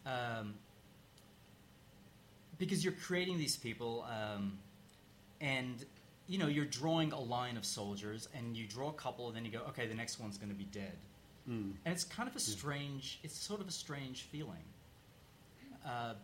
um, 0.04 0.54
because 2.58 2.84
you're 2.84 2.94
creating 3.06 3.38
these 3.38 3.56
people, 3.56 4.04
um, 4.10 4.58
and 5.40 5.84
you 6.26 6.38
know 6.38 6.46
you're 6.48 6.64
drawing 6.64 7.12
a 7.12 7.20
line 7.20 7.56
of 7.56 7.64
soldiers, 7.64 8.28
and 8.34 8.56
you 8.56 8.66
draw 8.66 8.88
a 8.88 8.92
couple, 8.94 9.26
and 9.28 9.36
then 9.36 9.44
you 9.44 9.50
go, 9.50 9.60
okay, 9.68 9.86
the 9.86 9.94
next 9.94 10.18
one's 10.20 10.38
going 10.38 10.48
to 10.50 10.54
be 10.54 10.64
dead, 10.64 10.96
mm, 11.48 11.72
and 11.84 11.92
it's 11.94 12.04
kind 12.04 12.28
of 12.28 12.34
a 12.36 12.40
strange. 12.40 13.20
It's 13.22 13.36
sort 13.36 13.60
of 13.60 13.68
a 13.68 13.72
strange 13.72 14.22
feeling. 14.22 14.64
Uh, 15.86 16.14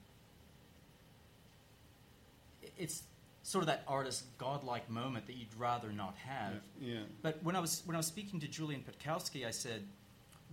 it's 2.79 3.03
sort 3.43 3.63
of 3.63 3.67
that 3.67 3.83
artist 3.89 4.25
godlike 4.39 4.89
moment 4.91 5.27
that 5.27 5.37
you'd 5.37 5.55
rather 5.59 5.93
not 5.93 6.15
have. 6.17 6.55
yeah. 6.81 7.01
But 7.23 7.43
when 7.43 7.57
I 7.57 7.61
was 7.61 7.83
when 7.85 7.95
I 7.97 7.99
was 7.99 8.07
speaking 8.07 8.41
to 8.41 8.49
Julian 8.49 8.83
Putkowski, 8.83 9.47
I 9.47 9.51
said, 9.51 9.83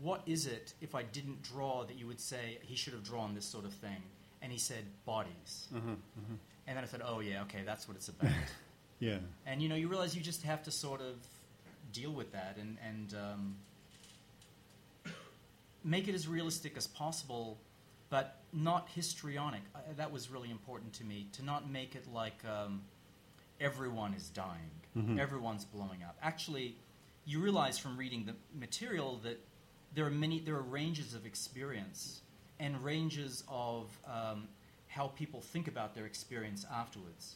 "What 0.02 0.22
is 0.26 0.46
it 0.46 0.74
if 0.82 0.96
I 0.96 1.04
didn't 1.04 1.42
draw 1.44 1.84
that 1.86 1.98
you 1.98 2.08
would 2.08 2.20
say 2.20 2.58
he 2.62 2.76
should 2.76 2.94
have 2.94 3.04
drawn 3.04 3.34
this 3.34 3.46
sort 3.46 3.66
of 3.66 3.74
thing?" 3.74 4.02
And 4.42 4.52
he 4.52 4.58
said, 4.58 4.84
"Bodies." 5.06 5.68
Uh-huh, 5.76 5.96
And 6.68 6.76
then 6.78 6.84
I 6.84 6.88
said, 6.88 7.02
"Oh 7.04 7.20
yeah, 7.22 7.44
okay, 7.44 7.62
that's 7.66 7.88
what 7.88 7.96
it's 7.98 8.10
about." 8.10 8.32
Yeah. 9.00 9.18
and 9.46 9.62
you 9.62 9.70
know, 9.70 9.76
you 9.76 9.88
realize 9.88 10.16
you 10.16 10.22
just 10.22 10.44
have 10.44 10.64
to 10.64 10.72
sort 10.72 11.02
of 11.02 11.16
deal 11.94 12.12
with 12.12 12.32
that 12.32 12.58
and 12.60 12.78
and 12.86 13.14
um, 13.14 13.56
make 15.84 16.08
it 16.08 16.16
as 16.16 16.28
realistic 16.28 16.76
as 16.78 16.88
possible, 16.88 17.58
but 18.10 18.42
not 18.54 18.90
histrionic. 18.94 19.62
Uh, 19.76 19.80
that 19.98 20.12
was 20.12 20.30
really 20.30 20.52
important 20.52 20.94
to 20.94 21.04
me 21.04 21.28
to 21.34 21.44
not 21.44 21.70
make 21.70 21.96
it 21.96 22.06
like 22.14 22.38
um, 22.46 22.82
everyone 23.62 24.14
is 24.14 24.30
dying, 24.30 24.72
everyone's 25.20 25.66
blowing 25.66 26.04
up. 26.04 26.18
Actually, 26.22 26.76
you 27.26 27.40
realize 27.40 27.78
from 27.78 27.98
reading 27.98 28.26
the 28.26 28.34
material 28.58 29.20
that 29.24 29.40
there 29.94 30.06
are 30.06 30.12
many 30.12 30.40
there 30.40 30.56
are 30.56 30.62
ranges 30.62 31.14
of 31.14 31.26
experience 31.26 32.22
and 32.60 32.84
ranges 32.84 33.44
of 33.48 33.86
um, 34.08 34.48
how 34.88 35.08
people 35.08 35.42
think 35.42 35.68
about 35.68 35.94
their 35.96 36.06
experience 36.06 36.66
afterwards. 36.74 37.36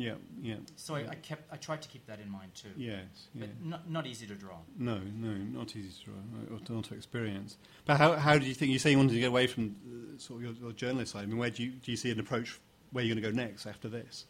Yeah. 0.00 0.14
Yeah. 0.40 0.54
So 0.76 0.94
I, 0.94 1.00
I 1.10 1.14
kept 1.16 1.52
I 1.52 1.56
tried 1.56 1.82
to 1.82 1.88
keep 1.88 2.06
that 2.06 2.20
in 2.20 2.30
mind 2.30 2.54
too. 2.54 2.70
Yes. 2.74 3.28
Yeah. 3.34 3.46
But 3.46 3.66
not, 3.66 3.90
not 3.90 4.06
easy 4.06 4.26
to 4.28 4.34
draw. 4.34 4.56
No, 4.78 4.98
no, 4.98 5.28
not 5.28 5.76
easy 5.76 5.90
to 5.90 6.04
draw, 6.06 6.56
or 6.56 6.60
to, 6.60 6.72
not 6.72 6.84
to 6.84 6.94
experience. 6.94 7.58
But 7.84 7.98
how, 7.98 8.14
how 8.14 8.38
do 8.38 8.46
you 8.46 8.54
think? 8.54 8.72
You 8.72 8.78
say 8.78 8.92
you 8.92 8.96
wanted 8.96 9.12
to 9.12 9.20
get 9.20 9.28
away 9.28 9.46
from 9.46 9.76
uh, 9.86 10.18
sort 10.18 10.38
of 10.38 10.44
your, 10.44 10.54
your 10.54 10.72
journalist 10.72 11.12
side. 11.12 11.24
I 11.24 11.26
mean, 11.26 11.36
where 11.36 11.50
do 11.50 11.62
you 11.62 11.72
do 11.72 11.90
you 11.90 11.98
see 11.98 12.10
an 12.10 12.18
approach 12.18 12.58
where 12.92 13.04
you're 13.04 13.14
going 13.14 13.22
to 13.22 13.30
go 13.30 13.36
next 13.46 13.66
after 13.66 13.90
this? 13.90 14.24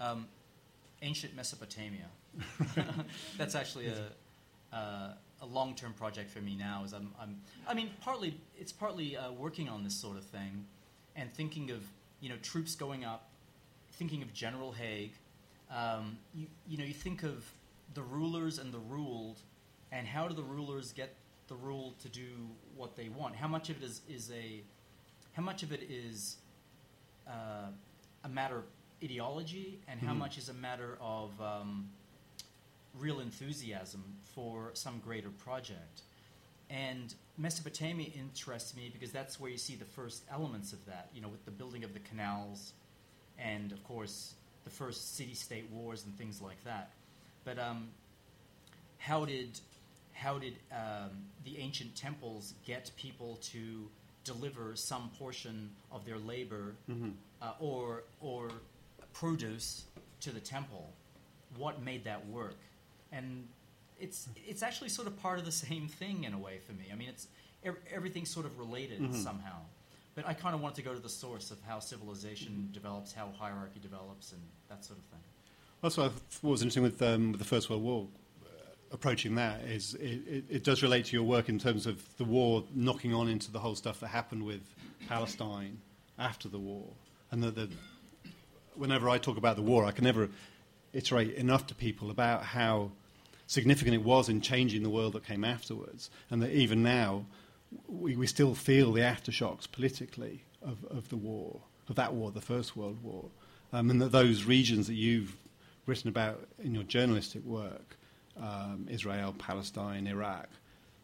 Um, 0.00 0.28
ancient 1.00 1.34
Mesopotamia. 1.34 2.06
That's 3.38 3.54
actually 3.54 3.86
a, 3.86 4.76
uh, 4.76 5.14
a 5.40 5.46
long 5.46 5.74
term 5.76 5.94
project 5.94 6.28
for 6.30 6.40
me 6.40 6.56
now. 6.56 6.82
Is 6.84 6.92
I'm, 6.92 7.10
I'm 7.18 7.40
I 7.66 7.72
mean 7.72 7.88
partly 8.02 8.38
it's 8.58 8.72
partly 8.72 9.16
uh, 9.16 9.32
working 9.32 9.70
on 9.70 9.82
this 9.82 9.94
sort 9.94 10.18
of 10.18 10.24
thing, 10.24 10.66
and 11.16 11.32
thinking 11.32 11.70
of 11.70 11.82
you 12.20 12.28
know 12.28 12.36
troops 12.42 12.74
going 12.74 13.06
up, 13.06 13.30
thinking 13.98 14.22
of 14.22 14.32
General 14.32 14.72
Haig. 14.72 15.12
Um, 15.70 16.18
you 16.34 16.46
you 16.66 16.78
know 16.78 16.84
you 16.84 16.94
think 16.94 17.22
of 17.22 17.44
the 17.94 18.02
rulers 18.02 18.58
and 18.58 18.72
the 18.72 18.78
ruled, 18.78 19.40
and 19.92 20.06
how 20.06 20.28
do 20.28 20.34
the 20.34 20.42
rulers 20.42 20.92
get 20.92 21.14
the 21.48 21.56
ruled 21.56 21.98
to 22.00 22.08
do 22.08 22.28
what 22.76 22.96
they 22.96 23.08
want? 23.08 23.36
How 23.36 23.48
much 23.48 23.68
of 23.68 23.82
it 23.82 23.84
is 23.84 24.00
is 24.08 24.30
a 24.30 24.62
how 25.32 25.42
much 25.42 25.62
of 25.62 25.72
it 25.72 25.82
is 25.90 26.36
uh, 27.26 27.70
a 28.24 28.28
matter 28.28 28.58
of 28.58 28.64
ideology 29.02 29.78
and 29.86 30.00
how 30.00 30.14
much 30.14 30.38
is 30.38 30.48
a 30.48 30.54
matter 30.54 30.98
of 31.00 31.30
um, 31.40 31.88
real 32.98 33.20
enthusiasm 33.20 34.02
for 34.34 34.70
some 34.74 35.00
greater 35.04 35.30
project. 35.30 36.02
And 36.70 37.14
Mesopotamia 37.36 38.08
interests 38.18 38.76
me 38.76 38.90
because 38.92 39.12
that's 39.12 39.38
where 39.38 39.50
you 39.50 39.56
see 39.56 39.76
the 39.76 39.84
first 39.84 40.24
elements 40.30 40.72
of 40.72 40.84
that, 40.86 41.08
you 41.14 41.20
know, 41.20 41.28
with 41.28 41.44
the 41.44 41.50
building 41.50 41.84
of 41.84 41.94
the 41.94 42.00
canals 42.00 42.72
and, 43.38 43.72
of 43.72 43.82
course, 43.84 44.34
the 44.64 44.70
first 44.70 45.16
city 45.16 45.34
state 45.34 45.68
wars 45.70 46.04
and 46.04 46.16
things 46.18 46.40
like 46.42 46.62
that. 46.64 46.90
But 47.44 47.58
um, 47.58 47.88
how 48.98 49.24
did, 49.24 49.60
how 50.12 50.38
did 50.38 50.54
um, 50.72 51.10
the 51.44 51.58
ancient 51.58 51.94
temples 51.96 52.54
get 52.66 52.90
people 52.96 53.38
to 53.52 53.88
deliver 54.24 54.74
some 54.76 55.10
portion 55.18 55.70
of 55.90 56.04
their 56.04 56.18
labor 56.18 56.74
uh, 57.40 57.52
or, 57.60 58.02
or 58.20 58.50
produce 59.14 59.84
to 60.20 60.30
the 60.30 60.40
temple? 60.40 60.90
What 61.56 61.82
made 61.82 62.04
that 62.04 62.26
work? 62.28 62.56
And 63.12 63.46
it's, 63.98 64.28
it's 64.46 64.62
actually 64.62 64.90
sort 64.90 65.08
of 65.08 65.16
part 65.22 65.38
of 65.38 65.44
the 65.46 65.52
same 65.52 65.88
thing 65.88 66.24
in 66.24 66.34
a 66.34 66.38
way 66.38 66.58
for 66.66 66.72
me. 66.72 66.84
I 66.92 66.96
mean, 66.96 67.08
it's, 67.08 67.26
ev- 67.64 67.78
everything's 67.90 68.30
sort 68.30 68.44
of 68.46 68.58
related 68.58 69.00
somehow. 69.14 69.60
But 70.18 70.26
I 70.26 70.34
kind 70.34 70.52
of 70.52 70.60
want 70.60 70.74
to 70.74 70.82
go 70.82 70.92
to 70.92 70.98
the 70.98 71.08
source 71.08 71.52
of 71.52 71.58
how 71.62 71.78
civilization 71.78 72.70
develops, 72.72 73.12
how 73.12 73.28
hierarchy 73.38 73.78
develops, 73.80 74.32
and 74.32 74.40
that 74.68 74.84
sort 74.84 74.98
of 74.98 75.04
thing. 75.04 75.20
That's 75.80 75.96
what 75.96 76.06
I 76.06 76.08
thought 76.08 76.50
was 76.50 76.62
interesting 76.62 76.82
with, 76.82 77.00
um, 77.02 77.30
with 77.30 77.38
the 77.40 77.46
First 77.46 77.70
World 77.70 77.84
War. 77.84 78.08
uh, 78.42 78.48
Approaching 78.90 79.36
that 79.36 79.60
is 79.60 79.94
it, 79.94 80.20
it, 80.26 80.44
it 80.50 80.64
does 80.64 80.82
relate 80.82 81.04
to 81.04 81.16
your 81.16 81.22
work 81.22 81.48
in 81.48 81.56
terms 81.56 81.86
of 81.86 82.02
the 82.16 82.24
war 82.24 82.64
knocking 82.74 83.14
on 83.14 83.28
into 83.28 83.52
the 83.52 83.60
whole 83.60 83.76
stuff 83.76 84.00
that 84.00 84.08
happened 84.08 84.44
with 84.44 84.62
Palestine 85.08 85.78
after 86.18 86.48
the 86.48 86.58
war, 86.58 86.88
and 87.30 87.40
that 87.44 87.54
the, 87.54 87.68
whenever 88.74 89.08
I 89.08 89.18
talk 89.18 89.36
about 89.36 89.54
the 89.54 89.62
war, 89.62 89.84
I 89.84 89.92
can 89.92 90.02
never 90.02 90.30
iterate 90.92 91.34
enough 91.34 91.68
to 91.68 91.76
people 91.76 92.10
about 92.10 92.42
how 92.42 92.90
significant 93.46 93.94
it 93.94 94.02
was 94.02 94.28
in 94.28 94.40
changing 94.40 94.82
the 94.82 94.90
world 94.90 95.12
that 95.12 95.24
came 95.24 95.44
afterwards, 95.44 96.10
and 96.28 96.42
that 96.42 96.50
even 96.50 96.82
now 96.82 97.24
we, 97.86 98.16
we 98.16 98.26
still 98.26 98.54
feel 98.54 98.92
the 98.92 99.00
aftershocks 99.00 99.70
politically 99.70 100.44
of, 100.62 100.84
of 100.90 101.08
the 101.08 101.16
war, 101.16 101.60
of 101.88 101.96
that 101.96 102.14
war, 102.14 102.30
the 102.30 102.40
First 102.40 102.76
World 102.76 103.02
War, 103.02 103.26
um, 103.72 103.90
and 103.90 104.00
that 104.00 104.12
those 104.12 104.44
regions 104.44 104.86
that 104.86 104.94
you've 104.94 105.36
written 105.86 106.08
about 106.08 106.46
in 106.62 106.74
your 106.74 106.84
journalistic 106.84 107.44
work, 107.44 107.96
um, 108.40 108.86
Israel, 108.88 109.34
Palestine, 109.38 110.06
Iraq, 110.06 110.48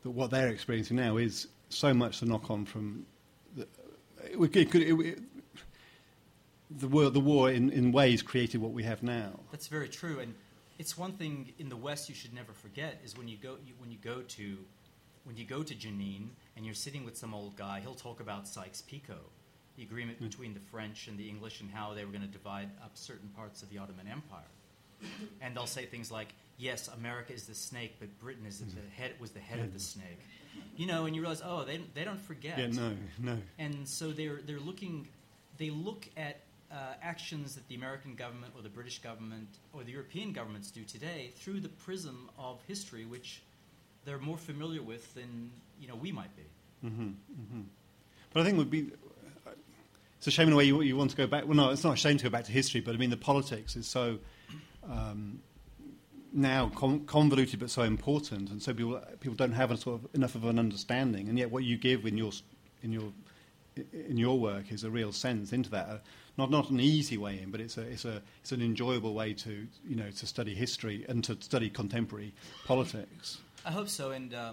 that 0.02 0.10
what 0.10 0.30
they're 0.30 0.48
experiencing 0.48 0.96
now 0.96 1.16
is 1.16 1.48
so 1.68 1.92
much 1.92 2.20
the 2.20 2.26
knock 2.26 2.50
on 2.50 2.64
from 2.64 3.06
the, 3.56 3.66
it, 4.24 4.56
it 4.56 4.74
it, 4.74 5.18
the, 6.70 6.88
war, 6.88 7.10
the 7.10 7.20
war 7.20 7.50
in, 7.50 7.70
in 7.70 7.92
ways 7.92 8.22
created 8.22 8.60
what 8.60 8.72
we 8.72 8.82
have 8.82 9.02
now. 9.02 9.40
That's 9.50 9.68
very 9.68 9.88
true, 9.88 10.20
and 10.20 10.34
it's 10.78 10.96
one 10.96 11.12
thing 11.12 11.52
in 11.58 11.68
the 11.68 11.76
West 11.76 12.08
you 12.08 12.14
should 12.14 12.34
never 12.34 12.52
forget 12.52 13.00
is 13.04 13.16
when 13.16 13.28
you 13.28 13.36
go 13.36 13.56
you, 13.66 13.74
when 13.78 13.90
you 13.90 13.98
go 14.02 14.22
to 14.22 14.58
when 15.24 15.36
you 15.36 15.44
go 15.44 15.62
to 15.62 15.74
Jenin 15.74 16.28
and 16.56 16.64
you're 16.64 16.74
sitting 16.74 17.04
with 17.04 17.16
some 17.16 17.34
old 17.34 17.56
guy, 17.56 17.80
he'll 17.80 17.94
talk 17.94 18.20
about 18.20 18.46
Sykes-Picot, 18.46 19.30
the 19.76 19.82
agreement 19.82 20.18
hmm. 20.18 20.26
between 20.26 20.54
the 20.54 20.60
French 20.60 21.08
and 21.08 21.18
the 21.18 21.28
English, 21.28 21.60
and 21.60 21.70
how 21.70 21.94
they 21.94 22.04
were 22.04 22.12
going 22.12 22.22
to 22.22 22.28
divide 22.28 22.70
up 22.82 22.92
certain 22.94 23.28
parts 23.30 23.62
of 23.62 23.70
the 23.70 23.78
Ottoman 23.78 24.06
Empire. 24.06 24.42
And 25.40 25.54
they'll 25.54 25.66
say 25.66 25.84
things 25.84 26.10
like, 26.10 26.28
"Yes, 26.56 26.88
America 26.88 27.32
is 27.32 27.46
the 27.46 27.54
snake, 27.54 27.96
but 27.98 28.08
Britain 28.20 28.46
is 28.46 28.60
the 28.60 28.64
hmm. 28.64 28.88
head 28.96 29.12
was 29.18 29.32
the 29.32 29.40
head 29.40 29.58
of 29.58 29.72
the 29.72 29.78
hmm. 29.78 30.00
snake." 30.00 30.20
You 30.76 30.86
know, 30.86 31.04
and 31.06 31.14
you 31.14 31.20
realize, 31.20 31.42
oh, 31.44 31.64
they 31.64 31.80
they 31.94 32.04
don't 32.04 32.20
forget 32.20 32.58
Yeah, 32.58 32.68
no, 32.68 32.92
no. 33.18 33.38
and 33.58 33.86
so 33.86 34.12
they're 34.12 34.40
they're 34.46 34.60
looking 34.60 35.08
they 35.58 35.70
look 35.70 36.08
at 36.16 36.40
uh, 36.70 36.94
actions 37.02 37.54
that 37.54 37.66
the 37.68 37.74
American 37.74 38.14
government 38.14 38.52
or 38.56 38.62
the 38.62 38.68
British 38.68 38.98
government 38.98 39.48
or 39.72 39.84
the 39.84 39.92
European 39.92 40.32
governments 40.32 40.70
do 40.70 40.82
today 40.82 41.30
through 41.36 41.60
the 41.60 41.68
prism 41.68 42.28
of 42.38 42.60
history, 42.66 43.04
which 43.04 43.42
they're 44.04 44.18
more 44.18 44.36
familiar 44.36 44.82
with 44.82 45.14
than 45.14 45.50
you 45.84 45.90
know 45.90 45.96
we 45.96 46.12
might 46.12 46.34
be. 46.34 46.42
Mm-hmm, 46.86 47.02
mm-hmm. 47.02 47.60
But 48.32 48.40
I 48.40 48.44
think 48.44 48.56
it 48.56 48.58
would 48.58 48.70
be. 48.70 48.90
It's 50.16 50.26
a 50.26 50.30
shame 50.30 50.48
in 50.48 50.54
a 50.54 50.56
way 50.56 50.64
you, 50.64 50.80
you 50.80 50.96
want 50.96 51.10
to 51.10 51.16
go 51.16 51.26
back. 51.26 51.44
Well, 51.44 51.54
no, 51.54 51.68
it's 51.68 51.84
not 51.84 51.92
a 51.92 51.96
shame 51.96 52.16
to 52.16 52.24
go 52.24 52.30
back 52.30 52.44
to 52.44 52.52
history, 52.52 52.80
but 52.80 52.94
I 52.94 52.98
mean 52.98 53.10
the 53.10 53.18
politics 53.18 53.76
is 53.76 53.86
so 53.86 54.18
um, 54.88 55.40
now 56.32 56.70
con- 56.74 57.04
convoluted 57.04 57.60
but 57.60 57.68
so 57.68 57.82
important, 57.82 58.48
and 58.50 58.62
so 58.62 58.72
people 58.72 58.98
people 59.20 59.36
don't 59.36 59.52
have 59.52 59.70
a 59.70 59.76
sort 59.76 60.00
of 60.00 60.14
enough 60.14 60.34
of 60.34 60.44
an 60.46 60.58
understanding. 60.58 61.28
And 61.28 61.38
yet, 61.38 61.50
what 61.50 61.64
you 61.64 61.76
give 61.76 62.06
in 62.06 62.16
your 62.16 62.32
in 62.82 62.90
your 62.90 63.12
in 63.92 64.16
your 64.16 64.38
work 64.38 64.72
is 64.72 64.84
a 64.84 64.90
real 64.90 65.12
sense 65.12 65.52
into 65.52 65.68
that. 65.70 65.88
Uh, 65.88 65.98
not 66.38 66.50
not 66.50 66.70
an 66.70 66.80
easy 66.80 67.18
way 67.18 67.38
in, 67.42 67.50
but 67.50 67.60
it's 67.60 67.76
a 67.76 67.82
it's 67.82 68.06
a 68.06 68.22
it's 68.40 68.52
an 68.52 68.62
enjoyable 68.62 69.12
way 69.12 69.34
to 69.34 69.66
you 69.86 69.96
know 69.96 70.10
to 70.10 70.26
study 70.26 70.54
history 70.54 71.04
and 71.10 71.22
to 71.24 71.36
study 71.40 71.68
contemporary 71.68 72.32
politics. 72.64 73.38
I 73.66 73.72
hope 73.72 73.90
so, 73.90 74.12
and 74.12 74.32
uh, 74.32 74.52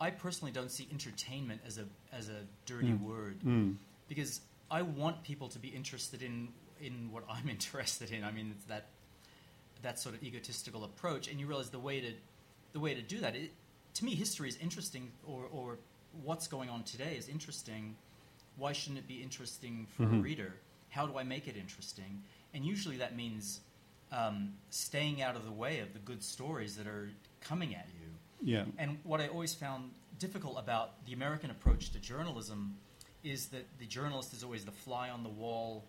I 0.00 0.10
personally 0.10 0.52
don't 0.52 0.70
see 0.70 0.86
entertainment 0.90 1.60
as 1.66 1.78
a 1.78 1.86
as 2.12 2.28
a 2.28 2.44
dirty 2.66 2.88
Mm. 2.92 3.00
word 3.00 3.40
Mm. 3.40 3.76
because 4.08 4.40
I 4.70 4.82
want 4.82 5.22
people 5.22 5.48
to 5.48 5.58
be 5.58 5.68
interested 5.68 6.22
in 6.22 6.52
in 6.80 7.10
what 7.10 7.24
I'm 7.30 7.48
interested 7.48 8.10
in. 8.10 8.22
I 8.24 8.30
mean, 8.32 8.50
it's 8.56 8.64
that 8.66 8.88
that 9.82 9.98
sort 9.98 10.14
of 10.14 10.22
egotistical 10.22 10.84
approach, 10.84 11.28
and 11.28 11.38
you 11.40 11.46
realize 11.46 11.70
the 11.70 11.78
way 11.78 12.00
to 12.00 12.12
the 12.72 12.80
way 12.80 12.94
to 12.94 13.02
do 13.02 13.18
that. 13.20 13.34
It, 13.36 13.52
to 13.94 14.04
me, 14.04 14.14
history 14.14 14.48
is 14.48 14.56
interesting, 14.58 15.12
or 15.24 15.44
or 15.50 15.78
what's 16.22 16.46
going 16.48 16.68
on 16.70 16.82
today 16.84 17.16
is 17.16 17.28
interesting. 17.28 17.96
Why 18.56 18.72
shouldn't 18.72 18.98
it 19.00 19.06
be 19.08 19.22
interesting 19.22 19.86
for 19.86 20.04
a 20.04 20.06
Mhm. 20.06 20.22
reader? 20.22 20.54
How 20.88 21.06
do 21.06 21.18
I 21.18 21.24
make 21.24 21.46
it 21.46 21.56
interesting? 21.56 22.22
And 22.54 22.64
usually 22.64 22.96
that 22.98 23.14
means 23.14 23.60
um, 24.12 24.54
staying 24.70 25.20
out 25.20 25.34
of 25.36 25.44
the 25.44 25.50
way 25.52 25.80
of 25.80 25.92
the 25.92 25.98
good 25.98 26.22
stories 26.22 26.76
that 26.76 26.86
are 26.86 27.10
coming 27.40 27.74
at 27.74 27.86
you. 27.95 27.95
Yeah. 28.46 28.64
And 28.78 28.98
what 29.02 29.20
I 29.20 29.26
always 29.26 29.54
found 29.54 29.90
difficult 30.20 30.56
about 30.56 31.04
the 31.04 31.12
American 31.12 31.50
approach 31.50 31.90
to 31.90 31.98
journalism 31.98 32.76
is 33.24 33.46
that 33.48 33.66
the 33.80 33.86
journalist 33.86 34.32
is 34.32 34.44
always 34.44 34.64
the 34.64 34.70
fly 34.70 35.10
on 35.10 35.24
the 35.24 35.28
wall, 35.28 35.84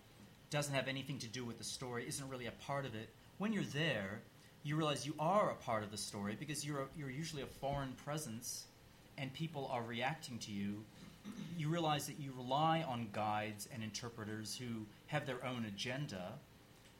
doesn't 0.49 0.73
have 0.73 0.87
anything 0.87 1.19
to 1.19 1.27
do 1.27 1.45
with 1.45 1.59
the 1.59 1.63
story, 1.63 2.03
isn't 2.07 2.27
really 2.27 2.47
a 2.47 2.51
part 2.51 2.85
of 2.85 2.95
it. 2.95 3.09
When 3.37 3.53
you're 3.53 3.63
there, 3.63 4.21
you 4.63 4.75
realize 4.75 5.05
you 5.05 5.13
are 5.19 5.51
a 5.51 5.55
part 5.55 5.83
of 5.83 5.91
the 5.91 5.97
story 5.97 6.35
because 6.37 6.65
you're, 6.65 6.81
a, 6.81 6.87
you're 6.97 7.11
usually 7.11 7.43
a 7.43 7.47
foreign 7.61 7.93
presence 8.03 8.65
and 9.19 9.31
people 9.33 9.69
are 9.71 9.83
reacting 9.83 10.39
to 10.39 10.51
you. 10.51 10.83
You 11.59 11.69
realize 11.69 12.07
that 12.07 12.19
you 12.19 12.33
rely 12.35 12.83
on 12.87 13.09
guides 13.13 13.69
and 13.71 13.83
interpreters 13.83 14.57
who 14.57 14.87
have 15.07 15.27
their 15.27 15.45
own 15.45 15.65
agenda. 15.65 16.33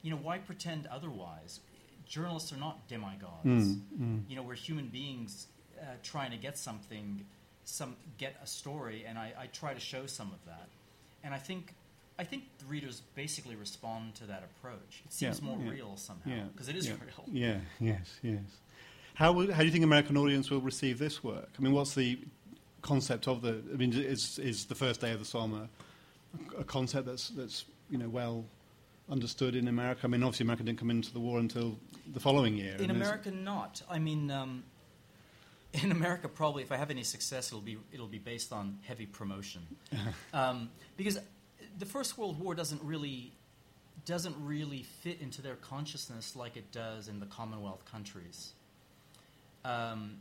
You 0.04 0.12
know, 0.12 0.18
why 0.18 0.38
pretend 0.38 0.86
otherwise? 0.86 1.62
Journalists 2.08 2.52
are 2.54 2.58
not 2.58 2.88
demigods 2.88 3.46
Mm, 3.46 3.82
mm. 4.00 4.22
you 4.30 4.36
know, 4.36 4.44
we're 4.44 4.56
human 4.56 4.88
beings 4.88 5.48
uh, 5.80 5.86
trying 6.04 6.32
to 6.32 6.38
get 6.38 6.58
something, 6.58 7.26
some 7.66 7.96
get 8.18 8.36
a 8.44 8.48
story, 8.48 9.06
and 9.08 9.18
I, 9.18 9.34
I 9.38 9.48
try 9.48 9.74
to 9.74 9.80
show 9.80 10.06
some 10.06 10.28
of 10.32 10.44
that. 10.46 10.68
And 11.24 11.34
I 11.34 11.38
think, 11.38 11.74
I 12.18 12.24
think 12.24 12.44
the 12.60 12.66
readers 12.66 13.02
basically 13.16 13.56
respond 13.56 14.16
to 14.16 14.26
that 14.26 14.44
approach. 14.44 15.04
It 15.06 15.14
seems 15.14 15.40
Yeah, 15.40 15.46
more 15.46 15.58
yeah, 15.64 15.72
real 15.72 15.98
somehow 15.98 16.30
yeah, 16.30 16.44
because 16.52 16.70
it 16.70 16.76
is 16.76 16.88
yeah, 16.88 16.94
real. 16.94 17.26
Yeah, 17.32 17.58
yes, 17.80 18.20
yes. 18.24 18.42
How, 19.16 19.32
will, 19.32 19.52
how 19.52 19.60
do 19.60 19.66
you 19.66 19.72
think 19.72 19.84
American 19.84 20.16
audience 20.18 20.50
will 20.50 20.62
receive 20.62 21.00
this 21.00 21.24
work? 21.24 21.50
I 21.58 21.62
mean, 21.62 21.74
what's 21.74 21.96
the 21.96 22.20
concept 22.82 23.28
of 23.28 23.42
the? 23.42 23.62
I 23.74 23.76
mean, 23.76 23.92
is 23.94 24.40
is 24.40 24.66
the 24.66 24.76
first 24.76 25.02
day 25.02 25.12
of 25.12 25.20
the 25.20 25.26
Somme 25.26 25.70
a, 26.56 26.62
a 26.62 26.64
concept 26.64 27.08
that's 27.08 27.30
that's 27.30 27.66
you 27.90 27.98
know 27.98 28.10
well 28.10 28.46
understood 29.10 29.56
in 29.56 29.68
America? 29.68 30.02
I 30.04 30.08
mean, 30.08 30.24
obviously 30.24 30.46
America 30.46 30.64
didn't 30.64 30.80
come 30.80 30.92
into 30.92 31.14
the 31.14 31.20
war 31.20 31.40
until 31.40 31.78
the 32.14 32.20
following 32.20 32.56
year. 32.56 32.76
In 32.80 32.92
America, 32.92 33.32
not. 33.32 33.82
I 33.90 34.00
mean, 34.00 34.32
um, 34.32 34.64
in 35.74 35.92
America, 35.92 36.28
probably 36.28 36.64
if 36.64 36.72
I 36.72 36.78
have 36.78 36.92
any 36.92 37.04
success, 37.04 37.48
it'll 37.48 37.62
be 37.62 37.78
it'll 37.92 38.08
be 38.08 38.20
based 38.20 38.52
on 38.52 38.80
heavy 38.84 39.06
promotion, 39.06 39.62
um, 40.34 40.70
because 40.96 41.20
the 41.78 41.86
First 41.86 42.18
World 42.18 42.40
War 42.40 42.56
doesn't 42.56 42.82
really 42.84 43.34
doesn't 44.06 44.36
really 44.40 44.84
fit 44.84 45.20
into 45.22 45.42
their 45.42 45.56
consciousness 45.56 46.36
like 46.36 46.56
it 46.56 46.72
does 46.72 47.08
in 47.08 47.20
the 47.20 47.26
Commonwealth 47.26 47.84
countries. 47.86 48.54
Um, 49.66 50.18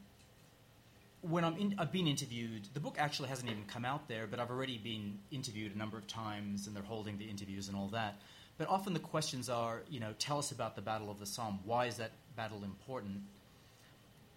when 1.23 1.45
I'm 1.45 1.57
in, 1.57 1.75
I've 1.79 1.93
been 1.93 2.07
interviewed. 2.07 2.69
The 2.75 2.81
book 2.81 2.97
actually 2.99 3.29
hasn't 3.29 3.51
even 3.51 3.65
come 3.65 3.85
out 3.85 4.09
there, 4.09 4.27
but 4.27 4.41
I've 4.41 4.51
already 4.51 4.79
been 4.79 5.19
interviewed 5.31 5.75
a 5.75 5.79
number 5.79 5.97
of 5.97 6.07
times, 6.07 6.67
and 6.67 6.75
they're 6.75 6.83
holding 6.83 7.19
the 7.19 7.29
interviews 7.29 7.69
and 7.69 7.77
all 7.77 7.89
that. 7.89 8.21
But 8.59 8.69
often 8.69 8.95
the 8.95 9.01
questions 9.01 9.49
are, 9.51 9.83
you 9.91 10.01
know, 10.01 10.15
tell 10.19 10.39
us 10.39 10.51
about 10.51 10.77
the 10.77 10.83
Battle 10.83 11.11
of 11.11 11.19
the 11.19 11.27
Somme. 11.27 11.61
Why 11.65 11.87
is 11.87 11.97
that 11.99 12.13
battle 12.37 12.63
important? 12.65 13.23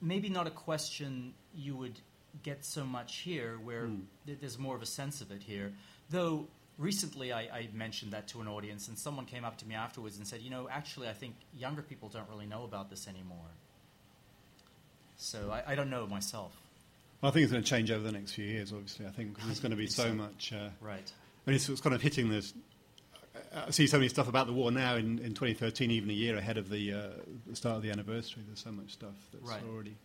Maybe 0.02 0.30
not 0.30 0.46
a 0.48 0.52
question 0.52 1.34
you 1.56 1.76
would 1.76 2.00
get 2.44 2.64
so 2.66 2.86
much 2.86 3.18
here, 3.18 3.58
where 3.64 3.86
Hmm. 3.88 4.02
th- 4.26 4.40
there's 4.40 4.58
more 4.60 4.76
of 4.76 4.82
a 4.82 4.86
sense 4.86 5.22
of 5.22 5.32
it 5.32 5.42
here. 5.44 5.74
Though 6.10 6.48
recently 6.78 7.32
I, 7.34 7.42
I 7.42 7.70
mentioned 7.74 8.12
that 8.14 8.28
to 8.30 8.42
an 8.42 8.48
audience, 8.48 8.88
and 8.88 8.98
someone 8.98 9.26
came 9.26 9.44
up 9.46 9.58
to 9.60 9.66
me 9.66 9.76
afterwards 9.76 10.18
and 10.18 10.28
said, 10.28 10.42
you 10.42 10.50
know, 10.50 10.68
actually, 10.70 11.08
I 11.10 11.14
think 11.14 11.36
younger 11.58 11.82
people 11.82 12.10
don't 12.10 12.30
really 12.30 12.46
know 12.46 12.64
about 12.64 12.90
this 12.90 13.08
anymore. 13.08 13.50
So 15.18 15.52
I, 15.52 15.72
I 15.72 15.76
don't 15.76 15.90
know 15.90 16.08
myself. 16.08 16.56
I 17.22 17.32
think 17.32 17.44
it's 17.44 17.52
going 17.52 17.64
to 17.64 17.70
change 17.70 17.92
over 17.92 18.04
the 18.04 18.12
next 18.14 18.32
few 18.34 18.46
years. 18.46 18.72
Obviously, 18.72 19.06
I 19.06 19.10
think 19.10 19.38
there's 19.44 19.60
going 19.60 19.72
to 19.72 19.78
be 19.78 19.88
so, 19.88 20.04
so. 20.04 20.14
much. 20.14 20.54
Uh, 20.54 20.70
Right. 20.80 21.12
I 21.46 21.50
mean, 21.50 21.56
it's, 21.56 21.68
it's 21.68 21.82
kind 21.82 21.94
of 21.96 22.02
hitting 22.02 22.30
this. 22.30 22.54
I 23.68 23.72
see 23.72 23.88
so 23.88 23.98
many 23.98 24.10
stuff 24.10 24.28
about 24.28 24.48
the 24.48 24.54
war 24.54 24.72
now 24.72 24.96
in, 24.96 25.20
in 25.20 25.34
2013, 25.34 25.92
even 25.92 26.10
a 26.10 26.14
year 26.14 26.38
ahead 26.38 26.58
of 26.58 26.70
the, 26.70 26.94
uh, 26.94 26.98
the 27.48 27.56
start 27.56 27.78
of 27.78 27.84
the 27.84 27.92
anniversary. 27.92 28.44
There's 28.48 28.60
so 28.60 28.72
much 28.72 28.92
stuff 28.94 29.14
that's 29.32 29.44
Right. 29.46 29.62
already 29.72 29.96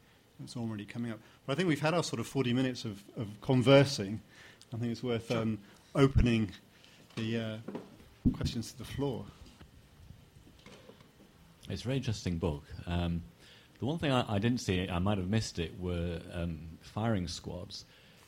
that's 0.41 0.57
already 0.57 0.85
coming 0.85 1.13
up. 1.13 1.21
But 1.47 1.53
I 1.53 1.57
think 1.57 1.69
we've 1.69 1.81
had 1.81 1.95
our 1.95 2.03
sort 2.03 2.19
of 2.19 2.27
40 2.27 2.53
minutes 2.53 2.85
of, 2.85 3.03
of 3.17 3.29
conversing. 3.41 4.21
I 4.73 4.79
think 4.79 4.91
it's 4.91 5.03
worth 5.03 5.31
um, 5.31 5.59
opening 5.95 6.51
the 7.15 7.39
uh, 7.39 8.31
questions 8.33 8.73
to 8.73 8.79
the 8.79 8.85
floor. 8.85 9.25
It's 11.71 11.83
a 11.83 11.85
very 11.85 11.97
interesting 11.99 12.39
book. 12.39 12.65
Um, 12.87 13.23
the 13.79 13.87
one 13.87 13.99
thing 13.99 14.11
I, 14.13 14.25
I 14.35 14.39
didn't 14.39 14.61
see, 14.61 14.89
I 14.89 14.99
might 14.99 15.19
have 15.19 15.29
missed 15.29 15.59
it, 15.59 15.79
were 15.79 16.21
um, 16.33 16.59
firing 16.81 17.29
squads. 17.29 17.85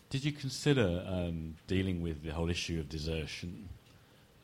Did 0.09 0.25
you 0.25 0.33
consider 0.33 1.05
um, 1.07 1.57
dealing 1.67 2.01
with 2.03 2.23
the 2.23 2.31
whole 2.31 2.49
issue 2.49 2.79
of 2.79 2.89
desertion 2.89 3.69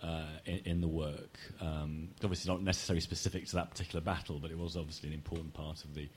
uh, 0.03 0.27
in, 0.45 0.61
in 0.65 0.81
the 0.81 0.89
work? 0.89 1.39
Um, 1.61 2.09
obviously, 2.23 2.51
not 2.51 2.63
necessarily 2.63 3.01
specific 3.01 3.47
to 3.47 3.57
that 3.57 3.71
particular 3.71 4.01
battle, 4.01 4.39
but 4.41 4.51
it 4.51 4.59
was 4.59 4.77
obviously 4.77 5.09
an 5.09 5.15
important 5.15 5.55
part 5.55 5.85
of 5.85 5.95
the 5.95 6.09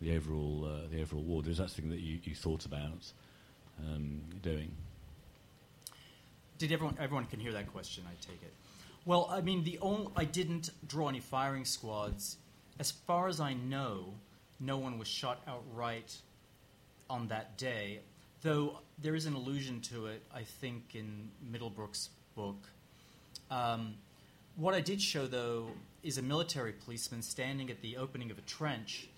the 0.00 0.14
overall 0.16 0.64
uh, 0.66 0.88
the 0.90 1.00
overall 1.00 1.22
war. 1.22 1.42
Was 1.42 1.58
that 1.58 1.70
something 1.70 1.90
that 1.90 2.00
you, 2.00 2.18
you 2.22 2.34
thought 2.34 2.66
about 2.66 3.12
um, 3.86 4.20
doing? 4.42 4.70
Did 6.58 6.72
everyone 6.72 6.96
everyone 7.00 7.26
can 7.26 7.40
hear 7.40 7.52
that 7.52 7.72
question? 7.72 8.04
I 8.06 8.14
take 8.20 8.42
it. 8.42 8.52
Well, 9.04 9.28
I 9.30 9.40
mean, 9.40 9.62
the 9.64 9.78
only 9.80 10.10
I 10.16 10.24
didn't 10.24 10.70
draw 10.86 11.08
any 11.08 11.20
firing 11.20 11.64
squads. 11.64 12.38
As 12.78 12.90
far 12.90 13.28
as 13.28 13.40
I 13.40 13.54
know, 13.54 14.14
no 14.60 14.76
one 14.78 14.98
was 14.98 15.08
shot 15.08 15.40
outright 15.46 16.16
on 17.08 17.28
that 17.28 17.56
day. 17.56 18.00
Though 18.42 18.80
there 18.98 19.14
is 19.14 19.26
an 19.26 19.34
allusion 19.34 19.80
to 19.82 20.06
it, 20.06 20.22
I 20.34 20.42
think, 20.42 20.94
in 20.94 21.30
Middlebrook's 21.42 22.10
book. 22.34 22.56
Um, 23.50 23.94
what 24.56 24.74
I 24.74 24.80
did 24.80 25.00
show, 25.00 25.26
though, 25.26 25.68
is 26.02 26.18
a 26.18 26.22
military 26.22 26.72
policeman 26.72 27.22
standing 27.22 27.70
at 27.70 27.80
the 27.82 27.96
opening 27.96 28.30
of 28.30 28.38
a 28.38 28.42
trench 28.42 29.08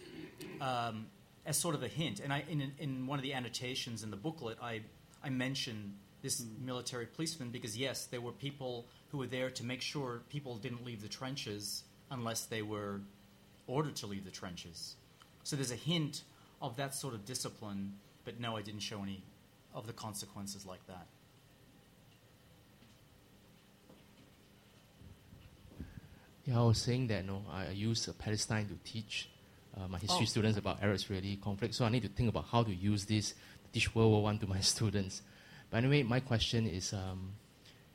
um, 0.60 1.06
as 1.46 1.56
sort 1.56 1.74
of 1.74 1.82
a 1.82 1.88
hint. 1.88 2.20
And 2.20 2.32
I, 2.32 2.44
in, 2.48 2.72
in 2.78 3.06
one 3.06 3.18
of 3.18 3.22
the 3.22 3.34
annotations 3.34 4.02
in 4.02 4.10
the 4.10 4.16
booklet, 4.16 4.58
I, 4.62 4.80
I 5.22 5.30
mention 5.30 5.94
this 6.22 6.44
military 6.64 7.06
policeman 7.06 7.50
because, 7.50 7.76
yes, 7.76 8.06
there 8.06 8.20
were 8.20 8.32
people 8.32 8.86
who 9.10 9.18
were 9.18 9.26
there 9.26 9.50
to 9.50 9.64
make 9.64 9.80
sure 9.80 10.22
people 10.28 10.56
didn't 10.56 10.84
leave 10.84 11.02
the 11.02 11.08
trenches 11.08 11.84
unless 12.10 12.46
they 12.46 12.62
were 12.62 13.00
ordered 13.66 13.96
to 13.96 14.06
leave 14.06 14.24
the 14.24 14.30
trenches. 14.30 14.96
So 15.44 15.56
there's 15.56 15.70
a 15.70 15.76
hint 15.76 16.22
of 16.60 16.76
that 16.76 16.94
sort 16.94 17.14
of 17.14 17.24
discipline, 17.24 17.94
but 18.24 18.40
no, 18.40 18.56
I 18.56 18.62
didn't 18.62 18.80
show 18.80 19.02
any 19.02 19.22
of 19.74 19.86
the 19.86 19.92
consequences 19.92 20.66
like 20.66 20.84
that. 20.86 21.06
Yeah, 26.48 26.60
I 26.60 26.62
was 26.62 26.78
saying 26.78 27.08
that 27.08 27.26
no, 27.26 27.44
I 27.52 27.68
use 27.72 28.08
uh, 28.08 28.14
Palestine 28.18 28.66
to 28.68 28.90
teach 28.90 29.28
uh, 29.76 29.86
my 29.86 29.98
history 29.98 30.22
Oh. 30.22 30.24
students 30.24 30.56
about 30.56 30.82
Arab-Israeli 30.82 31.36
conflict. 31.36 31.74
So 31.74 31.84
I 31.84 31.90
need 31.90 32.04
to 32.04 32.08
think 32.08 32.30
about 32.30 32.46
how 32.50 32.62
to 32.62 32.74
use 32.74 33.04
this 33.04 33.32
to 33.32 33.70
teach 33.70 33.94
World 33.94 34.12
War 34.12 34.22
One 34.22 34.38
to 34.38 34.46
my 34.46 34.60
students. 34.74 35.20
But 35.70 35.76
anyway, 35.84 36.04
my 36.04 36.20
question 36.20 36.66
is, 36.66 36.94
um, 36.94 37.32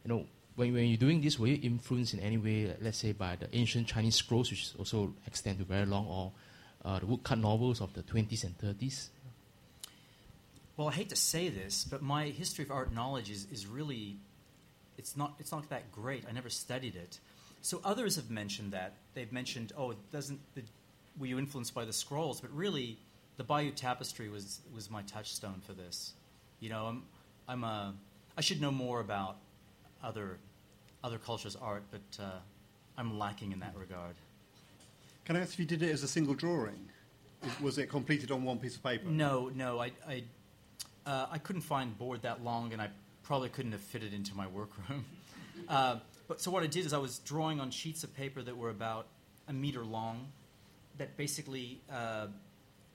you 0.06 0.10
know, 0.10 0.28
when, 0.56 0.72
when 0.72 0.86
you're 0.86 1.00
doing 1.00 1.20
this, 1.20 1.40
were 1.40 1.48
you 1.48 1.60
influenced 1.64 2.14
in 2.14 2.20
any 2.20 2.38
way, 2.38 2.76
let's 2.80 3.00
say, 3.00 3.12
by 3.14 3.38
the 3.38 3.48
ancient 3.58 3.88
Chinese 3.88 4.18
scrolls, 4.18 4.52
which 4.52 4.72
also 4.78 5.16
extend 5.26 5.58
to 5.58 5.66
very 5.66 5.88
long, 5.88 6.06
or 6.06 6.32
uh, 6.86 7.00
the 7.00 7.08
woodcut 7.08 7.40
novels 7.40 7.82
of 7.82 7.92
the 7.96 8.04
20s 8.04 8.44
and 8.44 8.56
30s? 8.60 9.08
Well, 10.78 10.90
I 10.90 10.92
hate 10.92 11.10
to 11.10 11.16
say 11.16 11.50
this, 11.50 11.86
but 11.86 12.04
my 12.04 12.26
history 12.26 12.66
of 12.66 12.70
art 12.70 12.94
knowledge 12.94 13.32
is, 13.32 13.48
is 13.52 13.66
really 13.66 14.18
it's 14.96 15.18
not 15.18 15.34
it's 15.40 15.52
not 15.52 15.68
that 15.70 15.92
great. 15.92 16.24
I 16.30 16.32
never 16.34 16.50
studied 16.50 16.96
it. 16.96 17.18
So 17.64 17.80
others 17.86 18.18
have 18.18 18.30
mentioned 18.30 18.74
that. 18.74 18.94
They've 19.14 19.32
mentioned, 19.32 19.72
oh, 19.78 19.92
it 19.92 20.12
doesn't. 20.12 20.40
The, 20.54 20.64
were 21.18 21.28
you 21.28 21.40
influenced 21.40 21.74
by 21.74 21.86
the 21.86 21.94
scrolls? 21.94 22.42
But 22.42 22.52
really, 22.52 22.98
the 23.38 23.44
Bayeux 23.46 23.72
Tapestry 23.72 24.30
was 24.30 24.60
was 24.76 24.92
my 24.92 25.02
touchstone 25.04 25.62
for 25.66 25.72
this. 25.72 26.14
You 26.60 26.70
know, 26.70 26.86
I'm 26.86 27.04
I'm 27.48 27.64
a 27.64 27.94
I 28.38 28.42
should 28.42 28.60
know 28.60 28.72
more 28.72 29.00
about 29.00 29.38
other 30.04 30.40
other 31.06 31.18
cultures' 31.18 31.56
art, 31.56 31.84
but 31.90 32.22
uh, 32.22 32.40
I'm 32.98 33.18
lacking 33.18 33.54
in 33.54 33.60
that 33.60 33.76
regard. 33.78 34.16
Can 35.24 35.38
I 35.38 35.40
ask 35.40 35.54
if 35.54 35.60
you 35.60 35.66
did 35.66 35.82
it 35.82 35.92
as 35.92 36.04
a 36.04 36.08
single 36.08 36.34
drawing? 36.34 36.90
Was 37.62 37.78
it 37.78 37.88
completed 37.88 38.30
on 38.30 38.44
one 38.44 38.60
piece 38.60 38.76
of 38.76 38.84
paper? 38.84 39.08
No, 39.08 39.50
no, 39.56 39.80
I 39.80 39.92
I, 40.06 40.24
uh, 41.06 41.28
I 41.32 41.38
couldn't 41.38 41.62
find 41.62 41.98
board 41.98 42.24
that 42.24 42.44
long, 42.44 42.74
and 42.74 42.82
I 42.82 42.90
probably 43.24 43.48
couldn't 43.48 43.72
have 43.72 43.82
fit 43.82 44.04
it 44.04 44.14
into 44.14 44.36
my 44.36 44.48
workroom. 44.48 45.06
uh, 45.70 46.00
but 46.28 46.42
so 46.42 46.52
what 46.52 46.64
I 46.64 46.68
did 46.68 46.86
is 46.86 46.94
I 46.94 46.98
was 46.98 47.20
drawing 47.20 47.60
on 47.60 47.72
sheets 47.72 48.04
of 48.04 48.14
paper 48.16 48.42
that 48.42 48.58
were 48.58 48.70
about 48.70 49.08
a 49.48 49.54
meter 49.54 49.84
long. 49.84 50.28
That 50.98 51.18
basically, 51.18 51.82
uh, 51.92 52.28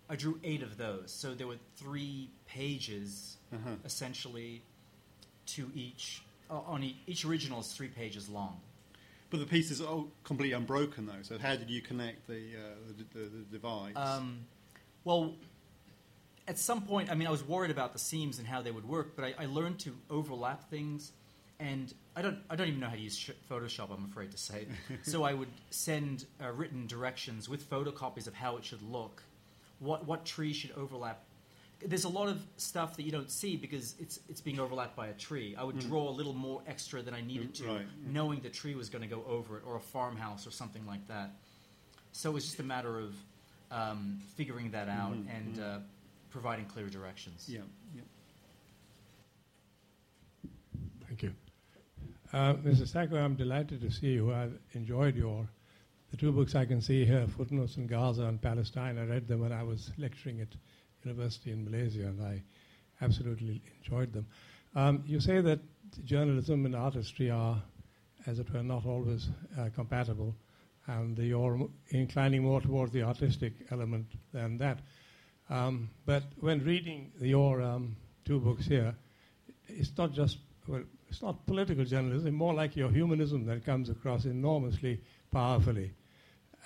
I 0.09 0.17
drew 0.17 0.39
eight 0.45 0.63
of 0.63 0.77
those. 0.77 1.11
So 1.13 1.35
there 1.35 1.47
were 1.49 1.59
three 1.77 2.31
pages, 2.47 3.37
Uh-huh. 3.53 3.71
essentially, 3.85 4.63
to 5.47 5.71
each. 5.75 6.23
Uh, 6.51 6.61
on 6.61 6.83
each, 6.83 6.97
each 7.07 7.25
original 7.25 7.61
is 7.61 7.73
three 7.73 7.89
pages 7.89 8.29
long. 8.29 8.61
But 9.31 9.41
the 9.41 9.47
pieces 9.47 9.81
are 9.83 9.89
all 9.89 10.09
completely 10.25 10.55
unbroken, 10.57 11.05
though. 11.07 11.23
So 11.23 11.39
how 11.39 11.57
did 11.57 11.69
you 11.69 11.83
connect 11.83 12.27
the 12.27 12.35
uh, 12.57 12.93
the, 12.97 13.19
the, 13.19 13.25
the 13.27 13.43
divides? 13.53 13.97
Um, 13.97 14.47
well, 15.05 15.35
at 16.47 16.57
some 16.59 16.81
point, 16.83 17.11
I 17.11 17.15
mean, 17.15 17.29
I 17.29 17.31
was 17.31 17.47
worried 17.47 17.71
about 17.71 17.93
the 17.93 17.99
seams 17.99 18.39
and 18.39 18.47
how 18.49 18.63
they 18.63 18.71
would 18.71 18.89
work, 18.89 19.15
but 19.17 19.25
I, 19.27 19.35
I 19.39 19.47
learned 19.47 19.81
to 19.81 19.95
overlap 20.09 20.71
things, 20.71 21.13
and 21.61 21.93
I 22.19 22.23
don't, 22.23 22.39
I 22.51 22.57
don't 22.57 22.67
even 22.67 22.81
know 22.81 22.89
how 22.89 22.97
to 22.97 23.01
use 23.01 23.17
sh- 23.17 23.31
Photoshop. 23.49 23.93
I'm 23.97 24.05
afraid 24.05 24.33
to 24.33 24.39
say. 24.39 24.67
so 25.03 25.23
I 25.23 25.35
would 25.35 25.49
send 25.71 26.25
uh, 26.43 26.51
written 26.51 26.89
directions 26.89 27.49
with 27.49 27.71
photocopies 27.71 28.27
of 28.27 28.35
how 28.35 28.57
it 28.57 28.65
should 28.65 28.83
look, 28.83 29.23
what 29.79 30.05
what 30.05 30.25
trees 30.25 30.57
should 30.57 30.73
overlap. 30.73 31.23
There's 31.81 32.03
a 32.03 32.09
lot 32.09 32.29
of 32.29 32.43
stuff 32.57 32.97
that 32.97 33.05
you 33.05 33.13
don't 33.13 33.31
see 33.31 33.57
because 33.57 33.95
it's 34.01 34.19
it's 34.29 34.41
being 34.41 34.59
overlapped 34.59 34.97
by 34.97 35.07
a 35.07 35.13
tree. 35.13 35.55
I 35.57 35.63
would 35.63 35.79
draw 35.79 36.09
a 36.09 36.11
little 36.11 36.33
more 36.33 36.61
extra 36.67 37.03
than 37.03 37.15
I 37.15 37.21
needed 37.21 37.55
to, 37.55 37.63
Mm. 37.63 37.69
Right. 37.77 37.87
knowing 38.05 38.41
the 38.41 38.51
tree 38.51 38.75
was 38.75 38.89
going 38.91 39.03
to 39.09 39.15
go 39.15 39.23
over 39.29 39.59
it, 39.59 39.63
or 39.65 39.77
a 39.77 39.81
farmhouse, 39.81 40.45
or 40.45 40.51
something 40.51 40.85
like 40.89 41.07
that. 41.07 41.31
So 42.11 42.35
it's 42.35 42.47
just 42.47 42.59
a 42.59 42.65
matter 42.65 42.99
of 42.99 43.15
um, 43.71 44.21
figuring 44.35 44.73
that 44.73 44.89
out 44.89 45.13
and 45.37 45.61
uh, 45.61 45.79
providing 46.31 46.65
clear 46.65 46.89
directions. 46.89 47.45
yeah, 47.49 47.61
yeah. 47.95 48.03
Thank 51.07 51.23
you. 51.23 51.33
Uh, 52.31 52.53
Mr. 52.57 52.87
Sacco, 52.87 53.17
I'm 53.17 53.37
delighted 53.37 53.81
to 53.81 53.91
see 53.91 54.09
you. 54.09 54.35
I've 54.35 54.53
enjoyed 54.73 55.17
your 55.17 55.49
the 56.11 56.17
two 56.19 56.31
books 56.31 56.55
I 56.55 56.67
can 56.67 56.83
see 56.83 57.05
here, 57.07 57.27
Footnotes 57.27 57.77
in 57.79 57.87
Gaza 57.87 58.25
and 58.25 58.41
Palestine. 58.41 58.99
I 58.99 59.05
read 59.05 59.29
them 59.29 59.41
when 59.41 59.53
I 59.53 59.63
was 59.63 59.91
lecturing 59.97 60.41
at 60.41 60.49
university 61.05 61.53
in 61.53 61.65
Malaysia, 61.65 62.07
and 62.07 62.23
I 62.23 62.43
absolutely 63.01 63.63
enjoyed 63.79 64.13
them. 64.13 64.27
Um, 64.75 65.03
you 65.07 65.21
say 65.21 65.41
that 65.41 65.61
journalism 66.05 66.67
and 66.67 66.77
artistry 66.77 67.31
are, 67.31 67.63
as 68.27 68.39
it 68.39 68.53
were, 68.53 68.63
not 68.63 68.85
always 68.85 69.29
uh, 69.59 69.69
compatible, 69.75 70.35
and 70.87 71.17
you're 71.19 71.69
inclining 71.89 72.43
more 72.43 72.61
towards 72.61 72.93
the 72.93 73.03
artistic 73.05 73.55
element 73.71 74.07
than 74.35 74.59
that. 74.59 74.81
Um, 75.49 75.89
but 76.05 76.25
when 76.41 76.63
reading 76.63 77.11
your 77.21 77.63
um, 77.63 77.97
two 78.27 78.39
books 78.39 78.67
here, 78.67 78.95
it's 79.67 79.93
not 79.97 80.13
just 80.13 80.39
well, 80.69 80.83
it's 81.09 81.23
not 81.23 81.47
political 81.47 81.85
journalism, 81.85 82.35
more 82.35 82.53
like 82.53 82.77
your 82.77 82.91
humanism 82.91 83.47
that 83.47 83.65
comes 83.65 83.89
across 83.89 84.27
enormously 84.27 85.01
powerfully. 85.33 85.93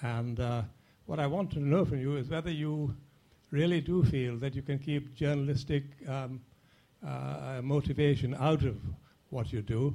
And 0.01 0.41
uh, 0.41 0.63
what 1.07 1.21
I 1.21 1.29
want 1.29 1.53
to 1.53 1.61
know 1.61 1.85
from 1.85 2.01
you 2.01 2.17
is 2.17 2.29
whether 2.29 2.51
you 2.51 2.95
really 3.53 3.81
do 3.81 4.03
feel 4.05 4.37
that 4.39 4.55
you 4.57 4.63
can 4.63 4.79
keep 4.79 5.15
journalistic 5.15 5.85
um, 6.09 6.41
uh, 7.07 7.61
motivation 7.63 8.35
out 8.35 8.65
of 8.65 8.77
what 9.31 9.53
you 9.53 9.63
do. 9.63 9.95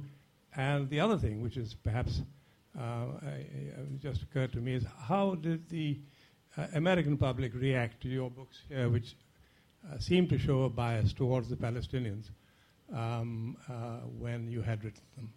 And 0.56 0.88
the 0.88 1.00
other 1.00 1.18
thing, 1.18 1.42
which 1.42 1.58
is 1.58 1.74
perhaps 1.74 2.22
uh, 2.78 3.06
just 4.00 4.22
occurred 4.22 4.52
to 4.52 4.60
me, 4.60 4.74
is 4.74 4.84
how 4.98 5.34
did 5.34 5.68
the 5.68 5.98
uh, 6.56 6.66
American 6.74 7.18
public 7.18 7.52
react 7.54 8.00
to 8.02 8.08
your 8.08 8.30
books 8.30 8.56
here, 8.68 8.88
which 8.88 9.16
uh, 9.92 9.98
seem 9.98 10.26
to 10.28 10.38
show 10.38 10.62
a 10.62 10.70
bias 10.70 11.12
towards 11.12 11.48
the 11.48 11.56
Palestinians? 11.56 12.30
Um, 12.94 13.56
uh, 13.68 13.98
when 14.18 14.50
you 14.50 14.62
had 14.62 14.84
written 14.84 15.02
them? 15.16 15.32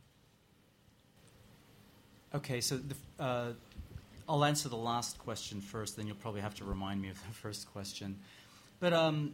Okay, 2.34 2.62
so 2.62 2.78
the, 2.78 2.96
uh, 3.20 3.54
I'll 4.28 4.46
answer 4.46 4.70
the 4.70 4.78
last 4.78 5.20
question 5.20 5.60
first, 5.60 5.98
then 5.98 6.08
you'll 6.08 6.16
probably 6.16 6.42
have 6.42 6.56
to 6.56 6.66
remind 6.66 7.02
me 7.02 7.10
of 7.10 7.18
the 7.28 7.34
first 7.42 7.72
question. 7.72 8.18
But 8.80 8.94
um, 8.94 9.34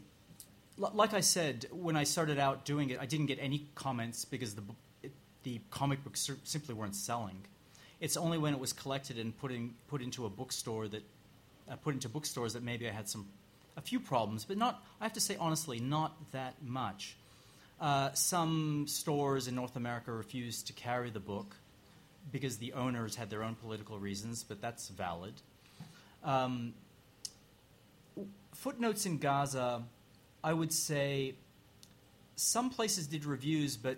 l- 0.82 0.92
like 0.94 1.14
I 1.14 1.20
said, 1.20 1.68
when 1.72 1.96
I 1.96 2.04
started 2.04 2.40
out 2.40 2.66
doing 2.66 2.90
it, 2.90 3.00
I 3.00 3.06
didn't 3.06 3.28
get 3.28 3.38
any 3.40 3.68
comments 3.76 4.26
because 4.26 4.56
the, 4.56 4.64
it, 5.04 5.12
the 5.44 5.62
comic 5.70 6.04
books 6.04 6.30
simply 6.44 6.74
weren't 6.74 6.96
selling. 6.96 7.46
It's 8.00 8.18
only 8.18 8.38
when 8.38 8.54
it 8.54 8.60
was 8.60 8.74
collected 8.74 9.18
and 9.18 9.38
put, 9.38 9.52
in, 9.52 9.74
put 9.88 10.02
into 10.02 10.26
a 10.26 10.30
bookstore 10.30 10.88
that 10.88 11.04
uh, 11.70 11.76
put 11.76 11.94
into 11.94 12.10
bookstores 12.10 12.54
that 12.54 12.64
maybe 12.64 12.88
I 12.88 12.92
had 12.92 13.10
some 13.10 13.28
a 13.76 13.82
few 13.82 14.00
problems, 14.00 14.44
but 14.44 14.58
not. 14.58 14.84
I 15.00 15.06
have 15.06 15.14
to 15.14 15.20
say 15.22 15.38
honestly, 15.40 15.80
not 15.80 16.32
that 16.32 16.56
much. 16.64 17.16
Uh, 17.80 18.12
some 18.14 18.86
stores 18.88 19.48
in 19.48 19.56
North 19.56 19.76
America 19.76 20.12
refused 20.12 20.68
to 20.68 20.74
carry 20.74 21.10
the 21.10 21.20
book 21.20 21.56
because 22.32 22.58
the 22.58 22.74
owners 22.74 23.16
had 23.16 23.30
their 23.30 23.44
own 23.44 23.56
political 23.56 24.00
reasons, 24.00 24.44
but 24.44 24.62
that's 24.62 24.90
valid. 24.90 25.34
Um, 26.24 26.74
footnotes 28.54 29.06
in 29.06 29.20
Gaza, 29.20 29.84
I 30.44 30.54
would 30.54 30.74
say 30.74 31.36
some 32.36 32.70
places 32.70 33.08
did 33.08 33.26
reviews, 33.26 33.78
but 33.78 33.98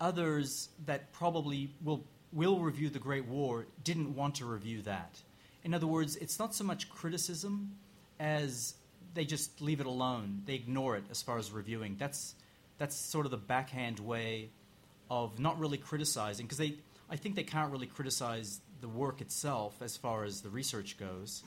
others 0.00 0.68
that 0.86 1.12
probably 1.12 1.70
will, 1.84 2.04
will 2.32 2.60
review 2.60 2.90
the 2.90 2.98
Great 2.98 3.26
War 3.26 3.66
didn't 3.84 4.14
want 4.14 4.36
to 4.36 4.46
review 4.46 4.82
that. 4.82 5.20
In 5.64 5.74
other 5.74 5.86
words, 5.86 6.16
it's 6.16 6.38
not 6.38 6.54
so 6.54 6.64
much 6.64 6.88
criticism 6.88 7.76
as 8.18 8.74
they 9.14 9.24
just 9.24 9.60
leave 9.60 9.80
it 9.80 9.86
alone. 9.86 10.42
They 10.46 10.54
ignore 10.54 10.96
it 10.96 11.04
as 11.10 11.20
far 11.20 11.38
as 11.38 11.50
reviewing. 11.50 11.96
That's 11.98 12.34
that's 12.80 12.96
sort 12.96 13.26
of 13.26 13.30
the 13.30 13.36
backhand 13.36 14.00
way 14.00 14.48
of 15.10 15.38
not 15.38 15.60
really 15.60 15.76
criticizing 15.76 16.46
because 16.46 16.56
they 16.56 16.78
I 17.10 17.16
think 17.16 17.36
they 17.36 17.42
can't 17.44 17.70
really 17.70 17.86
criticize 17.86 18.60
the 18.80 18.88
work 18.88 19.20
itself 19.20 19.82
as 19.82 19.98
far 19.98 20.24
as 20.24 20.40
the 20.40 20.48
research 20.48 20.96
goes, 20.96 21.42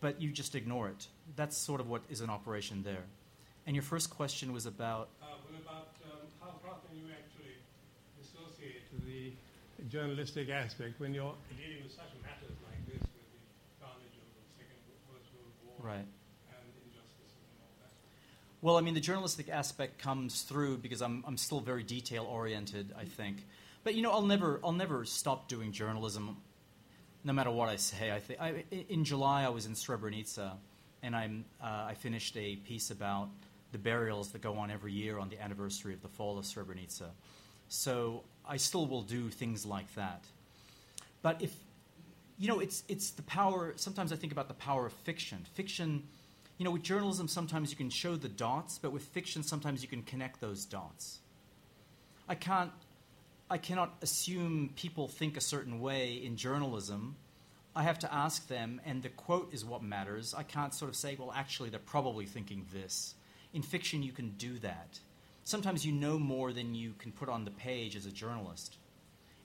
but 0.00 0.22
you 0.22 0.30
just 0.30 0.54
ignore 0.54 0.88
it. 0.88 1.08
That's 1.34 1.56
sort 1.56 1.80
of 1.80 1.88
what 1.88 2.02
is 2.08 2.20
an 2.20 2.30
operation 2.30 2.84
there. 2.84 3.04
And 3.66 3.74
your 3.74 3.82
first 3.82 4.10
question 4.10 4.52
was 4.52 4.64
about 4.64 5.08
Uh, 5.20 5.26
well, 5.50 5.58
about 5.60 5.88
um, 6.06 6.22
how 6.40 6.54
can 6.86 6.96
you 6.96 7.10
actually 7.10 7.58
dissociate 8.20 8.86
to 8.94 8.96
the 9.04 9.32
journalistic 9.88 10.48
aspect 10.50 11.00
when 11.00 11.14
you're 11.14 11.34
dealing 11.58 11.82
with 11.82 11.92
such 11.92 12.14
matters 12.22 12.54
like 12.62 12.78
this, 12.86 13.02
with 13.02 13.26
the 13.34 13.42
carnage 13.82 14.14
of 14.22 14.28
the 14.38 14.44
Second 14.54 14.78
First 15.10 15.26
World 15.34 15.54
War 15.66 15.96
right. 15.96 16.06
and 16.06 16.68
injustices 16.86 17.34
and 17.34 17.58
all 17.64 17.74
that? 17.82 17.92
Well, 18.60 18.76
I 18.76 18.80
mean, 18.80 18.94
the 18.94 19.00
journalistic 19.00 19.48
aspect 19.48 19.98
comes 19.98 20.42
through 20.42 20.78
because 20.78 21.00
I'm, 21.00 21.22
I'm 21.26 21.36
still 21.36 21.60
very 21.60 21.84
detail 21.84 22.24
oriented, 22.24 22.92
I 22.98 23.04
think. 23.04 23.44
But 23.84 23.94
you 23.94 24.02
know, 24.02 24.10
I'll 24.10 24.22
never 24.26 24.60
I'll 24.64 24.72
never 24.72 25.04
stop 25.04 25.48
doing 25.48 25.70
journalism, 25.72 26.36
no 27.22 27.32
matter 27.32 27.50
what 27.50 27.68
I 27.68 27.76
say. 27.76 28.10
I 28.10 28.18
think 28.18 28.40
in 28.88 29.04
July 29.04 29.44
I 29.44 29.48
was 29.48 29.66
in 29.66 29.72
Srebrenica, 29.72 30.52
and 31.02 31.14
I'm 31.14 31.44
uh, 31.62 31.86
I 31.88 31.94
finished 31.94 32.36
a 32.36 32.56
piece 32.56 32.90
about 32.90 33.28
the 33.70 33.78
burials 33.78 34.32
that 34.32 34.42
go 34.42 34.58
on 34.58 34.70
every 34.70 34.92
year 34.92 35.18
on 35.18 35.28
the 35.28 35.40
anniversary 35.40 35.94
of 35.94 36.02
the 36.02 36.08
fall 36.08 36.38
of 36.38 36.44
Srebrenica. 36.44 37.10
So 37.68 38.24
I 38.46 38.56
still 38.56 38.86
will 38.86 39.02
do 39.02 39.28
things 39.30 39.64
like 39.64 39.94
that. 39.94 40.24
But 41.22 41.42
if 41.42 41.54
you 42.38 42.48
know, 42.48 42.58
it's 42.58 42.82
it's 42.88 43.10
the 43.10 43.22
power. 43.22 43.74
Sometimes 43.76 44.12
I 44.12 44.16
think 44.16 44.32
about 44.32 44.48
the 44.48 44.54
power 44.54 44.86
of 44.86 44.92
fiction. 44.92 45.46
Fiction, 45.54 46.02
you 46.58 46.64
know, 46.64 46.70
with 46.72 46.82
journalism, 46.82 47.28
sometimes 47.28 47.70
you 47.70 47.76
can 47.76 47.90
show 47.90 48.16
the 48.16 48.28
dots, 48.28 48.78
but 48.78 48.92
with 48.92 49.02
fiction, 49.02 49.42
sometimes 49.42 49.82
you 49.82 49.88
can 49.88 50.02
connect 50.02 50.40
those 50.40 50.64
dots. 50.64 51.20
I 52.28 52.34
can't, 52.34 52.72
I 53.48 53.58
cannot 53.58 53.96
assume 54.02 54.70
people 54.76 55.08
think 55.08 55.36
a 55.36 55.40
certain 55.40 55.80
way 55.80 56.14
in 56.14 56.36
journalism. 56.36 57.16
I 57.74 57.84
have 57.84 58.00
to 58.00 58.12
ask 58.12 58.48
them, 58.48 58.80
and 58.84 59.02
the 59.02 59.08
quote 59.08 59.54
is 59.54 59.64
what 59.64 59.82
matters. 59.82 60.34
I 60.36 60.42
can't 60.42 60.74
sort 60.74 60.90
of 60.90 60.96
say, 60.96 61.16
well, 61.18 61.32
actually, 61.34 61.70
they're 61.70 61.78
probably 61.78 62.26
thinking 62.26 62.66
this. 62.72 63.14
In 63.54 63.62
fiction, 63.62 64.02
you 64.02 64.12
can 64.12 64.30
do 64.30 64.58
that. 64.58 64.98
Sometimes 65.44 65.86
you 65.86 65.92
know 65.92 66.18
more 66.18 66.52
than 66.52 66.74
you 66.74 66.92
can 66.98 67.12
put 67.12 67.28
on 67.28 67.44
the 67.44 67.50
page 67.50 67.96
as 67.96 68.04
a 68.04 68.10
journalist 68.12 68.76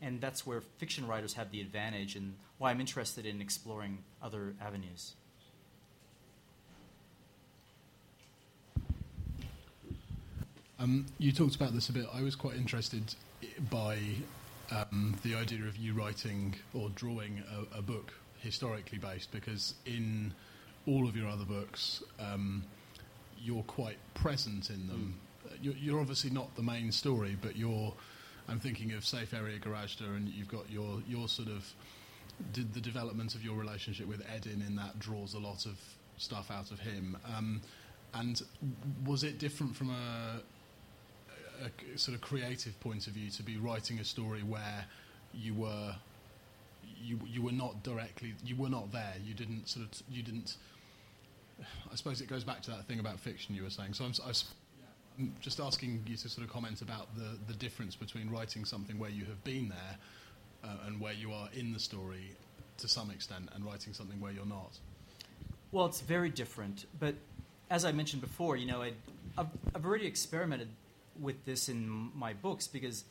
and 0.04 0.20
that's 0.20 0.46
where 0.46 0.62
fiction 0.62 1.08
writers 1.08 1.34
have 1.34 1.50
the 1.52 1.62
advantage 1.62 2.16
and 2.18 2.36
why 2.58 2.70
I'm 2.70 2.82
interested 2.82 3.26
in 3.26 3.42
exploring 3.42 4.04
other 4.22 4.54
avenues. 4.62 5.14
Um, 10.80 11.06
you 11.18 11.32
talked 11.32 11.56
about 11.56 11.74
this 11.74 11.90
a 11.90 11.94
bit. 11.94 12.06
I 12.14 12.22
was 12.22 12.36
quite 12.36 12.56
interested 12.56 13.16
by 13.70 14.00
um, 14.72 15.16
the 15.24 15.36
idea 15.36 15.64
of 15.66 15.78
you 15.78 15.94
writing 15.94 16.56
or 16.74 16.90
drawing 16.90 17.44
a, 17.74 17.80
a, 17.80 17.82
book 17.82 18.14
historically 18.40 18.98
based, 18.98 19.32
because 19.32 19.76
in 19.86 20.34
all 20.88 21.08
of 21.08 21.16
your 21.16 21.28
other 21.28 21.46
books, 21.46 22.02
um, 22.20 22.64
you're 23.40 23.64
quite 23.64 23.98
present 24.14 24.70
in 24.70 24.88
them. 24.88 25.16
Mm. 25.46 25.58
You're, 25.62 25.76
you're, 25.76 26.00
obviously 26.00 26.30
not 26.30 26.56
the 26.56 26.64
main 26.64 26.92
story, 26.92 27.38
but 27.40 27.56
you're. 27.56 27.94
I'm 28.50 28.60
thinking 28.60 28.92
of 28.92 29.06
Safe 29.06 29.34
Area 29.34 29.60
Gorazde, 29.60 30.02
and 30.02 30.28
you've 30.30 30.50
got 30.50 30.70
your 30.70 31.02
your 31.08 31.28
sort 31.28 31.50
of 31.50 31.72
did 32.52 32.74
the 32.74 32.82
development 32.82 33.36
of 33.36 33.44
your 33.44 33.56
relationship 33.56 34.08
with 34.08 34.26
Edin 34.34 34.64
in 34.66 34.76
that 34.76 35.00
draws 35.00 35.34
a 35.34 35.40
lot 35.40 35.66
of 35.66 35.80
stuff 36.18 36.50
out 36.52 36.72
of 36.72 36.80
him. 36.80 37.18
Um, 37.38 37.62
and 38.14 38.42
was 39.06 39.24
it 39.24 39.40
different 39.40 39.76
from 39.76 39.90
a, 39.90 40.42
a, 41.66 41.98
sort 41.98 42.16
of 42.16 42.22
creative 42.22 42.80
point 42.80 43.08
of 43.08 43.14
view 43.14 43.30
to 43.32 43.44
be 43.44 43.58
writing 43.58 44.00
a 44.00 44.04
story 44.04 44.42
where 44.42 44.86
you 45.34 45.54
were 45.54 45.96
you 47.02 47.20
you 47.26 47.42
were 47.42 47.52
not 47.52 47.84
directly 47.84 48.34
you 48.46 48.56
were 48.56 48.70
not 48.70 48.92
there. 48.92 49.14
You 49.24 49.34
didn't 49.34 49.68
sort 49.68 49.86
of 49.86 50.04
you 50.10 50.24
didn't 50.24 50.58
I 51.92 51.96
suppose 51.96 52.22
it 52.22 52.28
goes 52.28 52.44
back 52.44 52.62
to 52.64 52.72
that 52.72 52.86
thing 52.86 53.00
about 53.00 53.20
fiction 53.20 53.56
you 53.56 53.64
were 53.64 53.70
saying. 53.70 53.94
So 53.94 54.06
I'm, 54.06 54.14
I'm 55.18 55.34
just 55.42 55.60
asking 55.60 56.04
you 56.08 56.18
to 56.18 56.30
sort 56.30 56.46
of 56.46 56.52
comment 56.52 56.82
about 56.82 57.14
the 57.16 57.38
the 57.48 57.54
difference 57.54 57.96
between 57.96 58.30
writing 58.30 58.66
something 58.66 58.98
where 59.00 59.12
you 59.12 59.26
have 59.26 59.44
been 59.44 59.70
there 59.70 59.98
uh, 60.64 60.88
and 60.88 61.00
where 61.00 61.14
you 61.14 61.32
are 61.32 61.50
in 61.54 61.74
the 61.74 61.80
story 61.80 62.32
to 62.78 62.88
some 62.88 63.12
extent 63.12 63.50
and 63.54 63.66
writing 63.66 63.94
something 63.94 64.20
where 64.20 64.32
you're 64.32 64.46
not. 64.46 64.78
Well 65.72 65.86
it's 65.86 66.02
very 66.02 66.30
different. 66.30 66.86
But 67.00 67.16
as 67.70 67.86
I 67.86 67.92
mentioned 67.92 68.22
before, 68.22 68.56
you 68.56 68.68
know, 68.68 68.82
i 68.82 68.92
have 69.38 69.50
I've 69.74 69.86
already 69.86 70.06
experimented 70.06 70.70
with 71.20 71.46
this 71.46 71.70
in 71.70 72.12
my 72.16 72.34
books 72.34 72.68
because 72.68 73.04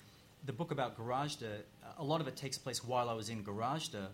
the 0.44 0.52
book 0.52 0.70
about 0.70 0.98
Gorazde, 0.98 1.62
a 1.98 2.04
lot 2.04 2.20
of 2.20 2.28
it 2.28 2.36
takes 2.36 2.58
place 2.58 2.84
while 2.84 3.08
I 3.08 3.12
was 3.12 3.28
in 3.28 3.44
Gorazde, 3.44 4.06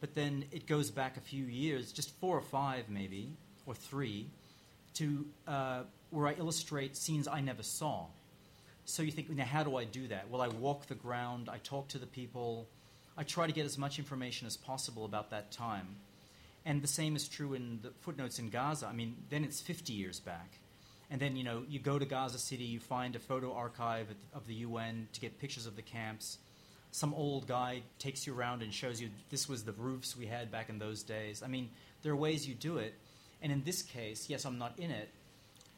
but 0.00 0.14
then 0.14 0.44
it 0.50 0.66
goes 0.66 0.90
back 0.90 1.16
a 1.16 1.20
few 1.20 1.44
years, 1.44 1.92
just 1.92 2.10
four 2.20 2.36
or 2.36 2.42
five 2.42 2.88
maybe, 2.88 3.32
or 3.66 3.74
three, 3.74 4.28
to 4.94 5.26
uh, 5.46 5.82
where 6.10 6.26
I 6.26 6.34
illustrate 6.34 6.96
scenes 6.96 7.28
I 7.28 7.40
never 7.40 7.62
saw. 7.62 8.06
So 8.84 9.02
you 9.02 9.10
think, 9.10 9.30
now 9.30 9.44
how 9.44 9.62
do 9.62 9.76
I 9.76 9.84
do 9.84 10.06
that? 10.08 10.30
Well, 10.30 10.40
I 10.40 10.48
walk 10.48 10.86
the 10.86 10.94
ground, 10.94 11.48
I 11.50 11.58
talk 11.58 11.88
to 11.88 11.98
the 11.98 12.06
people, 12.06 12.68
I 13.16 13.24
try 13.24 13.46
to 13.46 13.52
get 13.52 13.64
as 13.64 13.78
much 13.78 13.98
information 13.98 14.46
as 14.46 14.56
possible 14.56 15.04
about 15.04 15.30
that 15.30 15.50
time. 15.50 15.96
And 16.64 16.82
the 16.82 16.88
same 16.88 17.16
is 17.16 17.28
true 17.28 17.54
in 17.54 17.80
the 17.82 17.90
footnotes 18.00 18.38
in 18.38 18.50
Gaza. 18.50 18.86
I 18.86 18.92
mean, 18.92 19.16
then 19.30 19.44
it's 19.44 19.60
50 19.60 19.92
years 19.92 20.20
back. 20.20 20.58
And 21.10 21.20
then, 21.20 21.36
you 21.36 21.44
know, 21.44 21.62
you 21.68 21.78
go 21.78 21.98
to 21.98 22.04
Gaza 22.04 22.38
City, 22.38 22.64
you 22.64 22.80
find 22.80 23.14
a 23.14 23.18
photo 23.18 23.52
archive 23.52 24.08
of 24.34 24.46
the 24.46 24.54
UN 24.54 25.08
to 25.12 25.20
get 25.20 25.38
pictures 25.38 25.66
of 25.66 25.76
the 25.76 25.82
camps. 25.82 26.38
Some 26.90 27.14
old 27.14 27.46
guy 27.46 27.82
takes 27.98 28.26
you 28.26 28.34
around 28.34 28.62
and 28.62 28.72
shows 28.72 29.00
you 29.00 29.10
this 29.30 29.48
was 29.48 29.64
the 29.64 29.72
roofs 29.72 30.16
we 30.16 30.26
had 30.26 30.50
back 30.50 30.68
in 30.68 30.78
those 30.78 31.02
days. 31.02 31.42
I 31.42 31.46
mean, 31.46 31.70
there 32.02 32.12
are 32.12 32.16
ways 32.16 32.48
you 32.48 32.54
do 32.54 32.78
it. 32.78 32.94
And 33.42 33.52
in 33.52 33.62
this 33.62 33.82
case, 33.82 34.28
yes, 34.28 34.44
I'm 34.44 34.58
not 34.58 34.78
in 34.78 34.90
it. 34.90 35.08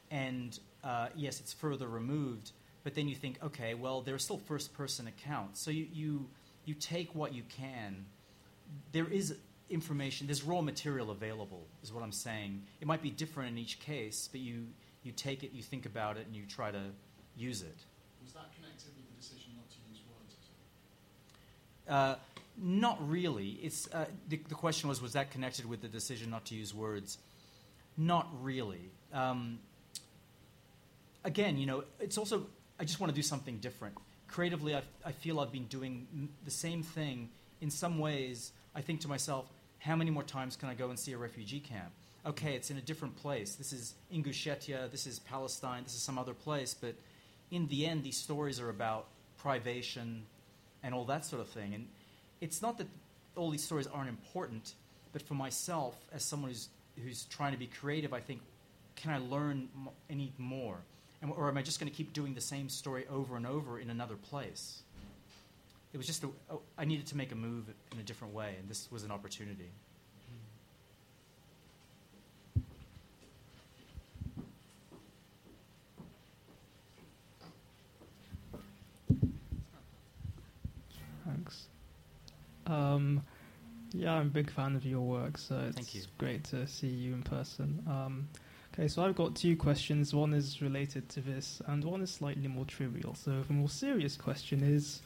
And 0.09 0.57
uh, 0.83 1.09
yes, 1.15 1.39
it's 1.39 1.53
further 1.53 1.87
removed. 1.87 2.51
But 2.83 2.95
then 2.95 3.07
you 3.07 3.15
think, 3.15 3.37
okay, 3.43 3.73
well, 3.75 4.01
there 4.01 4.15
are 4.15 4.19
still 4.19 4.39
first 4.47 4.73
person 4.73 5.07
accounts. 5.07 5.61
So 5.61 5.69
you, 5.69 5.87
you, 5.93 6.27
you 6.65 6.73
take 6.73 7.13
what 7.13 7.33
you 7.33 7.43
can. 7.49 8.05
There 8.93 9.07
is 9.07 9.35
information, 9.69 10.27
there's 10.27 10.43
raw 10.43 10.61
material 10.61 11.11
available, 11.11 11.61
is 11.83 11.93
what 11.93 12.03
I'm 12.03 12.11
saying. 12.11 12.63
It 12.81 12.87
might 12.87 13.01
be 13.01 13.11
different 13.11 13.51
in 13.51 13.57
each 13.57 13.79
case, 13.79 14.29
but 14.31 14.41
you, 14.41 14.67
you 15.03 15.11
take 15.11 15.43
it, 15.43 15.51
you 15.53 15.63
think 15.63 15.85
about 15.85 16.17
it, 16.17 16.25
and 16.25 16.35
you 16.35 16.43
try 16.45 16.71
to 16.71 16.81
use 17.35 17.61
it. 17.61 17.77
Was 18.23 18.33
that 18.33 18.53
connected 18.55 18.91
with 18.95 19.07
the 19.07 19.15
decision 19.17 19.51
not 19.55 19.69
to 19.69 19.77
use 19.89 20.01
words? 20.07 20.35
Uh, 21.87 22.15
not 22.61 23.09
really. 23.09 23.59
It's, 23.61 23.87
uh, 23.93 24.05
the, 24.27 24.39
the, 24.47 24.55
question 24.55 24.89
was, 24.89 25.01
was 25.01 25.13
that 25.13 25.31
connected 25.31 25.65
with 25.65 25.81
the 25.81 25.87
decision 25.87 26.29
not 26.29 26.45
to 26.45 26.55
use 26.55 26.73
words? 26.73 27.17
Not 27.97 28.27
really. 28.41 28.91
Um, 29.13 29.59
again, 31.23 31.57
you 31.57 31.65
know, 31.65 31.83
it's 31.99 32.17
also, 32.17 32.47
I 32.79 32.83
just 32.83 32.99
want 32.99 33.11
to 33.11 33.15
do 33.15 33.21
something 33.21 33.57
different. 33.57 33.95
Creatively, 34.27 34.75
i 34.75 34.81
I 35.05 35.11
feel 35.11 35.39
I've 35.39 35.51
been 35.51 35.65
doing 35.65 36.29
the 36.45 36.51
same 36.51 36.83
thing. 36.83 37.29
In 37.61 37.71
some 37.71 37.99
ways, 37.99 38.51
I 38.75 38.81
think 38.81 39.01
to 39.01 39.07
myself, 39.07 39.45
how 39.79 39.95
many 39.95 40.11
more 40.11 40.23
times 40.23 40.55
can 40.55 40.69
I 40.69 40.73
go 40.73 40.89
and 40.89 40.99
see 40.99 41.13
a 41.13 41.17
refugee 41.17 41.59
camp? 41.59 41.91
Okay, 42.25 42.53
it's 42.53 42.69
in 42.69 42.77
a 42.77 42.81
different 42.81 43.15
place. 43.15 43.55
This 43.55 43.71
is 43.71 43.95
Ingushetia, 44.13 44.91
this 44.91 45.07
is 45.07 45.19
Palestine, 45.19 45.83
this 45.83 45.95
is 45.95 46.01
some 46.01 46.17
other 46.17 46.33
place, 46.33 46.73
but 46.73 46.95
in 47.49 47.67
the 47.67 47.85
end, 47.85 48.03
these 48.03 48.17
stories 48.17 48.59
are 48.59 48.69
about 48.69 49.05
privation 49.37 50.23
and 50.83 50.93
all 50.93 51.05
that 51.05 51.25
sort 51.25 51.41
of 51.41 51.47
thing. 51.47 51.73
And 51.73 51.87
it's 52.41 52.61
not 52.61 52.77
that 52.79 52.87
all 53.35 53.49
these 53.49 53.63
stories 53.63 53.87
aren't 53.87 54.09
important, 54.09 54.73
but 55.13 55.21
for 55.21 55.33
myself, 55.33 55.95
as 56.11 56.23
someone 56.23 56.51
who's, 56.51 56.67
who's 57.01 57.23
trying 57.25 57.53
to 57.53 57.57
be 57.57 57.67
creative, 57.67 58.13
I 58.13 58.19
think, 58.19 58.41
can 58.95 59.11
I 59.11 59.17
learn 59.19 59.69
any 60.09 60.33
more? 60.37 60.77
And, 61.21 61.31
or 61.31 61.47
am 61.47 61.57
I 61.57 61.61
just 61.61 61.79
going 61.79 61.89
to 61.89 61.95
keep 61.95 62.11
doing 62.11 62.33
the 62.33 62.41
same 62.41 62.67
story 62.67 63.05
over 63.09 63.37
and 63.37 63.47
over 63.47 63.79
in 63.79 63.89
another 63.89 64.15
place? 64.15 64.83
it 65.93 65.97
was 65.97 66.05
just 66.05 66.23
a, 66.23 66.29
oh, 66.51 66.61
I 66.77 66.85
needed 66.85 67.07
to 67.07 67.17
make 67.17 67.31
a 67.31 67.35
move 67.35 67.65
in 67.91 67.99
a 67.99 68.03
different 68.03 68.33
way, 68.33 68.55
and 68.59 68.69
this 68.69 68.91
was 68.91 69.03
an 69.03 69.11
opportunity. 69.11 69.69
Um, 82.79 83.23
yeah, 83.93 84.13
I'm 84.13 84.27
a 84.27 84.29
big 84.29 84.51
fan 84.51 84.75
of 84.75 84.85
your 84.85 85.01
work, 85.01 85.37
so 85.37 85.71
it's 85.75 86.07
great 86.17 86.43
to 86.45 86.67
see 86.67 86.87
you 86.87 87.13
in 87.13 87.23
person. 87.23 87.83
Um, 87.87 88.29
okay, 88.73 88.87
so 88.87 89.03
I've 89.03 89.15
got 89.15 89.35
two 89.35 89.57
questions. 89.57 90.13
One 90.13 90.33
is 90.33 90.61
related 90.61 91.09
to 91.09 91.21
this, 91.21 91.61
and 91.67 91.83
one 91.83 92.01
is 92.01 92.11
slightly 92.11 92.47
more 92.47 92.65
trivial. 92.65 93.15
So 93.15 93.41
the 93.41 93.53
more 93.53 93.69
serious 93.69 94.15
question 94.15 94.63
is 94.63 95.01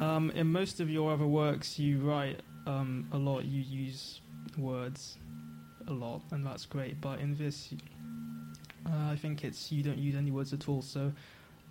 um, 0.00 0.32
in 0.34 0.46
most 0.46 0.80
of 0.80 0.88
your 0.88 1.12
other 1.12 1.26
works, 1.26 1.78
you 1.78 1.98
write 1.98 2.40
um, 2.66 3.06
a 3.12 3.18
lot. 3.18 3.44
You 3.44 3.60
use 3.60 4.20
words 4.56 5.18
a 5.86 5.92
lot, 5.92 6.22
and 6.30 6.44
that's 6.46 6.64
great. 6.64 7.00
But 7.00 7.20
in 7.20 7.36
this, 7.36 7.74
uh, 8.86 9.10
I 9.12 9.16
think 9.16 9.44
it's 9.44 9.70
you 9.70 9.82
don't 9.82 9.98
use 9.98 10.14
any 10.14 10.30
words 10.30 10.52
at 10.52 10.68
all. 10.68 10.80
So 10.80 11.12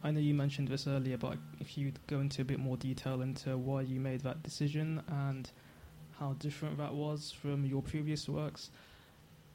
I 0.03 0.11
know 0.11 0.19
you 0.19 0.33
mentioned 0.33 0.67
this 0.67 0.85
earlier, 0.85 1.17
but 1.17 1.37
if 1.59 1.77
you'd 1.77 1.99
go 2.07 2.19
into 2.19 2.41
a 2.41 2.45
bit 2.45 2.59
more 2.59 2.75
detail 2.77 3.21
into 3.21 3.57
why 3.57 3.81
you 3.81 3.99
made 3.99 4.21
that 4.21 4.43
decision 4.43 5.01
and 5.07 5.49
how 6.19 6.33
different 6.33 6.77
that 6.77 6.93
was 6.93 7.31
from 7.31 7.65
your 7.65 7.81
previous 7.81 8.27
works. 8.27 8.69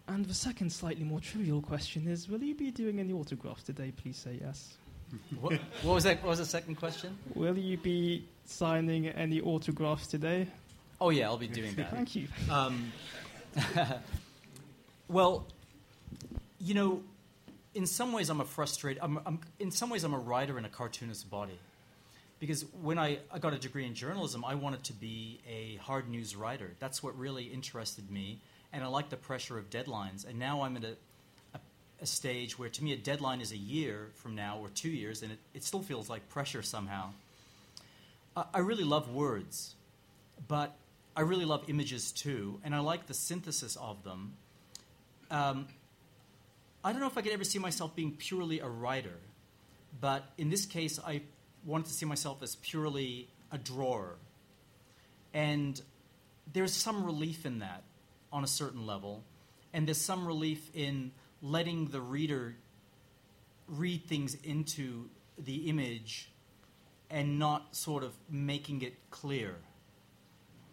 And 0.07 0.25
the 0.25 0.35
second, 0.35 0.71
slightly 0.71 1.05
more 1.05 1.21
trivial 1.21 1.61
question 1.61 2.09
is: 2.09 2.29
Will 2.29 2.43
you 2.43 2.55
be 2.55 2.71
doing 2.71 2.99
any 2.99 3.13
autographs 3.13 3.63
today? 3.63 3.93
Please 3.95 4.17
say 4.17 4.39
yes 4.41 4.79
what, 5.41 5.53
what, 5.83 5.95
was 5.95 6.05
that? 6.05 6.23
What 6.23 6.31
was 6.31 6.39
the 6.39 6.45
second 6.45 6.77
question? 6.77 7.17
Will 7.35 7.57
you 7.57 7.77
be 7.77 8.25
signing 8.45 9.09
any 9.09 9.41
autographs 9.41 10.07
today? 10.07 10.47
Oh 11.01 11.11
yeah, 11.11 11.27
I'll 11.27 11.39
be 11.39 11.49
doing 11.49 11.75
that. 11.77 11.91
Thank 11.91 12.17
you. 12.17 12.29
Um, 12.51 12.93
well, 15.09 15.47
you 16.59 16.75
know, 16.75 17.03
in 17.75 17.87
some 17.87 18.13
ways, 18.13 18.31
I'm 18.31 18.41
a 18.41 18.45
frustrated. 18.45 19.03
I'm, 19.03 19.21
I'm, 19.27 19.41
in 19.59 19.71
some 19.71 19.91
ways, 19.91 20.05
I'm 20.05 20.15
a 20.15 20.19
writer 20.19 20.59
in 20.59 20.65
a 20.65 20.69
cartoonist 20.69 21.31
body, 21.31 21.59
because 22.41 22.65
when 22.83 22.99
I, 22.99 23.19
I 23.31 23.39
got 23.39 23.55
a 23.55 23.59
degree 23.59 23.87
in 23.87 23.95
journalism, 23.95 24.45
I 24.45 24.55
wanted 24.55 24.85
to 24.85 24.93
be 24.93 25.41
a 25.49 25.77
hard 25.83 26.09
news 26.09 26.37
writer. 26.37 26.73
That's 26.79 27.03
what 27.03 27.19
really 27.19 27.45
interested 27.45 28.11
me, 28.11 28.39
and 28.73 28.83
I 28.83 28.87
like 28.87 29.11
the 29.11 29.17
pressure 29.17 29.59
of 29.59 29.71
deadlines. 29.71 30.29
And 30.29 30.39
now 30.39 30.63
I'm 30.63 30.77
at 30.77 30.85
a 30.85 30.97
a 32.01 32.07
stage 32.07 32.57
where 32.57 32.69
to 32.69 32.85
me 32.85 32.93
a 32.93 32.97
deadline 32.97 33.41
is 33.41 33.51
a 33.51 33.57
year 33.57 34.11
from 34.15 34.37
now 34.37 34.59
or 34.61 34.69
two 34.69 34.89
years, 34.89 35.23
and 35.25 35.33
it, 35.33 35.39
it 35.53 35.65
still 35.65 35.83
feels 35.83 36.09
like 36.09 36.29
pressure 36.29 36.63
somehow. 36.63 37.11
I 38.55 38.61
really 38.61 38.85
love 38.85 39.13
words, 39.13 39.75
but 40.47 40.77
I 41.17 41.23
really 41.23 41.45
love 41.45 41.65
images 41.67 42.13
too, 42.13 42.61
and 42.63 42.73
I 42.73 42.79
like 42.79 43.09
the 43.09 43.15
synthesis 43.15 43.75
of 43.75 44.05
them. 44.05 44.35
Um, 45.29 45.67
I 46.85 46.93
don't 46.93 47.01
know 47.01 47.07
if 47.09 47.19
I 47.19 47.23
could 47.23 47.33
ever 47.33 47.45
see 47.45 47.59
myself 47.59 47.97
being 47.97 48.13
purely 48.13 48.61
a 48.61 48.69
writer, 48.69 49.19
but 50.01 50.25
in 50.39 50.49
this 50.49 50.65
case, 50.65 50.99
I 51.05 51.23
wanted 51.65 51.87
to 51.87 51.93
see 51.93 52.07
myself 52.07 52.43
as 52.43 52.57
purely 52.57 53.29
a 53.51 53.59
drawer. 53.59 54.17
And 55.35 55.81
there's 56.53 56.73
some 56.73 57.05
relief 57.05 57.45
in 57.45 57.59
that 57.61 57.83
on 58.33 58.45
a 58.45 58.47
certain 58.47 58.87
level, 58.87 59.25
and 59.73 59.87
there's 59.87 60.01
some 60.01 60.27
relief 60.27 60.71
in 60.75 61.13
letting 61.43 61.87
the 61.87 62.01
reader 62.01 62.57
read 63.67 64.05
things 64.07 64.35
into 64.45 65.09
the 65.37 65.69
image 65.69 66.31
and 67.11 67.39
not 67.39 67.75
sort 67.75 68.03
of 68.05 68.13
making 68.31 68.83
it 68.83 68.95
clear, 69.11 69.57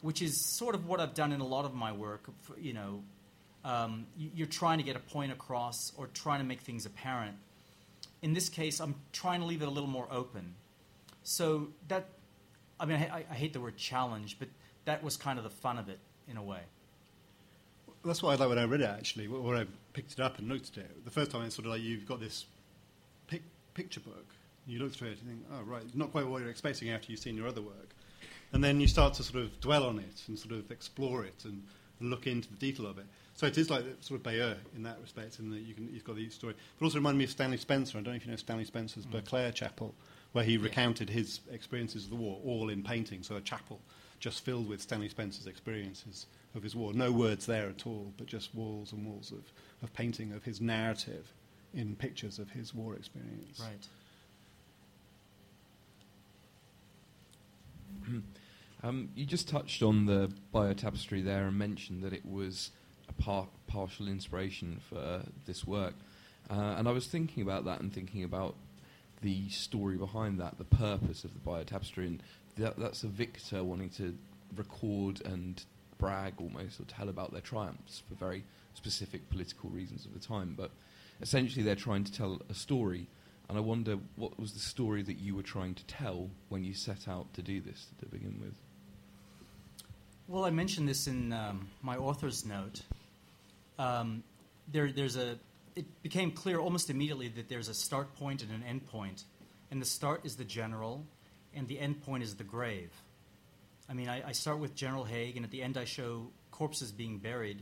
which 0.01 0.22
is 0.22 0.45
sort 0.45 0.76
of 0.76 0.86
what 0.86 0.99
I've 0.99 1.14
done 1.14 1.32
in 1.32 1.41
a 1.41 1.45
lot 1.47 1.66
of 1.66 1.74
my 1.74 1.91
work. 1.91 2.30
You 2.58 2.74
know, 2.74 3.03
um, 3.66 4.05
you're 4.18 4.47
trying 4.47 4.78
to 4.78 4.84
get 4.84 4.95
a 4.95 4.99
point 4.99 5.34
across 5.34 5.91
or 5.97 6.07
trying 6.07 6.39
to 6.39 6.45
make 6.45 6.61
things 6.61 6.86
apparent. 6.86 7.36
In 8.22 8.34
this 8.34 8.47
case, 8.47 8.80
I'm 8.80 8.95
trying 9.11 9.41
to 9.41 9.45
leave 9.45 9.61
it 9.61 9.68
a 9.68 9.72
little 9.72 9.89
more 9.89 10.07
open. 10.09 10.53
So 11.24 11.68
that 11.89 12.05
I 12.80 12.86
mean, 12.86 12.97
I, 12.97 13.26
I 13.30 13.34
hate 13.34 13.53
the 13.53 13.59
word 13.59 13.78
challenge, 13.78 14.38
but 14.39 14.49
that 14.86 15.03
was 15.03 15.18
kind 15.18 15.38
of 15.38 15.43
the 15.43 15.49
fun 15.49 15.78
of 15.78 15.89
it 15.89 15.99
in 16.28 16.38
a 16.38 16.43
way. 16.43 16.61
That's 18.03 18.22
what 18.22 18.34
I 18.34 18.36
like 18.36 18.49
when 18.49 18.59
I 18.59 18.66
read 18.66 18.82
it, 18.82 18.89
actually, 18.89 19.28
when 19.28 19.57
I 19.57 19.66
picked 19.93 20.13
it 20.13 20.20
up 20.20 20.38
and 20.38 20.47
looked 20.47 20.78
at 20.78 20.84
it. 20.84 21.05
The 21.05 21.11
first 21.11 21.32
time 21.32 21.43
it's 21.43 21.55
sort 21.55 21.66
of 21.66 21.72
like 21.72 21.82
you've 21.82 22.05
got 22.05 22.20
this 22.20 22.45
pic- 23.28 23.41
picture 23.74 23.99
book, 23.99 24.26
you 24.68 24.80
look 24.80 24.93
through 24.93 25.09
it 25.09 25.20
and 25.22 25.30
think, 25.30 25.45
oh, 25.53 25.63
right, 25.63 25.84
not 25.95 26.11
quite 26.11 26.28
what 26.28 26.41
you're 26.41 26.51
expecting 26.51 26.89
after 26.89 27.11
you've 27.11 27.20
seen 27.20 27.36
your 27.36 27.47
other 27.47 27.61
work. 27.61 27.95
And 28.53 28.63
then 28.63 28.80
you 28.80 28.88
start 28.88 29.16
to 29.16 29.24
sort 29.24 29.43
of 29.43 29.59
dwell 29.59 29.86
on 29.86 29.97
it 29.97 30.24
and 30.28 30.38
sort 30.38 30.53
of 30.53 30.70
explore 30.70 31.26
it 31.26 31.45
and, 31.45 31.63
and 31.99 32.09
look 32.11 32.28
into 32.28 32.49
the 32.49 32.55
detail 32.55 32.86
of 32.86 32.99
it. 32.99 33.05
So 33.36 33.46
it 33.46 33.58
is 33.58 33.70
like 33.70 33.84
sort 34.00 34.20
of 34.20 34.24
Bayeux 34.24 34.56
in 34.76 34.84
that 34.84 34.98
respect, 35.02 35.40
in 35.40 35.50
that 35.52 35.60
you 35.60 35.74
can, 35.74 35.90
you've 35.94 36.06
got 36.06 36.16
the 36.16 36.30
story. 36.30 36.56
But 36.80 36.86
also 36.86 37.00
reminded 37.00 37.18
me 37.18 37.26
of 37.26 37.32
Stanley 37.32 37.58
Spencer. 37.58 37.98
I 37.98 38.02
don't 38.02 38.14
know 38.14 38.18
if 38.18 38.26
you 38.26 38.32
know 38.32 38.38
Stanley 38.38 38.64
Spencer's 38.64 39.06
mm. 39.06 39.12
Burghclere 39.12 39.54
Chapel, 39.54 39.94
where 40.32 40.46
he 40.46 40.54
yeah. 40.54 40.64
recounted 40.64 41.10
his 41.10 41.42
experiences 41.52 42.06
of 42.06 42.12
the 42.12 42.16
war, 42.16 42.40
all 42.46 42.70
in 42.70 42.82
painting. 42.82 43.24
So 43.24 43.36
a 43.36 43.42
chapel 43.42 43.82
just 44.22 44.46
filled 44.46 44.70
with 44.70 44.82
Stanley 44.82 45.10
Spencer's 45.10 45.48
experiences 45.48 46.28
of 46.56 46.64
his 46.64 46.78
war. 46.78 46.94
No 46.94 47.12
words 47.12 47.46
there 47.46 47.68
at 47.68 47.86
all, 47.86 48.14
but 48.18 48.26
just 48.26 48.56
walls 48.56 48.94
and 48.94 49.06
walls 49.06 49.34
of, 49.34 49.52
of 49.84 49.94
painting 49.94 50.32
of 50.32 50.46
his 50.46 50.62
narrative 50.62 51.34
in 51.74 51.94
pictures 51.98 52.40
of 52.40 52.52
his 52.52 52.74
war 52.74 52.96
experience. 52.96 53.62
Right. 58.08 58.22
Um, 58.84 59.10
you 59.16 59.26
just 59.26 59.48
touched 59.50 59.82
on 59.82 60.06
the 60.06 60.32
Bayeux 60.52 60.76
tapestry 60.76 61.24
there 61.24 61.48
and 61.48 61.58
mentioned 61.58 62.04
that 62.04 62.14
it 62.14 62.24
was 62.24 62.70
a 63.10 63.14
par- 63.14 63.47
partial 63.68 64.08
inspiration 64.08 64.80
for 64.89 65.22
this 65.45 65.66
work. 65.66 65.93
Uh, 66.49 66.76
and 66.78 66.88
I 66.88 66.91
was 66.91 67.08
thinking 67.08 67.43
about 67.43 67.66
that 67.66 67.82
and 67.82 67.93
thinking 67.93 68.24
about 68.24 68.56
the 69.22 69.49
story 69.49 69.97
behind 69.97 70.39
that, 70.39 70.58
the 70.58 70.64
purpose 70.64 71.24
of 71.24 71.34
the 71.34 71.39
Bayeux 71.39 71.66
tapestry, 71.66 72.08
and 72.08 72.24
that, 72.58 72.78
that's 72.78 73.03
a 73.03 73.08
victor 73.08 73.64
wanting 73.64 73.89
to 73.91 74.16
record 74.56 75.22
and 75.26 75.64
brag 75.97 76.34
almost 76.38 76.80
or 76.80 76.84
tell 76.84 77.10
about 77.10 77.32
their 77.32 77.41
triumphs 77.41 78.03
for 78.08 78.16
very 78.16 78.43
specific 78.74 79.30
political 79.30 79.70
reasons 79.70 80.06
of 80.06 80.14
the 80.14 80.20
time. 80.20 80.53
But 80.56 80.72
essentially, 81.22 81.64
they're 81.64 81.76
trying 81.76 82.03
to 82.03 82.12
tell 82.12 82.41
a 82.49 82.53
story. 82.53 83.08
And 83.47 83.58
I 83.58 83.62
wonder 83.62 83.97
what 84.16 84.39
was 84.39 84.53
the 84.53 84.60
story 84.60 85.03
that 85.03 85.20
you 85.20 85.36
were 85.36 85.43
trying 85.43 85.76
to 85.76 85.86
tell 85.86 86.30
when 86.49 86.64
you 86.64 86.74
set 86.74 87.08
out 87.08 87.34
to 87.36 87.41
do 87.41 87.62
this 87.62 87.88
to 87.99 88.06
begin 88.06 88.39
with? 88.39 88.56
Well, 90.28 90.43
I 90.43 90.49
mentioned 90.49 90.89
this 90.89 91.05
in 91.05 91.32
um, 91.34 91.67
my 91.84 91.97
author's 91.97 92.45
note. 92.47 92.82
Um, 93.78 94.23
there, 94.71 94.91
there's 94.91 95.17
a. 95.17 95.38
It 95.76 95.86
became 96.01 96.32
clear 96.32 96.57
almost 96.57 96.89
immediately 96.89 97.28
that 97.28 97.47
there's 97.47 97.67
a 97.67 97.76
start 97.76 98.15
point 98.15 98.41
and 98.41 98.51
an 98.51 98.63
end 98.67 98.88
point, 98.88 99.23
and 99.69 99.80
the 99.80 99.86
start 99.86 100.26
is 100.26 100.36
the 100.36 100.43
general, 100.43 101.05
and 101.53 101.67
the 101.67 101.80
end 101.80 102.01
point 102.01 102.23
is 102.23 102.36
the 102.36 102.43
grave. 102.43 102.89
I 103.88 103.93
mean, 103.93 104.09
I, 104.09 104.30
I 104.30 104.32
start 104.32 104.57
with 104.57 104.73
General 104.73 105.03
Haig, 105.03 105.36
and 105.36 105.45
at 105.45 105.51
the 105.51 105.61
end 105.61 105.78
I 105.78 105.86
show 105.86 106.32
corpses 106.49 106.91
being 106.91 107.19
buried, 107.19 107.61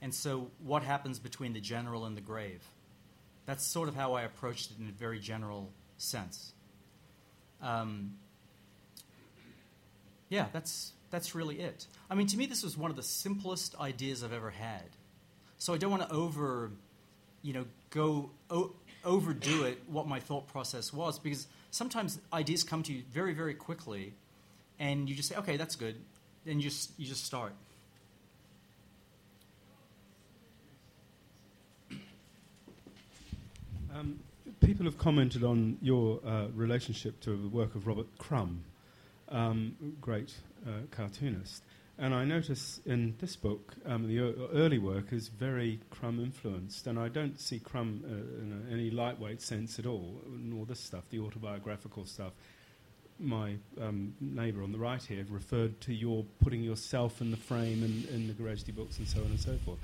and 0.00 0.14
so 0.14 0.50
what 0.64 0.82
happens 0.82 1.18
between 1.18 1.52
the 1.52 1.60
general 1.60 2.06
and 2.06 2.16
the 2.16 2.22
grave? 2.22 2.62
That's 3.44 3.66
sort 3.66 3.88
of 3.88 3.94
how 3.94 4.14
I 4.14 4.22
approached 4.22 4.70
it 4.70 4.78
in 4.78 4.88
a 4.88 4.92
very 4.92 5.18
general 5.18 5.70
sense. 5.98 6.54
Um, 7.60 8.14
yeah, 10.30 10.46
that's 10.54 10.92
that's 11.10 11.34
really 11.34 11.60
it. 11.60 11.86
I 12.10 12.14
mean, 12.14 12.26
to 12.28 12.36
me, 12.36 12.46
this 12.46 12.62
was 12.62 12.76
one 12.76 12.90
of 12.90 12.96
the 12.96 13.02
simplest 13.02 13.78
ideas 13.78 14.22
I've 14.22 14.32
ever 14.32 14.50
had. 14.50 14.84
So 15.58 15.74
I 15.74 15.78
don't 15.78 15.90
want 15.90 16.08
to 16.08 16.14
over, 16.14 16.70
you 17.42 17.52
know, 17.52 17.64
go 17.90 18.30
o- 18.50 18.74
overdo 19.04 19.64
it. 19.64 19.82
What 19.86 20.06
my 20.06 20.20
thought 20.20 20.46
process 20.48 20.92
was, 20.92 21.18
because 21.18 21.46
sometimes 21.70 22.18
ideas 22.32 22.62
come 22.62 22.82
to 22.84 22.92
you 22.92 23.02
very, 23.10 23.34
very 23.34 23.54
quickly, 23.54 24.14
and 24.78 25.08
you 25.08 25.14
just 25.14 25.28
say, 25.28 25.36
"Okay, 25.36 25.56
that's 25.56 25.76
good," 25.76 25.96
and 26.46 26.62
you 26.62 26.68
just 26.68 26.92
you 26.98 27.06
just 27.06 27.24
start. 27.24 27.52
Um, 33.92 34.20
people 34.60 34.84
have 34.84 34.98
commented 34.98 35.42
on 35.42 35.78
your 35.82 36.20
uh, 36.24 36.46
relationship 36.54 37.18
to 37.22 37.30
the 37.30 37.48
work 37.48 37.74
of 37.74 37.88
Robert 37.88 38.06
Crumb, 38.18 38.62
um, 39.30 39.96
great 40.00 40.32
uh, 40.66 40.86
cartoonist. 40.90 41.62
And 42.00 42.14
I 42.14 42.24
notice 42.24 42.80
in 42.86 43.16
this 43.18 43.34
book, 43.34 43.74
um, 43.84 44.06
the 44.06 44.20
early 44.54 44.78
work 44.78 45.12
is 45.12 45.28
very 45.28 45.80
Crumb 45.90 46.20
influenced, 46.20 46.86
and 46.86 46.96
I 46.96 47.08
don't 47.08 47.40
see 47.40 47.58
Crumb 47.58 48.04
uh, 48.04 48.42
in 48.42 48.66
a, 48.68 48.72
any 48.72 48.90
lightweight 48.90 49.42
sense 49.42 49.80
at 49.80 49.86
all, 49.86 50.22
nor 50.28 50.64
this 50.64 50.78
stuff, 50.78 51.04
the 51.10 51.18
autobiographical 51.18 52.04
stuff. 52.04 52.32
My 53.18 53.56
um, 53.80 54.14
neighbour 54.20 54.62
on 54.62 54.70
the 54.70 54.78
right 54.78 55.02
here 55.02 55.26
referred 55.28 55.80
to 55.82 55.92
your 55.92 56.24
putting 56.40 56.62
yourself 56.62 57.20
in 57.20 57.32
the 57.32 57.36
frame 57.36 57.82
in, 57.82 58.14
in 58.14 58.28
the 58.28 58.32
Garrett 58.32 58.72
books 58.76 58.98
and 58.98 59.08
so 59.08 59.18
on 59.18 59.26
and 59.26 59.40
so 59.40 59.56
forth. 59.64 59.78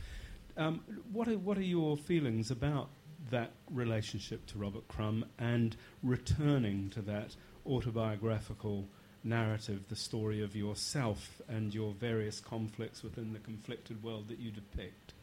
Um, 0.56 0.82
what, 1.12 1.26
are, 1.26 1.36
what 1.36 1.58
are 1.58 1.62
your 1.62 1.96
feelings 1.96 2.52
about 2.52 2.90
that 3.30 3.50
relationship 3.70 4.46
to 4.46 4.58
Robert 4.58 4.86
Crumb 4.86 5.24
and 5.36 5.74
returning 6.04 6.90
to 6.90 7.02
that 7.02 7.34
autobiographical 7.66 8.86
narrative, 9.24 9.80
the 9.88 9.96
story 9.96 10.42
of 10.42 10.54
yourself 10.54 11.40
and 11.48 11.74
your 11.74 11.92
various 11.92 12.40
conflicts 12.40 13.02
within 13.02 13.32
the 13.32 13.38
conflicted 13.38 14.02
world 14.02 14.28
that 14.28 14.38
you 14.38 14.50
depict? 14.50 15.14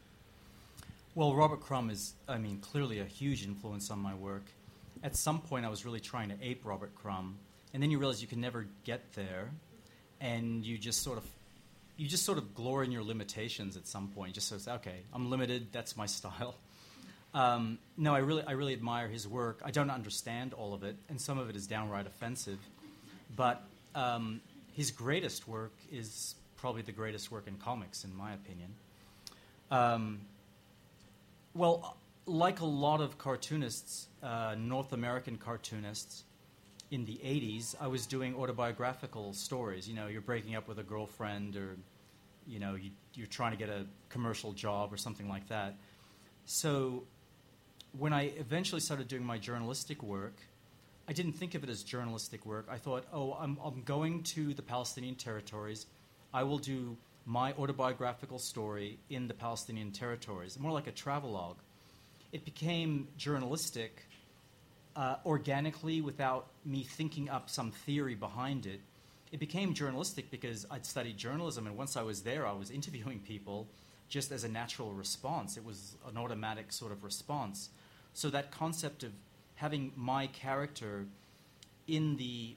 Well, 1.13 1.35
Robert 1.35 1.61
Crumb 1.61 1.89
is, 1.89 2.13
I 2.27 2.37
mean, 2.37 2.59
clearly 2.59 2.99
a 2.99 3.05
huge 3.05 3.43
influence 3.43 3.91
on 3.91 3.99
my 3.99 4.15
work. 4.15 4.45
At 5.03 5.15
some 5.15 5.41
point, 5.41 5.65
I 5.65 5.69
was 5.69 5.85
really 5.85 5.99
trying 5.99 6.29
to 6.29 6.35
ape 6.41 6.61
Robert 6.63 6.95
Crumb, 6.95 7.37
and 7.73 7.83
then 7.83 7.91
you 7.91 7.99
realize 7.99 8.21
you 8.21 8.27
can 8.27 8.41
never 8.41 8.65
get 8.85 9.13
there, 9.13 9.49
and 10.19 10.65
you 10.65 10.77
just 10.77 11.01
sort 11.01 11.17
of, 11.17 11.25
you 11.97 12.07
just 12.07 12.23
sort 12.23 12.37
of 12.37 12.55
glory 12.55 12.85
in 12.85 12.91
your 12.91 13.03
limitations 13.03 13.75
at 13.75 13.87
some 13.87 14.07
point. 14.09 14.33
Just 14.33 14.47
says, 14.47 14.67
okay, 14.67 15.01
I'm 15.13 15.29
limited. 15.29 15.67
That's 15.71 15.97
my 15.97 16.05
style. 16.07 16.55
Um, 17.33 17.77
no, 17.97 18.13
I 18.13 18.19
really, 18.19 18.43
I 18.43 18.51
really 18.51 18.73
admire 18.73 19.07
his 19.07 19.27
work. 19.27 19.61
I 19.63 19.71
don't 19.71 19.89
understand 19.89 20.53
all 20.53 20.73
of 20.73 20.83
it, 20.83 20.95
and 21.09 21.19
some 21.19 21.37
of 21.37 21.49
it 21.49 21.55
is 21.55 21.67
downright 21.67 22.07
offensive. 22.07 22.59
But 23.35 23.63
um, 23.95 24.41
his 24.73 24.91
greatest 24.91 25.47
work 25.47 25.73
is 25.91 26.35
probably 26.57 26.81
the 26.81 26.91
greatest 26.91 27.31
work 27.31 27.47
in 27.47 27.55
comics, 27.57 28.03
in 28.03 28.15
my 28.15 28.33
opinion. 28.33 28.73
Um, 29.69 30.21
well, 31.53 31.97
like 32.25 32.59
a 32.59 32.65
lot 32.65 33.01
of 33.01 33.17
cartoonists, 33.17 34.07
uh, 34.21 34.55
North 34.57 34.93
American 34.93 35.37
cartoonists, 35.37 36.23
in 36.91 37.05
the 37.05 37.19
80s, 37.23 37.73
I 37.79 37.87
was 37.87 38.05
doing 38.05 38.35
autobiographical 38.35 39.33
stories. 39.33 39.87
You 39.87 39.95
know, 39.95 40.07
you're 40.07 40.21
breaking 40.21 40.55
up 40.55 40.67
with 40.67 40.77
a 40.77 40.83
girlfriend, 40.83 41.55
or, 41.55 41.77
you 42.45 42.59
know, 42.59 42.75
you, 42.75 42.91
you're 43.13 43.27
trying 43.27 43.51
to 43.51 43.57
get 43.57 43.69
a 43.69 43.85
commercial 44.09 44.51
job 44.51 44.93
or 44.93 44.97
something 44.97 45.29
like 45.29 45.47
that. 45.47 45.75
So, 46.45 47.03
when 47.97 48.13
I 48.13 48.33
eventually 48.37 48.81
started 48.81 49.07
doing 49.07 49.23
my 49.23 49.37
journalistic 49.37 50.03
work, 50.03 50.35
I 51.07 51.13
didn't 51.13 51.33
think 51.33 51.55
of 51.55 51.63
it 51.63 51.69
as 51.69 51.83
journalistic 51.83 52.45
work. 52.45 52.67
I 52.69 52.77
thought, 52.77 53.05
oh, 53.11 53.33
I'm, 53.33 53.57
I'm 53.63 53.81
going 53.83 54.23
to 54.35 54.53
the 54.53 54.61
Palestinian 54.61 55.15
territories. 55.15 55.85
I 56.33 56.43
will 56.43 56.59
do 56.59 56.97
my 57.25 57.53
autobiographical 57.53 58.39
story 58.39 58.99
in 59.09 59.27
the 59.27 59.33
Palestinian 59.33 59.91
territories, 59.91 60.57
more 60.59 60.71
like 60.71 60.87
a 60.87 60.91
travelogue. 60.91 61.57
It 62.31 62.45
became 62.45 63.07
journalistic 63.17 64.05
uh, 64.95 65.15
organically 65.25 66.01
without 66.01 66.47
me 66.65 66.83
thinking 66.83 67.29
up 67.29 67.49
some 67.49 67.71
theory 67.71 68.15
behind 68.15 68.65
it. 68.65 68.79
It 69.31 69.39
became 69.39 69.73
journalistic 69.73 70.29
because 70.29 70.65
I'd 70.69 70.85
studied 70.85 71.17
journalism, 71.17 71.67
and 71.67 71.77
once 71.77 71.95
I 71.95 72.01
was 72.03 72.21
there, 72.21 72.45
I 72.45 72.51
was 72.51 72.69
interviewing 72.69 73.19
people 73.19 73.67
just 74.09 74.31
as 74.31 74.43
a 74.43 74.49
natural 74.49 74.91
response. 74.91 75.57
It 75.57 75.63
was 75.63 75.95
an 76.09 76.17
automatic 76.17 76.73
sort 76.73 76.91
of 76.91 77.03
response. 77.03 77.69
So 78.13 78.29
that 78.29 78.51
concept 78.51 79.03
of 79.03 79.11
having 79.61 79.91
my 79.95 80.25
character 80.25 81.05
in 81.87 82.17
the 82.17 82.55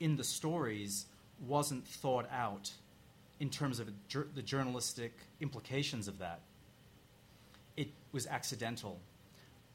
in 0.00 0.16
the 0.16 0.24
stories 0.24 1.06
wasn't 1.46 1.86
thought 1.86 2.26
out 2.32 2.72
in 3.38 3.48
terms 3.48 3.78
of 3.78 3.88
the 4.34 4.42
journalistic 4.42 5.12
implications 5.40 6.08
of 6.08 6.18
that. 6.18 6.40
It 7.76 7.90
was 8.10 8.26
accidental, 8.26 8.98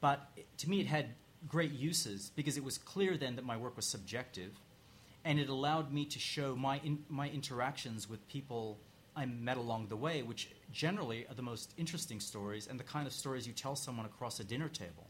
but 0.02 0.28
to 0.58 0.68
me, 0.68 0.80
it 0.80 0.86
had 0.86 1.06
great 1.48 1.72
uses 1.72 2.30
because 2.36 2.58
it 2.58 2.64
was 2.64 2.76
clear 2.76 3.16
then 3.16 3.36
that 3.36 3.46
my 3.46 3.56
work 3.56 3.74
was 3.74 3.86
subjective, 3.86 4.52
and 5.24 5.40
it 5.40 5.48
allowed 5.48 5.90
me 5.90 6.04
to 6.04 6.18
show 6.18 6.54
my 6.54 6.78
in, 6.84 6.98
my 7.08 7.30
interactions 7.30 8.06
with 8.06 8.28
people 8.28 8.78
I 9.16 9.24
met 9.24 9.56
along 9.56 9.86
the 9.88 9.96
way, 9.96 10.22
which 10.22 10.50
generally 10.72 11.26
are 11.30 11.34
the 11.34 11.48
most 11.52 11.72
interesting 11.78 12.20
stories 12.20 12.66
and 12.66 12.78
the 12.78 12.84
kind 12.84 13.06
of 13.06 13.14
stories 13.14 13.46
you 13.46 13.54
tell 13.54 13.76
someone 13.76 14.04
across 14.04 14.40
a 14.40 14.44
dinner 14.44 14.68
table. 14.68 15.05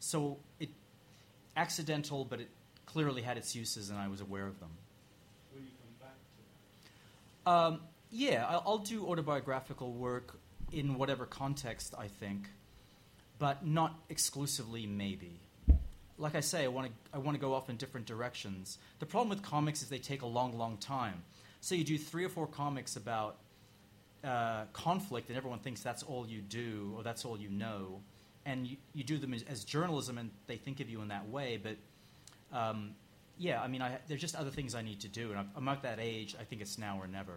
So 0.00 0.38
it 0.60 0.68
accidental, 1.56 2.24
but 2.24 2.40
it 2.40 2.48
clearly 2.86 3.22
had 3.22 3.36
its 3.36 3.54
uses, 3.54 3.90
and 3.90 3.98
I 3.98 4.08
was 4.08 4.20
aware 4.20 4.46
of 4.46 4.58
them. 4.60 4.70
Will 5.52 5.60
you 5.60 5.68
come 5.80 6.08
back 6.08 6.14
to 6.14 7.44
that? 7.44 7.50
Um, 7.50 7.80
yeah, 8.10 8.46
I'll, 8.48 8.62
I'll 8.66 8.78
do 8.78 9.06
autobiographical 9.06 9.92
work 9.92 10.38
in 10.72 10.96
whatever 10.98 11.26
context 11.26 11.94
I 11.98 12.08
think, 12.08 12.48
but 13.38 13.66
not 13.66 13.94
exclusively. 14.08 14.86
Maybe. 14.86 15.40
like 16.18 16.34
I 16.34 16.40
say, 16.40 16.64
I 16.64 16.68
want 16.68 16.88
to 16.88 16.92
I 17.12 17.18
want 17.18 17.36
to 17.36 17.40
go 17.40 17.54
off 17.54 17.68
in 17.70 17.76
different 17.76 18.06
directions. 18.06 18.78
The 18.98 19.06
problem 19.06 19.28
with 19.30 19.42
comics 19.42 19.82
is 19.82 19.88
they 19.88 19.98
take 19.98 20.22
a 20.22 20.26
long, 20.26 20.56
long 20.56 20.76
time. 20.78 21.22
So 21.60 21.74
you 21.74 21.84
do 21.84 21.98
three 21.98 22.24
or 22.24 22.28
four 22.28 22.46
comics 22.46 22.96
about 22.96 23.36
uh, 24.22 24.64
conflict, 24.72 25.28
and 25.28 25.36
everyone 25.36 25.60
thinks 25.60 25.82
that's 25.82 26.02
all 26.02 26.26
you 26.26 26.40
do 26.40 26.94
or 26.96 27.02
that's 27.02 27.24
all 27.24 27.38
you 27.38 27.48
know, 27.50 28.00
and 28.46 28.66
you, 28.66 28.76
you 28.92 29.04
do 29.04 29.18
them 29.18 29.34
as, 29.34 29.42
as 29.44 29.64
journalism, 29.64 30.18
and 30.18 30.30
they 30.46 30.56
think 30.56 30.80
of 30.80 30.88
you 30.88 31.00
in 31.02 31.08
that 31.08 31.28
way. 31.28 31.60
But 31.62 31.76
um, 32.56 32.94
yeah, 33.38 33.60
I 33.60 33.68
mean, 33.68 33.82
I, 33.82 33.98
there's 34.08 34.20
just 34.20 34.36
other 34.36 34.50
things 34.50 34.74
I 34.74 34.82
need 34.82 35.00
to 35.00 35.08
do, 35.08 35.30
and 35.30 35.38
I'm, 35.38 35.50
I'm 35.56 35.68
at 35.68 35.82
that 35.82 35.98
age. 36.00 36.36
I 36.38 36.44
think 36.44 36.62
it's 36.62 36.78
now 36.78 36.98
or 37.00 37.06
never. 37.06 37.34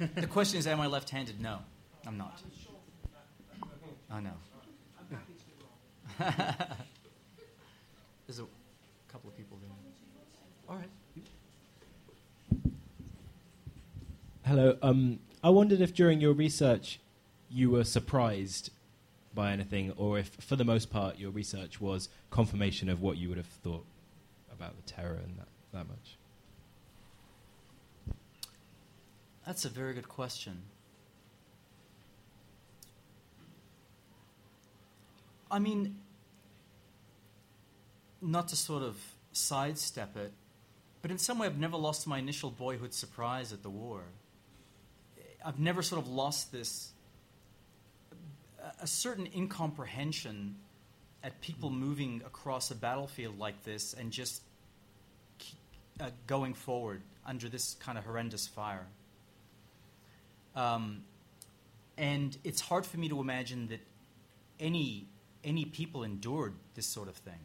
Okay. 0.00 0.10
the 0.20 0.26
question 0.26 0.58
is, 0.58 0.66
am 0.66 0.80
I 0.80 0.86
left-handed? 0.86 1.40
No, 1.40 1.58
I'm 2.06 2.16
not. 2.16 2.40
I 4.10 4.20
know. 4.20 4.30
There's 8.26 8.38
a 8.38 8.46
couple 9.10 9.30
of 9.30 9.36
people 9.36 9.58
there. 9.60 9.70
All 10.70 10.76
right. 10.76 10.88
Hello. 14.46 14.78
Um, 14.82 15.18
I 15.42 15.50
wondered 15.50 15.80
if 15.80 15.92
during 15.92 16.20
your 16.20 16.32
research 16.32 17.00
you 17.50 17.70
were 17.70 17.82
surprised 17.82 18.70
by 19.34 19.50
anything, 19.50 19.92
or 19.96 20.20
if, 20.20 20.28
for 20.28 20.54
the 20.54 20.64
most 20.64 20.88
part, 20.88 21.18
your 21.18 21.32
research 21.32 21.80
was 21.80 22.08
confirmation 22.30 22.88
of 22.88 23.02
what 23.02 23.16
you 23.16 23.28
would 23.28 23.36
have 23.38 23.46
thought 23.46 23.84
about 24.52 24.76
the 24.76 24.82
terror 24.82 25.18
and 25.24 25.36
that, 25.38 25.48
that 25.72 25.88
much. 25.88 26.16
That's 29.44 29.64
a 29.64 29.68
very 29.68 29.94
good 29.94 30.08
question. 30.08 30.62
I 35.50 35.58
mean, 35.58 35.96
not 38.22 38.46
to 38.48 38.56
sort 38.56 38.84
of 38.84 38.96
sidestep 39.32 40.16
it, 40.16 40.32
but 41.02 41.10
in 41.10 41.18
some 41.18 41.38
way 41.38 41.46
I've 41.46 41.58
never 41.58 41.76
lost 41.76 42.06
my 42.06 42.18
initial 42.18 42.50
boyhood 42.50 42.94
surprise 42.94 43.52
at 43.52 43.62
the 43.62 43.70
war. 43.70 44.02
I've 45.44 45.58
never 45.58 45.82
sort 45.82 46.02
of 46.02 46.08
lost 46.08 46.52
this 46.52 46.92
a 48.80 48.86
certain 48.86 49.28
incomprehension 49.34 50.56
at 51.22 51.40
people 51.40 51.70
moving 51.70 52.22
across 52.26 52.70
a 52.70 52.74
battlefield 52.74 53.38
like 53.38 53.62
this 53.64 53.94
and 53.94 54.10
just 54.10 54.42
uh, 56.00 56.10
going 56.26 56.54
forward 56.54 57.02
under 57.26 57.48
this 57.48 57.74
kind 57.74 57.98
of 57.98 58.04
horrendous 58.04 58.46
fire. 58.46 58.86
Um, 60.56 61.04
and 61.98 62.36
it's 62.44 62.60
hard 62.60 62.86
for 62.86 62.98
me 62.98 63.08
to 63.08 63.20
imagine 63.20 63.68
that 63.68 63.80
any 64.58 65.06
any 65.42 65.64
people 65.64 66.02
endured 66.04 66.54
this 66.74 66.86
sort 66.86 67.08
of 67.08 67.16
thing. 67.16 67.38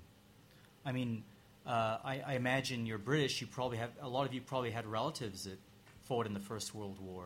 I 0.85 0.91
mean, 0.91 1.23
uh, 1.65 1.97
I, 2.03 2.21
I, 2.27 2.33
imagine 2.33 2.85
you're 2.85 2.99
British. 2.99 3.41
You 3.41 3.47
probably 3.47 3.77
have 3.77 3.89
a 4.01 4.07
lot 4.07 4.27
of 4.27 4.33
you 4.33 4.41
probably 4.41 4.71
had 4.71 4.85
relatives 4.85 5.45
that 5.45 5.57
fought 6.03 6.27
in 6.27 6.33
the 6.33 6.39
First 6.39 6.75
World 6.75 6.99
War. 6.99 7.25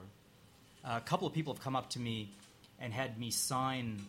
Uh, 0.84 0.94
a 0.98 1.02
couple 1.02 1.28
of 1.28 1.34
people 1.34 1.54
have 1.54 1.62
come 1.62 1.76
up 1.76 1.90
to 1.92 2.00
me 2.00 2.32
and 2.80 2.94
had 2.94 3.20
me 3.20 3.32
sign 3.32 4.06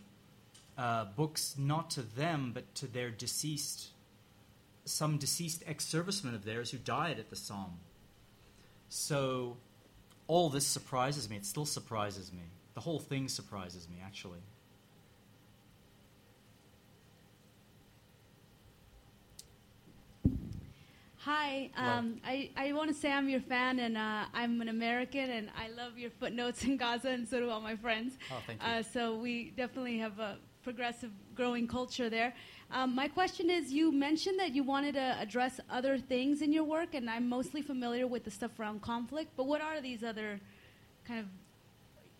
uh, 0.78 1.06
books 1.16 1.56
not 1.58 1.90
to 1.90 2.02
them 2.02 2.52
but 2.54 2.72
to 2.76 2.86
their 2.86 3.10
deceased, 3.10 3.88
some 4.84 5.18
deceased 5.18 5.64
ex-servicemen 5.66 6.34
of 6.34 6.44
theirs 6.44 6.70
who 6.70 6.78
died 6.78 7.18
at 7.18 7.28
the 7.28 7.36
Somme. 7.36 7.78
So 8.88 9.56
all 10.28 10.48
this 10.48 10.66
surprises 10.66 11.28
me. 11.28 11.36
It 11.36 11.44
still 11.44 11.66
surprises 11.66 12.32
me. 12.32 12.44
The 12.74 12.80
whole 12.80 13.00
thing 13.00 13.28
surprises 13.28 13.88
me, 13.88 13.96
actually. 14.04 14.38
Hi, 21.32 21.70
um, 21.76 22.20
I, 22.24 22.50
I 22.56 22.72
want 22.72 22.88
to 22.88 22.94
say 22.94 23.12
I'm 23.12 23.28
your 23.28 23.40
fan 23.40 23.78
and 23.78 23.96
uh, 23.96 24.24
I'm 24.34 24.60
an 24.60 24.68
American 24.68 25.30
and 25.30 25.48
I 25.56 25.68
love 25.68 25.96
your 25.96 26.10
footnotes 26.10 26.64
in 26.64 26.76
Gaza 26.76 27.10
and 27.10 27.28
so 27.28 27.38
do 27.38 27.48
all 27.48 27.60
my 27.60 27.76
friends. 27.76 28.18
Oh, 28.32 28.42
thank 28.48 28.60
you. 28.60 28.68
Uh, 28.68 28.82
so 28.82 29.14
we 29.14 29.52
definitely 29.56 29.96
have 29.98 30.18
a 30.18 30.38
progressive 30.64 31.12
growing 31.36 31.68
culture 31.68 32.10
there. 32.10 32.34
Um, 32.72 32.96
my 32.96 33.06
question 33.06 33.48
is 33.48 33.72
you 33.72 33.92
mentioned 33.92 34.40
that 34.40 34.56
you 34.56 34.64
wanted 34.64 34.94
to 34.94 35.16
address 35.20 35.60
other 35.70 35.98
things 35.98 36.42
in 36.42 36.52
your 36.52 36.64
work 36.64 36.94
and 36.94 37.08
I'm 37.08 37.28
mostly 37.28 37.62
familiar 37.62 38.08
with 38.08 38.24
the 38.24 38.30
stuff 38.32 38.58
around 38.58 38.82
conflict, 38.82 39.30
but 39.36 39.46
what 39.46 39.60
are 39.60 39.80
these 39.80 40.02
other 40.02 40.40
kind 41.06 41.20
of, 41.20 41.26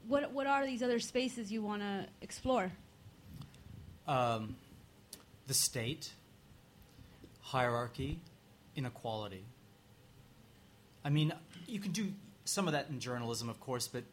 what, 0.07 0.31
what 0.31 0.47
are 0.47 0.65
these 0.65 0.85
other 0.85 1.01
spaces 1.01 1.51
you 1.51 1.63
want 1.63 1.83
to 1.83 2.07
explore? 2.23 2.71
Um, 4.07 4.55
the 5.49 5.55
state, 5.55 6.13
hierarchy, 7.41 8.21
inequality. 8.81 9.45
I 11.05 11.11
mean, 11.11 11.33
you 11.67 11.79
can 11.79 11.93
do 11.93 12.13
some 12.45 12.67
of 12.67 12.73
that 12.73 12.89
in 12.89 12.99
journalism, 12.99 13.49
of 13.49 13.61
course, 13.61 13.87
but 13.87 14.05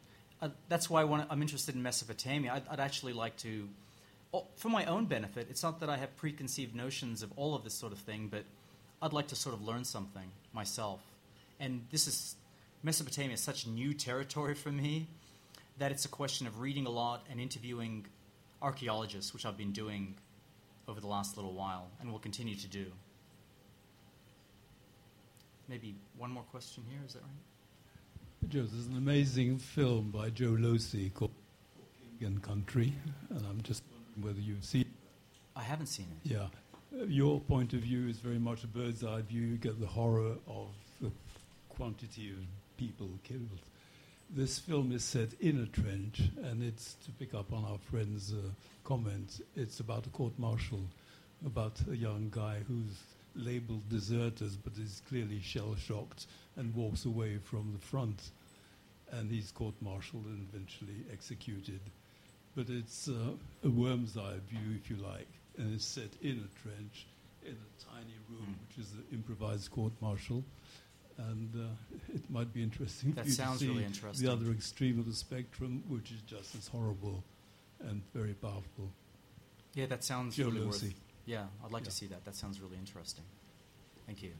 uh, 0.41 0.49
that's 0.67 0.89
why 0.89 1.01
I 1.01 1.25
am 1.31 1.41
interested 1.41 1.73
in 1.73 1.81
Mesopotamia. 1.81 2.53
I'd, 2.53 2.67
I'd, 2.69 2.79
actually 2.79 3.13
like 3.13 3.35
to, 3.37 3.67
oh, 4.33 4.45
for 4.57 4.69
my 4.69 4.85
own 4.85 5.05
benefit, 5.05 5.47
it's 5.49 5.63
not 5.63 5.79
that 5.79 5.89
I 5.89 5.97
have 5.97 6.15
preconceived 6.17 6.75
notions 6.75 7.23
of 7.23 7.31
all 7.35 7.55
of 7.55 7.63
this 7.63 7.73
sort 7.73 7.93
of 7.93 7.99
thing, 7.99 8.27
but 8.29 8.43
I'd 9.01 9.13
like 9.13 9.27
to 9.29 9.35
sort 9.35 9.55
of 9.55 9.61
learn 9.63 9.83
something 9.83 10.29
myself. 10.53 11.01
And 11.59 11.87
this 11.89 12.07
is, 12.07 12.35
Mesopotamia 12.83 13.33
is 13.33 13.41
such 13.41 13.65
new 13.65 13.93
territory 13.93 14.53
for 14.53 14.71
me 14.71 15.07
that 15.79 15.91
it's 15.91 16.05
a 16.05 16.09
question 16.09 16.45
of 16.45 16.59
reading 16.59 16.85
a 16.85 16.89
lot 16.91 17.25
and 17.31 17.39
interviewing 17.39 18.05
archaeologists, 18.61 19.33
which 19.33 19.45
I've 19.45 19.57
been 19.57 19.71
doing 19.71 20.15
over 20.87 20.99
the 20.99 21.07
last 21.07 21.37
little 21.37 21.53
while 21.53 21.87
and 21.99 22.11
will 22.11 22.19
continue 22.19 22.55
to 22.55 22.67
do 22.67 22.91
maybe 25.67 25.95
one 26.17 26.31
more 26.31 26.43
question 26.43 26.83
here. 26.89 26.99
Is 27.05 27.13
that 27.13 27.23
right? 27.23 28.49
Joe, 28.49 28.63
there's 28.71 28.87
an 28.87 28.97
amazing 28.97 29.57
film 29.57 30.11
by 30.11 30.29
Joe 30.29 30.51
Losey 30.51 31.13
called 31.13 31.31
King 32.19 32.27
and 32.27 32.43
Country, 32.43 32.93
and 33.29 33.45
I'm 33.49 33.61
just 33.61 33.83
wondering 33.91 34.25
whether 34.25 34.39
you've 34.39 34.63
seen. 34.63 34.81
It. 34.81 34.87
I 35.55 35.63
haven't 35.63 35.87
seen 35.87 36.07
it. 36.23 36.31
Yeah, 36.31 36.47
your 37.07 37.39
point 37.41 37.73
of 37.73 37.79
view 37.79 38.07
is 38.07 38.19
very 38.19 38.39
much 38.39 38.63
a 38.63 38.67
bird's 38.67 39.03
eye 39.03 39.21
view. 39.21 39.41
You 39.41 39.57
get 39.57 39.79
the 39.79 39.87
horror 39.87 40.35
of 40.47 40.69
the 41.01 41.11
quantity 41.69 42.29
of 42.29 42.37
people 42.77 43.09
killed. 43.23 43.59
This 44.29 44.59
film 44.59 44.91
is 44.91 45.03
set 45.03 45.29
in 45.39 45.59
a 45.61 45.65
trench, 45.65 46.21
and 46.43 46.63
it's 46.63 46.95
to 47.05 47.11
pick 47.11 47.33
up 47.33 47.53
on 47.53 47.65
our 47.65 47.79
friend's 47.89 48.33
uh, 48.33 48.37
comment. 48.83 49.41
It's 49.55 49.79
about 49.79 50.05
a 50.05 50.09
court 50.09 50.33
martial, 50.37 50.81
about 51.45 51.79
a 51.89 51.95
young 51.95 52.29
guy 52.29 52.59
who's 52.67 52.97
labeled 53.37 53.87
deserters, 53.89 54.57
but 54.57 54.73
is 54.77 55.01
clearly 55.07 55.39
shell 55.39 55.75
shocked 55.75 56.27
and 56.55 56.73
walks 56.75 57.05
away 57.05 57.37
from 57.37 57.71
the 57.73 57.85
front. 57.85 58.31
And 59.11 59.31
he's 59.31 59.51
court 59.51 59.75
martialed 59.81 60.25
and 60.25 60.47
eventually 60.51 61.05
executed. 61.11 61.79
But 62.55 62.69
it's 62.69 63.07
uh, 63.07 63.33
a 63.63 63.69
worm's 63.69 64.17
eye 64.17 64.39
view, 64.49 64.75
if 64.75 64.89
you 64.89 64.97
like, 64.97 65.29
and 65.57 65.73
it's 65.73 65.85
set 65.85 66.09
in 66.21 66.43
a 66.43 66.61
trench 66.61 67.07
in 67.43 67.53
a 67.53 67.93
tiny 67.93 68.15
room, 68.29 68.55
mm. 68.55 68.67
which 68.67 68.85
is 68.85 68.91
an 68.93 69.03
improvised 69.13 69.71
court 69.71 69.93
martial. 70.01 70.43
And 71.17 71.49
uh, 71.55 72.13
it 72.13 72.29
might 72.29 72.53
be 72.53 72.61
interesting 72.61 73.13
that 73.13 73.27
sounds 73.27 73.59
to 73.59 73.65
see 73.65 73.71
really 73.71 73.85
interesting. 73.85 74.25
the 74.25 74.31
other 74.31 74.51
extreme 74.51 74.99
of 74.99 75.05
the 75.05 75.15
spectrum, 75.15 75.83
which 75.87 76.11
is 76.11 76.21
just 76.21 76.55
as 76.55 76.67
horrible 76.67 77.23
and 77.79 78.01
very 78.13 78.33
powerful. 78.33 78.91
Yeah, 79.73 79.85
that 79.87 80.03
sounds 80.03 80.35
Joe 80.35 80.45
really 80.45 80.61
Losey. 80.61 80.65
worth 80.67 81.06
yeah, 81.27 81.45
I'd 81.63 81.71
like 81.71 81.83
Yeah. 81.83 81.89
to 81.89 81.91
see 81.91 82.07
that. 82.07 82.25
That 82.25 82.35
sounds 82.35 82.59
really 82.59 82.77
interesting. 82.77 83.23
Thank 84.07 84.23
you. 84.23 84.31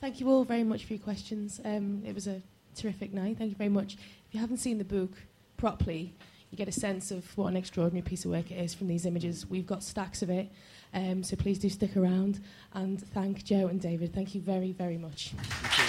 Thank 0.00 0.20
you 0.20 0.28
all 0.30 0.44
very 0.44 0.62
much 0.64 0.84
for 0.84 0.92
your 0.94 1.02
questions. 1.02 1.60
Um, 1.64 2.02
it 2.04 2.14
was 2.14 2.26
a 2.26 2.42
terrific 2.76 3.12
night. 3.12 3.38
Thank 3.38 3.50
you 3.50 3.56
very 3.56 3.70
much. 3.70 3.94
If 3.94 4.32
you 4.34 4.40
haven't 4.40 4.58
seen 4.58 4.78
the 4.78 4.84
book 4.84 5.10
properly, 5.56 6.12
you 6.50 6.58
get 6.58 6.68
a 6.68 6.72
sense 6.72 7.10
of 7.10 7.24
what 7.38 7.46
an 7.46 7.56
extraordinary 7.56 8.02
piece 8.02 8.24
of 8.24 8.30
work 8.30 8.50
it 8.50 8.56
is 8.56 8.74
from 8.74 8.88
these 8.88 9.06
images. 9.06 9.46
We've 9.48 9.66
got 9.66 9.82
stacks 9.82 10.20
of 10.20 10.28
it, 10.28 10.50
um, 10.92 11.22
so 11.22 11.34
please 11.36 11.58
do 11.58 11.68
stick 11.70 11.96
around. 11.96 12.40
And 12.74 13.00
thank 13.00 13.44
Joe 13.44 13.68
and 13.68 13.80
David. 13.80 14.12
Thank 14.12 14.34
you 14.34 14.40
very, 14.42 14.72
very 14.72 14.98
much. 14.98 15.32
Thank 15.36 15.78
you. 15.78 15.84